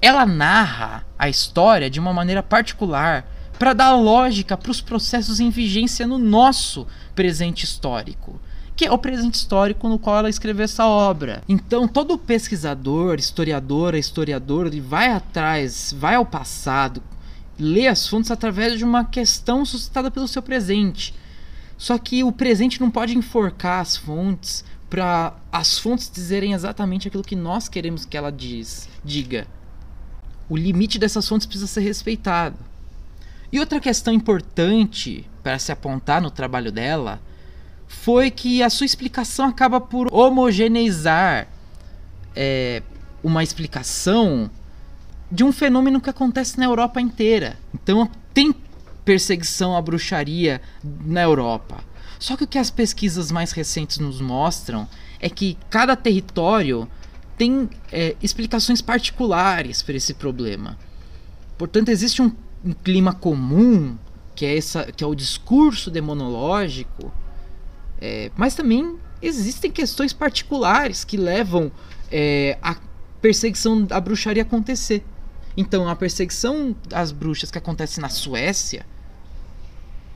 Ela 0.00 0.24
narra 0.24 1.04
a 1.18 1.28
história 1.28 1.90
de 1.90 2.00
uma 2.00 2.14
maneira 2.14 2.42
particular 2.42 3.30
para 3.58 3.74
dar 3.74 3.92
lógica 3.92 4.56
para 4.56 4.70
os 4.70 4.80
processos 4.80 5.38
em 5.38 5.50
vigência 5.50 6.06
no 6.06 6.16
nosso 6.16 6.86
presente 7.14 7.64
histórico, 7.64 8.40
que 8.74 8.86
é 8.86 8.90
o 8.90 8.96
presente 8.96 9.34
histórico 9.34 9.86
no 9.86 9.98
qual 9.98 10.20
ela 10.20 10.30
escreveu 10.30 10.64
essa 10.64 10.86
obra. 10.86 11.42
Então, 11.46 11.86
todo 11.86 12.16
pesquisador, 12.16 13.18
historiadora, 13.18 13.98
historiador, 13.98 14.66
ele 14.66 14.80
vai 14.80 15.12
atrás, 15.12 15.94
vai 15.96 16.14
ao 16.14 16.24
passado, 16.24 17.02
lê 17.58 17.86
as 17.86 18.08
fontes 18.08 18.30
através 18.30 18.78
de 18.78 18.84
uma 18.84 19.04
questão 19.04 19.62
suscitada 19.66 20.10
pelo 20.10 20.26
seu 20.26 20.40
presente. 20.40 21.14
Só 21.82 21.98
que 21.98 22.22
o 22.22 22.30
presente 22.30 22.80
não 22.80 22.92
pode 22.92 23.18
enforcar 23.18 23.80
as 23.80 23.96
fontes 23.96 24.64
para 24.88 25.34
as 25.50 25.80
fontes 25.80 26.08
dizerem 26.08 26.52
exatamente 26.52 27.08
aquilo 27.08 27.24
que 27.24 27.34
nós 27.34 27.68
queremos 27.68 28.04
que 28.04 28.16
ela 28.16 28.30
diz, 28.30 28.88
diga. 29.04 29.48
O 30.48 30.56
limite 30.56 30.96
dessas 30.96 31.28
fontes 31.28 31.44
precisa 31.44 31.66
ser 31.66 31.80
respeitado. 31.80 32.56
E 33.50 33.58
outra 33.58 33.80
questão 33.80 34.14
importante 34.14 35.28
para 35.42 35.58
se 35.58 35.72
apontar 35.72 36.22
no 36.22 36.30
trabalho 36.30 36.70
dela 36.70 37.20
foi 37.88 38.30
que 38.30 38.62
a 38.62 38.70
sua 38.70 38.86
explicação 38.86 39.48
acaba 39.48 39.80
por 39.80 40.06
homogeneizar 40.14 41.48
é, 42.36 42.80
uma 43.24 43.42
explicação 43.42 44.48
de 45.28 45.42
um 45.42 45.50
fenômeno 45.50 46.00
que 46.00 46.10
acontece 46.10 46.60
na 46.60 46.64
Europa 46.64 47.00
inteira. 47.00 47.58
Então 47.74 48.08
tem 48.32 48.54
perseguição 49.04 49.76
à 49.76 49.82
bruxaria 49.82 50.60
na 50.82 51.22
Europa. 51.22 51.82
Só 52.18 52.36
que 52.36 52.44
o 52.44 52.46
que 52.46 52.58
as 52.58 52.70
pesquisas 52.70 53.32
mais 53.32 53.50
recentes 53.50 53.98
nos 53.98 54.20
mostram 54.20 54.88
é 55.20 55.28
que 55.28 55.58
cada 55.68 55.96
território 55.96 56.88
tem 57.36 57.68
é, 57.90 58.14
explicações 58.22 58.80
particulares 58.80 59.82
para 59.82 59.96
esse 59.96 60.14
problema. 60.14 60.78
Portanto, 61.58 61.88
existe 61.88 62.22
um, 62.22 62.32
um, 62.64 62.72
clima 62.72 63.12
comum, 63.12 63.98
que 64.36 64.46
é, 64.46 64.56
essa, 64.56 64.84
que 64.92 65.02
é 65.02 65.06
o 65.06 65.14
discurso 65.14 65.90
demonológico, 65.90 67.12
é, 68.00 68.30
mas 68.36 68.54
também 68.54 68.96
existem 69.20 69.70
questões 69.70 70.12
particulares 70.12 71.04
que 71.04 71.16
levam 71.16 71.72
é, 72.10 72.56
a 72.62 72.76
perseguição 73.20 73.82
da 73.82 74.00
bruxaria 74.00 74.42
acontecer. 74.42 75.04
Então, 75.56 75.88
a 75.88 75.96
perseguição 75.96 76.74
das 76.88 77.10
bruxas 77.12 77.50
que 77.50 77.58
acontece 77.58 78.00
na 78.00 78.08
Suécia 78.08 78.86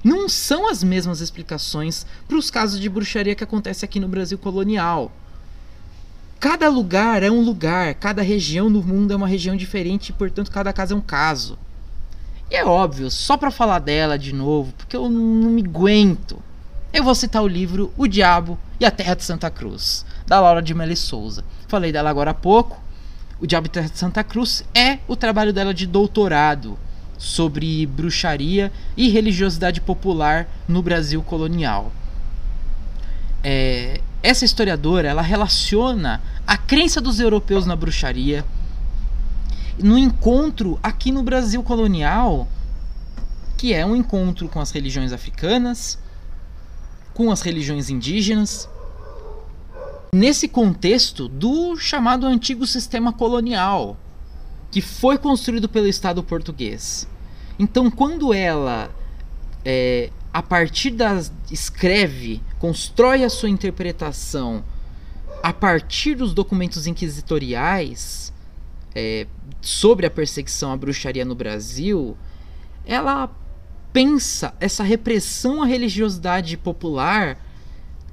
não 0.06 0.28
são 0.28 0.68
as 0.68 0.84
mesmas 0.84 1.20
explicações 1.20 2.06
para 2.28 2.36
os 2.36 2.48
casos 2.48 2.78
de 2.78 2.88
bruxaria 2.88 3.34
que 3.34 3.42
acontece 3.42 3.84
aqui 3.84 3.98
no 3.98 4.06
Brasil 4.06 4.38
colonial. 4.38 5.10
Cada 6.38 6.68
lugar 6.68 7.24
é 7.24 7.30
um 7.30 7.40
lugar, 7.40 7.92
cada 7.96 8.22
região 8.22 8.70
do 8.70 8.80
mundo 8.84 9.12
é 9.12 9.16
uma 9.16 9.26
região 9.26 9.56
diferente 9.56 10.10
e, 10.10 10.12
portanto, 10.12 10.48
cada 10.52 10.72
caso 10.72 10.94
é 10.94 10.96
um 10.96 11.00
caso. 11.00 11.58
E 12.48 12.54
é 12.54 12.64
óbvio, 12.64 13.10
só 13.10 13.36
para 13.36 13.50
falar 13.50 13.80
dela 13.80 14.16
de 14.16 14.32
novo, 14.32 14.72
porque 14.74 14.96
eu 14.96 15.08
não 15.08 15.50
me 15.50 15.64
aguento, 15.64 16.38
eu 16.92 17.02
vou 17.02 17.14
citar 17.14 17.42
o 17.42 17.48
livro 17.48 17.92
O 17.96 18.06
Diabo 18.06 18.56
e 18.78 18.84
a 18.84 18.92
Terra 18.92 19.16
de 19.16 19.24
Santa 19.24 19.50
Cruz, 19.50 20.06
da 20.24 20.38
Laura 20.38 20.62
de 20.62 20.72
Meli 20.72 20.94
Souza. 20.94 21.42
Falei 21.66 21.90
dela 21.90 22.10
agora 22.10 22.30
há 22.30 22.34
pouco. 22.34 22.80
O 23.40 23.46
Diabo 23.46 23.66
e 23.66 23.70
a 23.70 23.72
Terra 23.72 23.88
de 23.88 23.98
Santa 23.98 24.22
Cruz 24.22 24.62
é 24.72 25.00
o 25.08 25.16
trabalho 25.16 25.52
dela 25.52 25.74
de 25.74 25.84
doutorado 25.84 26.78
sobre 27.18 27.86
bruxaria 27.86 28.72
e 28.96 29.08
religiosidade 29.08 29.80
popular 29.80 30.48
no 30.68 30.82
Brasil 30.82 31.22
colonial. 31.22 31.92
É, 33.42 34.00
essa 34.22 34.44
historiadora 34.44 35.08
ela 35.08 35.22
relaciona 35.22 36.20
a 36.46 36.56
crença 36.56 37.00
dos 37.00 37.20
europeus 37.20 37.64
na 37.64 37.76
bruxaria 37.76 38.44
no 39.78 39.98
encontro 39.98 40.78
aqui 40.82 41.12
no 41.12 41.22
Brasil 41.22 41.62
colonial, 41.62 42.48
que 43.56 43.72
é 43.72 43.84
um 43.84 43.94
encontro 43.94 44.48
com 44.48 44.60
as 44.60 44.70
religiões 44.70 45.12
africanas, 45.12 45.98
com 47.14 47.30
as 47.30 47.40
religiões 47.42 47.90
indígenas, 47.90 48.68
nesse 50.12 50.48
contexto 50.48 51.28
do 51.28 51.76
chamado 51.76 52.26
antigo 52.26 52.66
sistema 52.66 53.12
colonial, 53.12 53.96
que 54.70 54.80
foi 54.80 55.18
construído 55.18 55.68
pelo 55.68 55.86
Estado 55.86 56.22
português. 56.22 57.08
Então, 57.58 57.90
quando 57.90 58.34
ela, 58.34 58.90
é, 59.64 60.10
a 60.32 60.42
partir 60.42 60.90
das. 60.90 61.32
escreve, 61.50 62.42
constrói 62.58 63.24
a 63.24 63.30
sua 63.30 63.48
interpretação 63.48 64.64
a 65.42 65.52
partir 65.52 66.14
dos 66.14 66.34
documentos 66.34 66.86
inquisitoriais 66.86 68.32
é, 68.94 69.26
sobre 69.60 70.06
a 70.06 70.10
perseguição 70.10 70.72
à 70.72 70.76
bruxaria 70.76 71.24
no 71.24 71.34
Brasil, 71.34 72.16
ela 72.84 73.30
pensa 73.92 74.54
essa 74.60 74.82
repressão 74.82 75.62
à 75.62 75.66
religiosidade 75.66 76.56
popular 76.56 77.38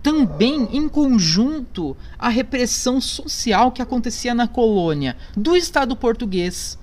também 0.03 0.67
em 0.73 0.89
conjunto 0.89 1.95
à 2.19 2.27
repressão 2.27 2.99
social 2.99 3.71
que 3.71 3.81
acontecia 3.81 4.35
na 4.35 4.49
colônia 4.49 5.15
do 5.35 5.55
Estado 5.55 5.95
português, 5.95 6.77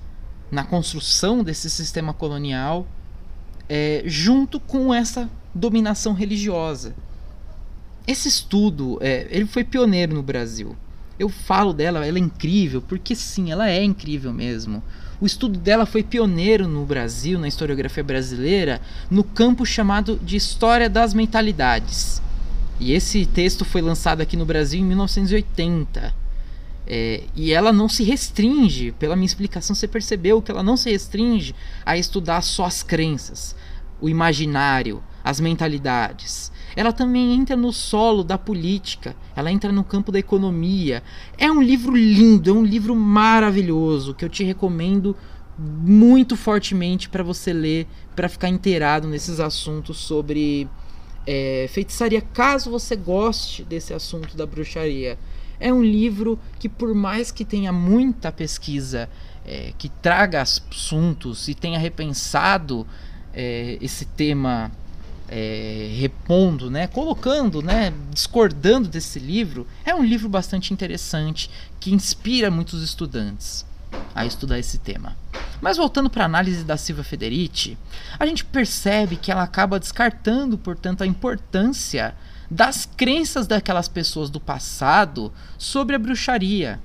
na 0.51 0.63
construção 0.63 1.43
desse 1.43 1.69
sistema 1.69 2.13
colonial, 2.13 2.87
é, 3.69 4.01
junto 4.07 4.59
com 4.59 4.91
essa 4.91 5.29
dominação 5.53 6.13
religiosa. 6.13 6.95
Esse 8.07 8.27
estudo, 8.27 8.97
é, 8.99 9.27
ele 9.29 9.45
foi 9.45 9.63
pioneiro 9.63 10.15
no 10.15 10.23
Brasil. 10.23 10.75
Eu 11.19 11.29
falo 11.29 11.71
dela, 11.71 12.03
ela 12.03 12.17
é 12.17 12.19
incrível, 12.19 12.81
porque 12.81 13.15
sim, 13.15 13.51
ela 13.51 13.69
é 13.69 13.83
incrível 13.83 14.33
mesmo. 14.33 14.81
O 15.21 15.27
estudo 15.27 15.59
dela 15.59 15.85
foi 15.85 16.01
pioneiro 16.01 16.67
no 16.67 16.83
Brasil, 16.83 17.37
na 17.37 17.47
historiografia 17.47 18.03
brasileira, 18.03 18.81
no 19.11 19.23
campo 19.23 19.63
chamado 19.63 20.19
de 20.23 20.35
História 20.35 20.89
das 20.89 21.13
Mentalidades 21.13 22.19
e 22.81 22.93
esse 22.93 23.27
texto 23.27 23.63
foi 23.63 23.79
lançado 23.79 24.21
aqui 24.21 24.35
no 24.35 24.43
Brasil 24.43 24.81
em 24.81 24.83
1980. 24.83 26.15
É, 26.87 27.25
e 27.35 27.53
ela 27.53 27.71
não 27.71 27.87
se 27.87 28.03
restringe, 28.03 28.91
pela 28.93 29.15
minha 29.15 29.27
explicação, 29.27 29.75
você 29.75 29.87
percebeu 29.87 30.41
que 30.41 30.49
ela 30.49 30.63
não 30.63 30.75
se 30.75 30.89
restringe 30.89 31.53
a 31.85 31.95
estudar 31.95 32.41
só 32.41 32.65
as 32.65 32.81
crenças, 32.81 33.55
o 34.01 34.09
imaginário, 34.09 35.03
as 35.23 35.39
mentalidades. 35.39 36.51
Ela 36.75 36.91
também 36.91 37.35
entra 37.35 37.55
no 37.55 37.71
solo 37.71 38.23
da 38.23 38.35
política, 38.35 39.15
ela 39.35 39.51
entra 39.51 39.71
no 39.71 39.83
campo 39.83 40.11
da 40.11 40.17
economia. 40.17 41.03
É 41.37 41.51
um 41.51 41.61
livro 41.61 41.95
lindo, 41.95 42.49
é 42.49 42.53
um 42.53 42.65
livro 42.65 42.95
maravilhoso 42.95 44.15
que 44.15 44.25
eu 44.25 44.29
te 44.29 44.43
recomendo 44.43 45.15
muito 45.55 46.35
fortemente 46.35 47.07
para 47.07 47.23
você 47.23 47.53
ler, 47.53 47.85
para 48.15 48.27
ficar 48.27 48.49
inteirado 48.49 49.07
nesses 49.07 49.39
assuntos 49.39 49.97
sobre 49.97 50.67
é, 51.25 51.67
Feitiçaria, 51.69 52.21
caso 52.21 52.69
você 52.69 52.95
goste 52.95 53.63
desse 53.63 53.93
assunto 53.93 54.35
da 54.35 54.45
bruxaria. 54.45 55.17
É 55.59 55.71
um 55.71 55.83
livro 55.83 56.39
que, 56.59 56.67
por 56.67 56.93
mais 56.93 57.31
que 57.31 57.45
tenha 57.45 57.71
muita 57.71 58.31
pesquisa 58.31 59.09
é, 59.45 59.73
que 59.77 59.89
traga 59.89 60.41
assuntos 60.41 61.47
e 61.47 61.53
tenha 61.53 61.77
repensado 61.77 62.87
é, 63.33 63.77
esse 63.79 64.05
tema, 64.05 64.71
é, 65.29 65.91
repondo, 65.99 66.69
né, 66.69 66.87
colocando, 66.87 67.61
né, 67.61 67.93
discordando 68.11 68.87
desse 68.87 69.19
livro, 69.19 69.67
é 69.85 69.93
um 69.93 70.03
livro 70.03 70.27
bastante 70.27 70.73
interessante 70.73 71.49
que 71.79 71.93
inspira 71.93 72.49
muitos 72.49 72.81
estudantes 72.81 73.65
a 74.13 74.25
estudar 74.25 74.59
esse 74.59 74.77
tema. 74.77 75.15
Mas 75.61 75.77
voltando 75.77 76.09
para 76.09 76.23
a 76.23 76.25
análise 76.25 76.63
da 76.63 76.75
Silvia 76.75 77.03
Federici, 77.03 77.77
a 78.19 78.25
gente 78.25 78.43
percebe 78.43 79.15
que 79.15 79.31
ela 79.31 79.43
acaba 79.43 79.79
descartando, 79.79 80.57
portanto, 80.57 81.03
a 81.03 81.07
importância 81.07 82.15
das 82.49 82.85
crenças 82.85 83.47
daquelas 83.47 83.87
pessoas 83.87 84.29
do 84.29 84.39
passado 84.39 85.31
sobre 85.57 85.95
a 85.95 85.99
bruxaria. 85.99 86.81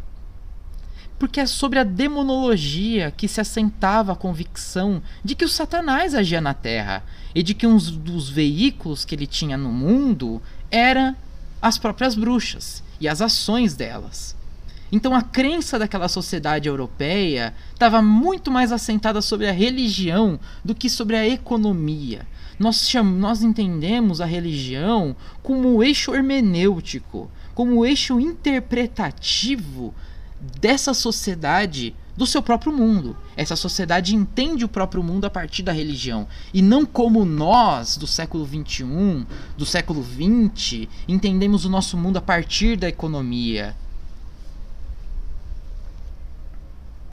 Porque 1.19 1.41
é 1.41 1.47
sobre 1.47 1.79
a 1.79 1.85
demonologia 1.85 3.11
que 3.11 3.27
se 3.27 3.41
assentava 3.41 4.13
a 4.13 4.17
convicção 4.17 5.03
de 5.25 5.35
que 5.35 5.45
o 5.45 5.49
Satanás 5.49 6.15
agia 6.15 6.43
na 6.43 6.53
Terra 6.53 7.03
e 7.35 7.43
de 7.43 7.55
que 7.55 7.67
um 7.67 7.79
dos 7.79 8.29
veículos 8.29 9.05
que 9.05 9.15
ele 9.15 9.27
tinha 9.27 9.57
no 9.57 9.73
mundo 9.73 10.43
era 10.71 11.17
as 11.61 11.79
próprias 11.79 12.15
bruxas 12.15 12.83
e 13.01 13.09
as 13.09 13.23
ações 13.23 13.75
delas. 13.75 14.37
Então 14.91 15.15
a 15.15 15.23
crença 15.23 15.79
daquela 15.79 16.09
sociedade 16.09 16.69
europeia 16.69 17.53
estava 17.73 18.01
muito 18.01 18.51
mais 18.51 18.71
assentada 18.71 19.21
sobre 19.21 19.49
a 19.49 19.53
religião 19.53 20.39
do 20.65 20.75
que 20.75 20.89
sobre 20.89 21.17
a 21.17 21.27
economia. 21.27 22.27
Nós, 22.59 22.89
chamamos, 22.89 23.21
nós 23.21 23.43
entendemos 23.43 24.21
a 24.21 24.27
religião 24.27 25.15
como 25.43 25.75
o 25.75 25.83
eixo 25.83 26.15
hermenêutico, 26.15 27.31
como 27.55 27.77
o 27.77 27.87
eixo 27.87 28.21
interpretativo 28.21 29.93
dessa 30.61 30.95
sociedade 30.95 31.95
do 32.17 32.27
seu 32.27 32.41
próprio 32.41 32.73
mundo. 32.73 33.17
Essa 33.37 33.57
sociedade 33.57 34.15
entende 34.15 34.65
o 34.65 34.69
próprio 34.69 35.03
mundo 35.03 35.27
a 35.27 35.31
partir 35.31 35.63
da 35.63 35.73
religião 35.73 36.27
e 36.55 36.63
não 36.63 36.87
como 36.87 37.25
nós 37.25 37.97
do 37.97 38.07
século 38.07 38.45
21, 38.45 39.27
do 39.59 39.67
século 39.67 40.01
20, 40.01 40.89
entendemos 41.07 41.65
o 41.65 41.71
nosso 41.71 41.97
mundo 41.99 42.17
a 42.17 42.23
partir 42.23 42.77
da 42.77 42.89
economia 42.89 43.77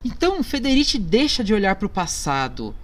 Então, 0.04 0.44
Federici 0.44 1.00
deixa 1.00 1.44
de 1.44 1.54
olhar 1.54 1.76
para 1.76 1.86
o 1.86 1.90
passado 1.90 2.76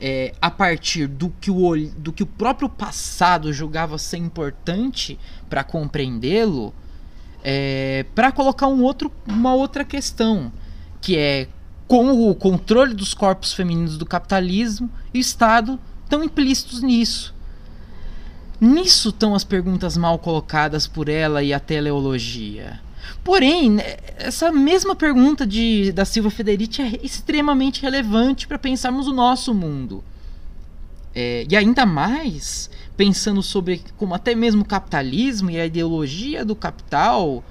é, 0.00 0.34
a 0.40 0.50
partir 0.50 1.06
do 1.06 1.28
que, 1.40 1.50
o, 1.50 1.76
do 1.96 2.12
que 2.12 2.22
o 2.22 2.26
próprio 2.26 2.68
passado 2.68 3.52
julgava 3.52 3.98
ser 3.98 4.16
importante 4.16 5.18
para 5.48 5.62
compreendê-lo, 5.62 6.74
é, 7.44 8.06
para 8.14 8.32
colocar 8.32 8.66
um 8.68 8.82
outro, 8.82 9.12
uma 9.26 9.54
outra 9.54 9.84
questão, 9.84 10.52
que 11.00 11.16
é 11.16 11.48
como 11.86 12.30
o 12.30 12.34
controle 12.34 12.94
dos 12.94 13.12
corpos 13.12 13.52
femininos 13.52 13.98
do 13.98 14.06
capitalismo 14.06 14.90
e 15.12 15.18
o 15.18 15.20
Estado 15.20 15.78
estão 16.04 16.24
implícitos 16.24 16.82
nisso. 16.82 17.34
Nisso 18.60 19.10
estão 19.10 19.34
as 19.34 19.44
perguntas 19.44 19.96
mal 19.96 20.18
colocadas 20.18 20.86
por 20.86 21.08
ela 21.08 21.42
e 21.42 21.52
a 21.52 21.60
teleologia. 21.60 22.80
Porém, 23.24 23.70
né, 23.70 23.96
essa 24.16 24.50
mesma 24.50 24.94
pergunta 24.94 25.46
de, 25.46 25.92
da 25.92 26.04
Silva 26.04 26.30
Federici 26.30 26.82
é 26.82 27.00
extremamente 27.02 27.82
relevante 27.82 28.46
para 28.46 28.58
pensarmos 28.58 29.06
o 29.06 29.12
nosso 29.12 29.54
mundo. 29.54 30.02
É, 31.14 31.46
e 31.48 31.56
ainda 31.56 31.84
mais 31.84 32.70
pensando 32.96 33.42
sobre 33.42 33.82
como 33.96 34.14
até 34.14 34.34
mesmo 34.34 34.62
o 34.62 34.66
capitalismo 34.66 35.50
e 35.50 35.60
a 35.60 35.66
ideologia 35.66 36.44
do 36.44 36.56
capital 36.56 37.44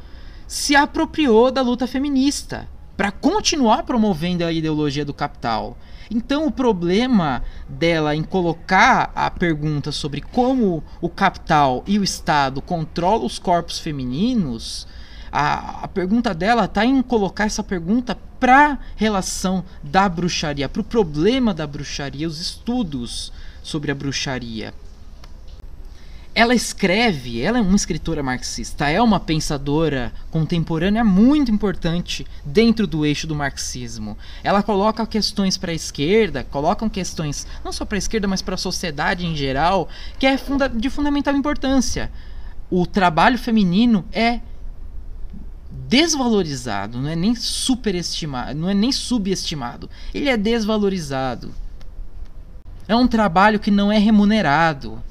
se 0.47 0.75
apropriou 0.75 1.51
da 1.51 1.61
luta 1.61 1.85
feminista 1.85 2.67
para 2.97 3.11
continuar 3.11 3.83
promovendo 3.83 4.43
a 4.43 4.51
ideologia 4.51 5.05
do 5.05 5.13
capital. 5.13 5.77
Então, 6.09 6.45
o 6.45 6.51
problema 6.51 7.41
dela 7.69 8.13
em 8.15 8.21
colocar 8.21 9.11
a 9.15 9.31
pergunta 9.31 9.93
sobre 9.93 10.19
como 10.19 10.83
o 10.99 11.07
capital 11.07 11.83
e 11.87 11.97
o 11.97 12.03
Estado 12.03 12.61
controlam 12.61 13.25
os 13.25 13.39
corpos 13.39 13.79
femininos, 13.79 14.85
a, 15.31 15.83
a 15.83 15.87
pergunta 15.87 16.33
dela 16.33 16.65
está 16.65 16.85
em 16.85 17.01
colocar 17.01 17.45
essa 17.45 17.63
pergunta 17.63 18.17
para 18.39 18.77
relação 18.95 19.63
da 19.83 20.09
bruxaria, 20.09 20.67
para 20.67 20.81
o 20.81 20.83
problema 20.83 21.53
da 21.53 21.65
bruxaria, 21.65 22.27
os 22.27 22.41
estudos 22.41 23.31
sobre 23.63 23.91
a 23.91 23.95
bruxaria 23.95 24.73
ela 26.33 26.55
escreve, 26.55 27.41
ela 27.41 27.57
é 27.57 27.61
uma 27.61 27.75
escritora 27.75 28.23
marxista, 28.23 28.89
é 28.89 29.01
uma 29.01 29.19
pensadora 29.19 30.13
contemporânea 30.29 31.03
muito 31.03 31.51
importante 31.51 32.25
dentro 32.45 32.87
do 32.87 33.05
eixo 33.05 33.27
do 33.27 33.35
marxismo. 33.35 34.17
Ela 34.41 34.63
coloca 34.63 35.05
questões 35.05 35.57
para 35.57 35.71
a 35.71 35.75
esquerda, 35.75 36.45
colocam 36.49 36.87
questões 36.87 37.45
não 37.65 37.73
só 37.73 37.83
para 37.83 37.97
a 37.97 37.99
esquerda, 37.99 38.29
mas 38.29 38.41
para 38.41 38.55
a 38.55 38.57
sociedade 38.57 39.25
em 39.25 39.35
geral, 39.35 39.89
que 40.17 40.25
é 40.25 40.37
de 40.73 40.89
fundamental 40.89 41.35
importância. 41.35 42.09
O 42.69 42.85
trabalho 42.85 43.37
feminino 43.37 44.05
é 44.13 44.39
desvalorizado, 45.91 46.97
não 46.97 47.09
é 47.09 47.15
nem 47.17 47.35
superestimado, 47.35 48.57
não 48.57 48.69
é 48.69 48.73
nem 48.73 48.93
subestimado. 48.93 49.89
Ele 50.13 50.29
é 50.29 50.37
desvalorizado. 50.37 51.53
É 52.87 52.95
um 52.95 53.07
trabalho 53.07 53.59
que 53.59 53.69
não 53.69 53.91
é 53.91 53.97
remunerado 53.97 55.03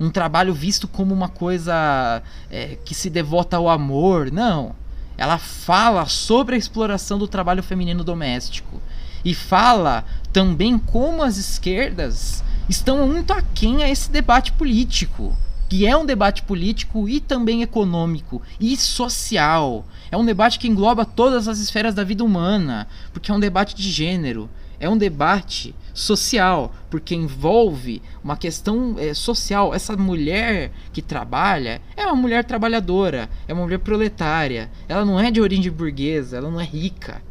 um 0.00 0.08
trabalho 0.08 0.54
visto 0.54 0.88
como 0.88 1.14
uma 1.14 1.28
coisa 1.28 2.22
é, 2.50 2.78
que 2.86 2.94
se 2.94 3.10
devota 3.10 3.58
ao 3.58 3.68
amor. 3.68 4.32
Não. 4.32 4.74
Ela 5.18 5.36
fala 5.36 6.06
sobre 6.06 6.54
a 6.54 6.58
exploração 6.58 7.18
do 7.18 7.28
trabalho 7.28 7.62
feminino 7.62 8.02
doméstico. 8.02 8.80
E 9.22 9.34
fala 9.34 10.06
também 10.32 10.78
como 10.78 11.22
as 11.22 11.36
esquerdas 11.36 12.42
estão 12.66 13.06
muito 13.06 13.34
aquém 13.34 13.82
a 13.82 13.90
esse 13.90 14.10
debate 14.10 14.52
político. 14.52 15.36
Que 15.70 15.86
é 15.86 15.96
um 15.96 16.04
debate 16.04 16.42
político 16.42 17.08
e 17.08 17.20
também 17.20 17.62
econômico 17.62 18.42
e 18.58 18.76
social. 18.76 19.86
É 20.10 20.16
um 20.16 20.24
debate 20.24 20.58
que 20.58 20.68
engloba 20.68 21.06
todas 21.06 21.46
as 21.46 21.60
esferas 21.60 21.94
da 21.94 22.04
vida 22.04 22.24
humana, 22.24 22.88
porque 23.12 23.30
é 23.30 23.34
um 23.34 23.40
debate 23.40 23.74
de 23.76 23.88
gênero, 23.88 24.50
é 24.80 24.88
um 24.88 24.98
debate 24.98 25.72
social, 25.94 26.74
porque 26.90 27.14
envolve 27.14 28.02
uma 28.22 28.36
questão 28.36 28.96
é, 28.98 29.14
social. 29.14 29.72
Essa 29.72 29.96
mulher 29.96 30.72
que 30.92 31.00
trabalha 31.00 31.80
é 31.96 32.04
uma 32.04 32.16
mulher 32.16 32.44
trabalhadora, 32.44 33.30
é 33.46 33.54
uma 33.54 33.62
mulher 33.62 33.78
proletária. 33.78 34.68
Ela 34.88 35.04
não 35.04 35.20
é 35.20 35.30
de 35.30 35.40
origem 35.40 35.70
burguesa, 35.70 36.38
ela 36.38 36.50
não 36.50 36.60
é 36.60 36.64
rica. 36.64 37.22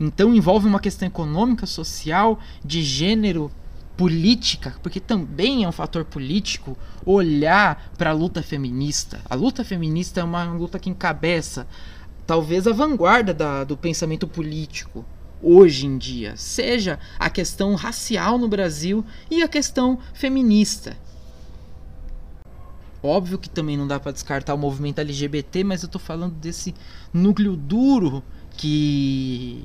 Então 0.00 0.34
envolve 0.34 0.66
uma 0.66 0.80
questão 0.80 1.06
econômica, 1.06 1.66
social, 1.66 2.38
de 2.64 2.82
gênero, 2.82 3.50
política, 3.96 4.74
porque 4.82 5.00
também 5.00 5.64
é 5.64 5.68
um 5.68 5.72
fator 5.72 6.04
político 6.04 6.76
olhar 7.04 7.92
para 7.96 8.10
a 8.10 8.12
luta 8.12 8.42
feminista. 8.42 9.20
A 9.28 9.34
luta 9.34 9.64
feminista 9.64 10.20
é 10.20 10.24
uma 10.24 10.44
luta 10.44 10.78
que 10.78 10.90
encabeça 10.90 11.66
talvez 12.26 12.66
a 12.66 12.72
vanguarda 12.72 13.32
da, 13.32 13.64
do 13.64 13.76
pensamento 13.76 14.26
político 14.26 15.04
hoje 15.40 15.86
em 15.86 15.96
dia, 15.96 16.36
seja 16.36 16.98
a 17.18 17.30
questão 17.30 17.74
racial 17.74 18.38
no 18.38 18.48
Brasil 18.48 19.04
e 19.30 19.42
a 19.42 19.48
questão 19.48 19.98
feminista. 20.12 20.96
Óbvio 23.02 23.38
que 23.38 23.48
também 23.48 23.76
não 23.76 23.86
dá 23.86 24.00
para 24.00 24.12
descartar 24.12 24.54
o 24.54 24.58
movimento 24.58 24.98
LGBT, 24.98 25.62
mas 25.62 25.82
eu 25.82 25.88
tô 25.88 25.98
falando 25.98 26.34
desse 26.34 26.74
núcleo 27.12 27.54
duro 27.54 28.24
que 28.56 29.64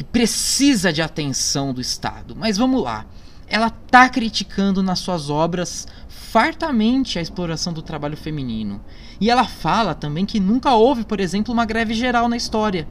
que 0.00 0.04
precisa 0.04 0.90
de 0.90 1.02
atenção 1.02 1.74
do 1.74 1.80
Estado. 1.80 2.34
Mas 2.34 2.56
vamos 2.56 2.82
lá. 2.82 3.04
Ela 3.46 3.68
tá 3.68 4.08
criticando 4.08 4.82
nas 4.82 4.98
suas 4.98 5.28
obras 5.28 5.86
fartamente 6.08 7.18
a 7.18 7.22
exploração 7.22 7.70
do 7.70 7.82
trabalho 7.82 8.16
feminino. 8.16 8.80
E 9.20 9.28
ela 9.28 9.44
fala 9.44 9.94
também 9.94 10.24
que 10.24 10.40
nunca 10.40 10.72
houve, 10.72 11.04
por 11.04 11.20
exemplo, 11.20 11.52
uma 11.52 11.66
greve 11.66 11.92
geral 11.92 12.30
na 12.30 12.36
história. 12.38 12.88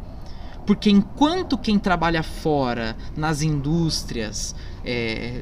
Porque 0.68 0.92
enquanto 0.92 1.58
quem 1.58 1.80
trabalha 1.80 2.22
fora, 2.22 2.96
nas 3.18 3.42
indústrias, 3.42 4.54
é, 4.86 5.42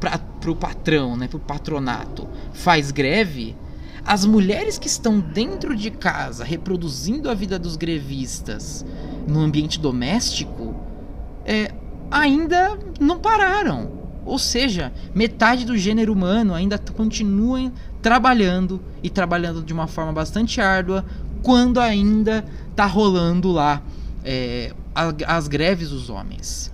para 0.00 0.50
o 0.50 0.56
patrão, 0.56 1.14
né, 1.14 1.28
para 1.28 1.36
o 1.36 1.40
patronato, 1.40 2.26
faz 2.54 2.90
greve, 2.90 3.54
as 4.08 4.24
mulheres 4.24 4.78
que 4.78 4.86
estão 4.86 5.20
dentro 5.20 5.76
de 5.76 5.90
casa 5.90 6.42
reproduzindo 6.42 7.28
a 7.28 7.34
vida 7.34 7.58
dos 7.58 7.76
grevistas 7.76 8.82
no 9.26 9.38
ambiente 9.38 9.78
doméstico 9.78 10.74
é, 11.44 11.74
ainda 12.10 12.78
não 12.98 13.18
pararam. 13.18 13.92
Ou 14.24 14.38
seja, 14.38 14.94
metade 15.14 15.66
do 15.66 15.76
gênero 15.76 16.10
humano 16.14 16.54
ainda 16.54 16.78
continua 16.78 17.70
trabalhando 18.00 18.80
e 19.02 19.10
trabalhando 19.10 19.62
de 19.62 19.74
uma 19.74 19.86
forma 19.86 20.10
bastante 20.14 20.58
árdua 20.58 21.04
quando 21.42 21.78
ainda 21.78 22.46
tá 22.74 22.86
rolando 22.86 23.52
lá 23.52 23.82
é, 24.24 24.72
as 25.26 25.48
greves 25.48 25.90
dos 25.90 26.08
homens. 26.08 26.72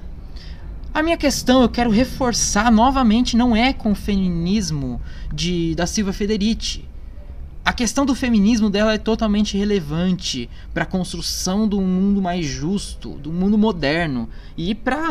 A 0.95 1.03
minha 1.03 1.17
questão, 1.17 1.63
eu 1.63 1.69
quero 1.69 1.91
reforçar 1.91 2.71
novamente, 2.71 3.37
não 3.37 3.57
é 3.57 3.73
com 3.73 3.91
o 3.91 3.97
feminismo 3.97 5.03
de, 5.35 5.75
da 5.75 5.85
Silva 5.85 6.13
Federici. 6.13 6.94
A 7.65 7.73
questão 7.73 8.05
do 8.05 8.15
feminismo 8.15 8.69
dela 8.69 8.93
é 8.93 8.99
totalmente 8.99 9.57
relevante 9.57 10.51
para 10.75 10.83
a 10.83 10.87
construção 10.87 11.67
de 11.67 11.75
um 11.75 11.81
mundo 11.81 12.21
mais 12.21 12.45
justo, 12.45 13.13
do 13.15 13.33
mundo 13.33 13.57
moderno 13.57 14.29
e 14.55 14.75
para 14.75 15.09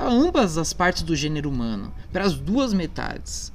ambas 0.00 0.56
as 0.56 0.72
partes 0.72 1.02
do 1.02 1.16
gênero 1.16 1.50
humano, 1.50 1.92
para 2.12 2.24
as 2.24 2.34
duas 2.34 2.72
metades. 2.72 3.52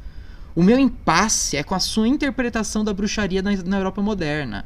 O 0.53 0.61
meu 0.61 0.77
impasse 0.77 1.55
é 1.55 1.63
com 1.63 1.75
a 1.75 1.79
sua 1.79 2.09
interpretação 2.09 2.83
da 2.83 2.93
bruxaria 2.93 3.41
na, 3.41 3.51
na 3.51 3.77
Europa 3.77 4.01
moderna. 4.01 4.65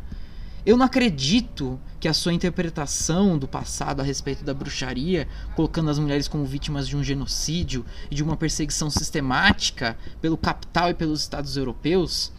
Eu 0.66 0.76
não 0.76 0.86
acredito 0.86 1.80
que 2.00 2.08
a 2.08 2.14
sua 2.14 2.34
interpretação 2.34 3.38
do 3.38 3.48
passado 3.48 4.02
a 4.02 4.04
respeito 4.04 4.44
da 4.44 4.54
bruxaria, 4.54 5.28
colocando 5.56 5.92
as 5.92 6.00
mulheres 6.00 6.28
como 6.28 6.44
vítimas 6.44 6.88
de 6.88 6.98
um 6.98 7.04
genocídio 7.04 7.86
e 8.10 8.16
de 8.16 8.24
uma 8.24 8.36
perseguição 8.36 8.90
sistemática 8.90 9.96
pelo 10.20 10.38
capital 10.38 10.90
e 10.90 10.96
pelos 10.96 11.22
estados 11.22 11.56
europeus, 11.56 12.32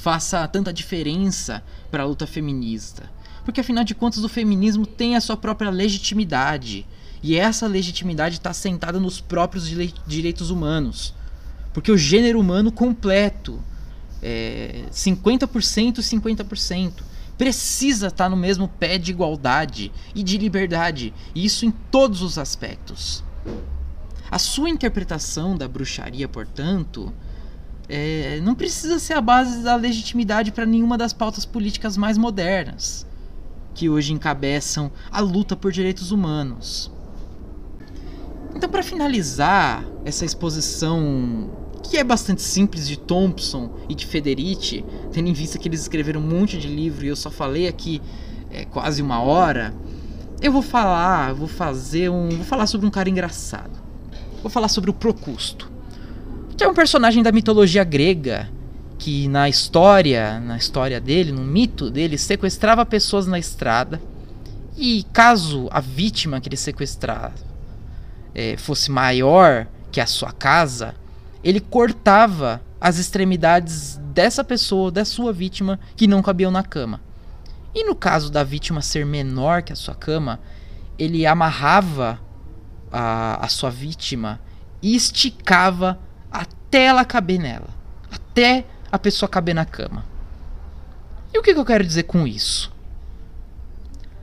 faça 0.00 0.46
tanta 0.48 0.72
diferença 0.72 1.62
para 1.90 2.02
a 2.02 2.06
luta 2.06 2.26
feminista. 2.26 3.10
Porque 3.44 3.60
afinal 3.60 3.84
de 3.84 3.94
contas 3.94 4.24
o 4.24 4.28
feminismo 4.28 4.86
tem 4.86 5.16
a 5.16 5.20
sua 5.20 5.36
própria 5.36 5.70
legitimidade. 5.70 6.86
E 7.22 7.36
essa 7.36 7.66
legitimidade 7.66 8.36
está 8.36 8.50
assentada 8.50 9.00
nos 9.00 9.20
próprios 9.20 9.66
direitos 10.06 10.50
humanos. 10.50 11.14
Porque 11.72 11.90
o 11.90 11.96
gênero 11.96 12.38
humano 12.38 12.70
completo 12.70 13.60
é 14.22 14.84
50% 14.90 15.98
e 15.98 16.02
50% 16.02 16.92
precisa 17.36 18.06
estar 18.08 18.28
no 18.28 18.36
mesmo 18.36 18.68
pé 18.68 18.96
de 18.96 19.10
igualdade 19.10 19.90
e 20.14 20.22
de 20.22 20.38
liberdade, 20.38 21.12
e 21.34 21.44
isso 21.44 21.66
em 21.66 21.70
todos 21.70 22.22
os 22.22 22.38
aspectos. 22.38 23.24
A 24.30 24.38
sua 24.38 24.70
interpretação 24.70 25.56
da 25.56 25.68
bruxaria, 25.68 26.28
portanto, 26.28 27.12
é, 27.88 28.40
não 28.42 28.54
precisa 28.54 28.98
ser 28.98 29.14
a 29.14 29.20
base 29.20 29.62
da 29.62 29.76
legitimidade 29.76 30.52
para 30.52 30.64
nenhuma 30.64 30.96
das 30.96 31.12
pautas 31.12 31.44
políticas 31.44 31.96
mais 31.96 32.16
modernas, 32.16 33.06
que 33.74 33.88
hoje 33.88 34.12
encabeçam 34.12 34.90
a 35.10 35.20
luta 35.20 35.54
por 35.56 35.72
direitos 35.72 36.10
humanos. 36.10 36.90
Então, 38.54 38.70
para 38.70 38.82
finalizar 38.82 39.84
essa 40.04 40.24
exposição 40.24 41.50
que 41.82 41.98
é 41.98 42.04
bastante 42.04 42.40
simples 42.40 42.88
de 42.88 42.96
Thompson 42.96 43.70
e 43.88 43.94
de 43.94 44.06
Federici, 44.06 44.84
tendo 45.12 45.28
em 45.28 45.32
vista 45.32 45.58
que 45.58 45.68
eles 45.68 45.80
escreveram 45.80 46.20
um 46.20 46.26
monte 46.26 46.56
de 46.58 46.66
livro 46.66 47.04
e 47.04 47.08
eu 47.08 47.16
só 47.16 47.30
falei 47.30 47.68
aqui 47.68 48.00
é, 48.50 48.64
quase 48.64 49.02
uma 49.02 49.20
hora, 49.20 49.74
eu 50.40 50.50
vou 50.50 50.62
falar, 50.62 51.34
vou 51.34 51.48
fazer 51.48 52.08
um, 52.08 52.28
vou 52.30 52.44
falar 52.44 52.66
sobre 52.66 52.86
um 52.86 52.90
cara 52.90 53.10
engraçado. 53.10 53.82
Vou 54.42 54.50
falar 54.50 54.68
sobre 54.68 54.90
o 54.90 54.94
Procusto, 54.94 55.70
que 56.56 56.64
é 56.64 56.68
um 56.68 56.74
personagem 56.74 57.22
da 57.22 57.32
mitologia 57.32 57.84
grega 57.84 58.48
que 58.98 59.28
na 59.28 59.48
história, 59.48 60.40
na 60.40 60.56
história 60.56 61.00
dele, 61.00 61.32
no 61.32 61.42
mito 61.42 61.90
dele, 61.90 62.16
sequestrava 62.16 62.86
pessoas 62.86 63.26
na 63.26 63.38
estrada 63.38 64.00
e 64.76 65.04
caso 65.12 65.68
a 65.70 65.80
vítima 65.80 66.40
que 66.40 66.48
ele 66.48 66.56
sequestrava 66.56 67.54
é, 68.34 68.56
fosse 68.56 68.90
maior 68.90 69.66
que 69.92 70.00
a 70.00 70.06
sua 70.06 70.32
casa, 70.32 70.94
ele 71.42 71.60
cortava 71.60 72.60
as 72.80 72.98
extremidades 72.98 74.00
dessa 74.12 74.42
pessoa, 74.42 74.90
da 74.90 75.04
sua 75.04 75.32
vítima, 75.32 75.78
que 75.96 76.06
não 76.06 76.20
cabiam 76.20 76.50
na 76.50 76.62
cama. 76.62 77.00
E 77.74 77.84
no 77.84 77.94
caso 77.94 78.30
da 78.30 78.42
vítima 78.42 78.82
ser 78.82 79.06
menor 79.06 79.62
que 79.62 79.72
a 79.72 79.76
sua 79.76 79.94
cama, 79.94 80.40
ele 80.98 81.24
amarrava 81.24 82.20
a, 82.90 83.44
a 83.44 83.48
sua 83.48 83.70
vítima 83.70 84.40
e 84.82 84.94
esticava 84.94 85.98
até 86.74 86.86
ela 86.86 87.04
caber 87.04 87.38
nela, 87.38 87.68
até 88.10 88.64
a 88.90 88.98
pessoa 88.98 89.28
caber 89.28 89.54
na 89.54 89.64
cama. 89.64 90.04
E 91.32 91.38
o 91.38 91.42
que, 91.42 91.54
que 91.54 91.60
eu 91.60 91.64
quero 91.64 91.84
dizer 91.84 92.02
com 92.02 92.26
isso? 92.26 92.72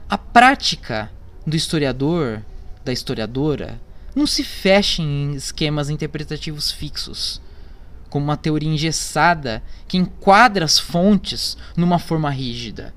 A 0.06 0.18
prática 0.18 1.10
do 1.46 1.56
historiador, 1.56 2.42
da 2.84 2.92
historiadora, 2.92 3.80
não 4.14 4.26
se 4.26 4.44
fecha 4.44 5.00
em 5.00 5.32
esquemas 5.32 5.88
interpretativos 5.88 6.70
fixos, 6.70 7.40
como 8.10 8.26
uma 8.26 8.36
teoria 8.36 8.68
engessada 8.68 9.62
que 9.88 9.96
enquadra 9.96 10.66
as 10.66 10.78
fontes 10.78 11.56
numa 11.74 11.98
forma 11.98 12.28
rígida. 12.28 12.92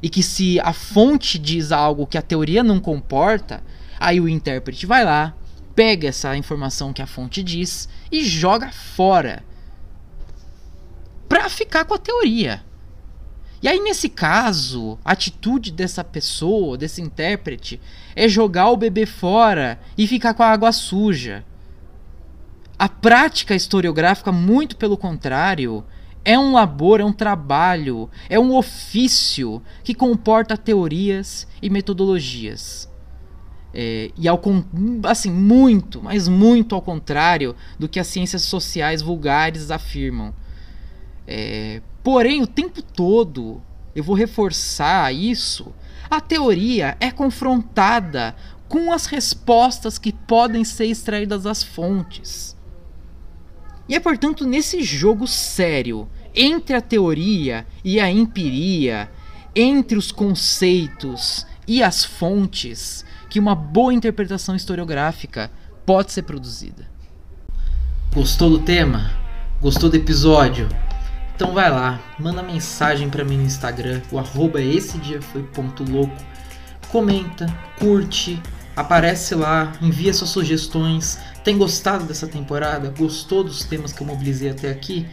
E 0.00 0.08
que 0.08 0.22
se 0.22 0.60
a 0.60 0.72
fonte 0.72 1.40
diz 1.40 1.72
algo 1.72 2.06
que 2.06 2.18
a 2.18 2.22
teoria 2.22 2.62
não 2.62 2.78
comporta, 2.78 3.64
aí 3.98 4.20
o 4.20 4.28
intérprete 4.28 4.86
vai 4.86 5.04
lá, 5.04 5.34
pega 5.74 6.08
essa 6.08 6.36
informação 6.36 6.92
que 6.92 7.02
a 7.02 7.06
fonte 7.06 7.42
diz 7.42 7.88
e 8.10 8.24
joga 8.24 8.70
fora 8.70 9.42
para 11.28 11.48
ficar 11.48 11.84
com 11.84 11.94
a 11.94 11.98
teoria. 11.98 12.62
E 13.62 13.68
aí, 13.68 13.80
nesse 13.80 14.08
caso, 14.08 14.98
a 15.04 15.12
atitude 15.12 15.70
dessa 15.70 16.02
pessoa, 16.02 16.76
desse 16.76 17.00
intérprete, 17.00 17.80
é 18.14 18.28
jogar 18.28 18.70
o 18.70 18.76
bebê 18.76 19.06
fora 19.06 19.80
e 19.96 20.06
ficar 20.06 20.34
com 20.34 20.42
a 20.42 20.50
água 20.50 20.72
suja. 20.72 21.44
A 22.76 22.88
prática 22.88 23.54
historiográfica, 23.54 24.32
muito 24.32 24.76
pelo 24.76 24.96
contrário, 24.96 25.84
é 26.24 26.38
um 26.38 26.52
labor, 26.52 27.00
é 27.00 27.04
um 27.04 27.12
trabalho, 27.12 28.10
é 28.28 28.38
um 28.38 28.54
ofício 28.54 29.62
que 29.84 29.94
comporta 29.94 30.56
teorias 30.56 31.46
e 31.62 31.70
metodologias. 31.70 32.91
É, 33.74 34.10
e 34.18 34.28
ao 34.28 34.40
assim 35.04 35.30
muito, 35.30 36.02
mas 36.02 36.28
muito 36.28 36.74
ao 36.74 36.82
contrário 36.82 37.56
do 37.78 37.88
que 37.88 37.98
as 37.98 38.06
ciências 38.06 38.42
sociais 38.42 39.00
vulgares 39.00 39.70
afirmam. 39.70 40.34
É, 41.26 41.80
porém, 42.02 42.42
o 42.42 42.46
tempo 42.46 42.82
todo, 42.82 43.62
eu 43.94 44.04
vou 44.04 44.14
reforçar 44.14 45.12
isso, 45.12 45.72
a 46.10 46.20
teoria 46.20 46.96
é 47.00 47.10
confrontada 47.10 48.36
com 48.68 48.92
as 48.92 49.06
respostas 49.06 49.98
que 49.98 50.12
podem 50.12 50.64
ser 50.64 50.86
extraídas 50.86 51.44
das 51.44 51.62
fontes. 51.62 52.56
E 53.88 53.94
é, 53.94 54.00
portanto, 54.00 54.46
nesse 54.46 54.82
jogo 54.82 55.26
sério 55.26 56.08
entre 56.34 56.74
a 56.74 56.80
teoria 56.80 57.66
e 57.84 58.00
a 58.00 58.10
empiria, 58.10 59.10
entre 59.54 59.98
os 59.98 60.10
conceitos 60.10 61.46
e 61.68 61.82
as 61.82 62.04
fontes, 62.04 63.04
que 63.32 63.40
uma 63.40 63.54
boa 63.54 63.94
interpretação 63.94 64.54
historiográfica 64.54 65.50
pode 65.86 66.12
ser 66.12 66.20
produzida. 66.20 66.86
Gostou 68.12 68.50
do 68.50 68.58
tema? 68.58 69.10
Gostou 69.58 69.88
do 69.88 69.96
episódio? 69.96 70.68
Então 71.34 71.54
vai 71.54 71.70
lá, 71.70 71.98
manda 72.18 72.42
mensagem 72.42 73.08
para 73.08 73.24
mim 73.24 73.38
no 73.38 73.44
Instagram, 73.44 74.02
o 74.10 74.18
arroba 74.18 74.60
esse 74.60 74.98
dia 74.98 75.22
foi 75.22 75.42
ponto 75.44 75.82
louco. 75.82 76.14
Comenta, 76.90 77.46
curte, 77.78 78.38
aparece 78.76 79.34
lá, 79.34 79.72
envia 79.80 80.12
suas 80.12 80.28
sugestões. 80.28 81.18
Tem 81.42 81.56
gostado 81.56 82.04
dessa 82.04 82.26
temporada? 82.26 82.92
Gostou 82.98 83.42
dos 83.42 83.64
temas 83.64 83.94
que 83.94 84.02
eu 84.02 84.06
mobilizei 84.06 84.50
até 84.50 84.70
aqui? 84.70 85.08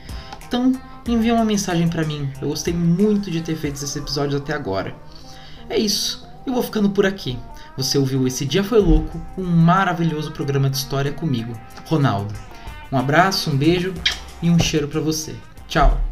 Então 0.45 0.73
envia 1.07 1.33
uma 1.33 1.45
mensagem 1.45 1.87
para 1.87 2.03
mim. 2.03 2.29
Eu 2.41 2.49
gostei 2.49 2.73
muito 2.73 3.31
de 3.31 3.39
ter 3.39 3.55
feito 3.55 3.75
esses 3.75 3.95
episódios 3.95 4.41
até 4.41 4.51
agora. 4.51 4.93
É 5.69 5.79
isso, 5.79 6.27
eu 6.45 6.51
vou 6.51 6.61
ficando 6.61 6.89
por 6.89 7.05
aqui. 7.05 7.39
Você 7.79 7.97
ouviu 7.97 8.27
Esse 8.27 8.45
Dia 8.45 8.61
Foi 8.61 8.77
Louco, 8.77 9.21
um 9.37 9.45
maravilhoso 9.45 10.33
programa 10.33 10.69
de 10.69 10.75
história 10.75 11.13
comigo, 11.13 11.57
Ronaldo. 11.85 12.33
Um 12.91 12.97
abraço, 12.97 13.49
um 13.49 13.55
beijo 13.55 13.93
e 14.41 14.49
um 14.49 14.59
cheiro 14.59 14.89
para 14.89 14.99
você. 14.99 15.33
Tchau! 15.65 16.08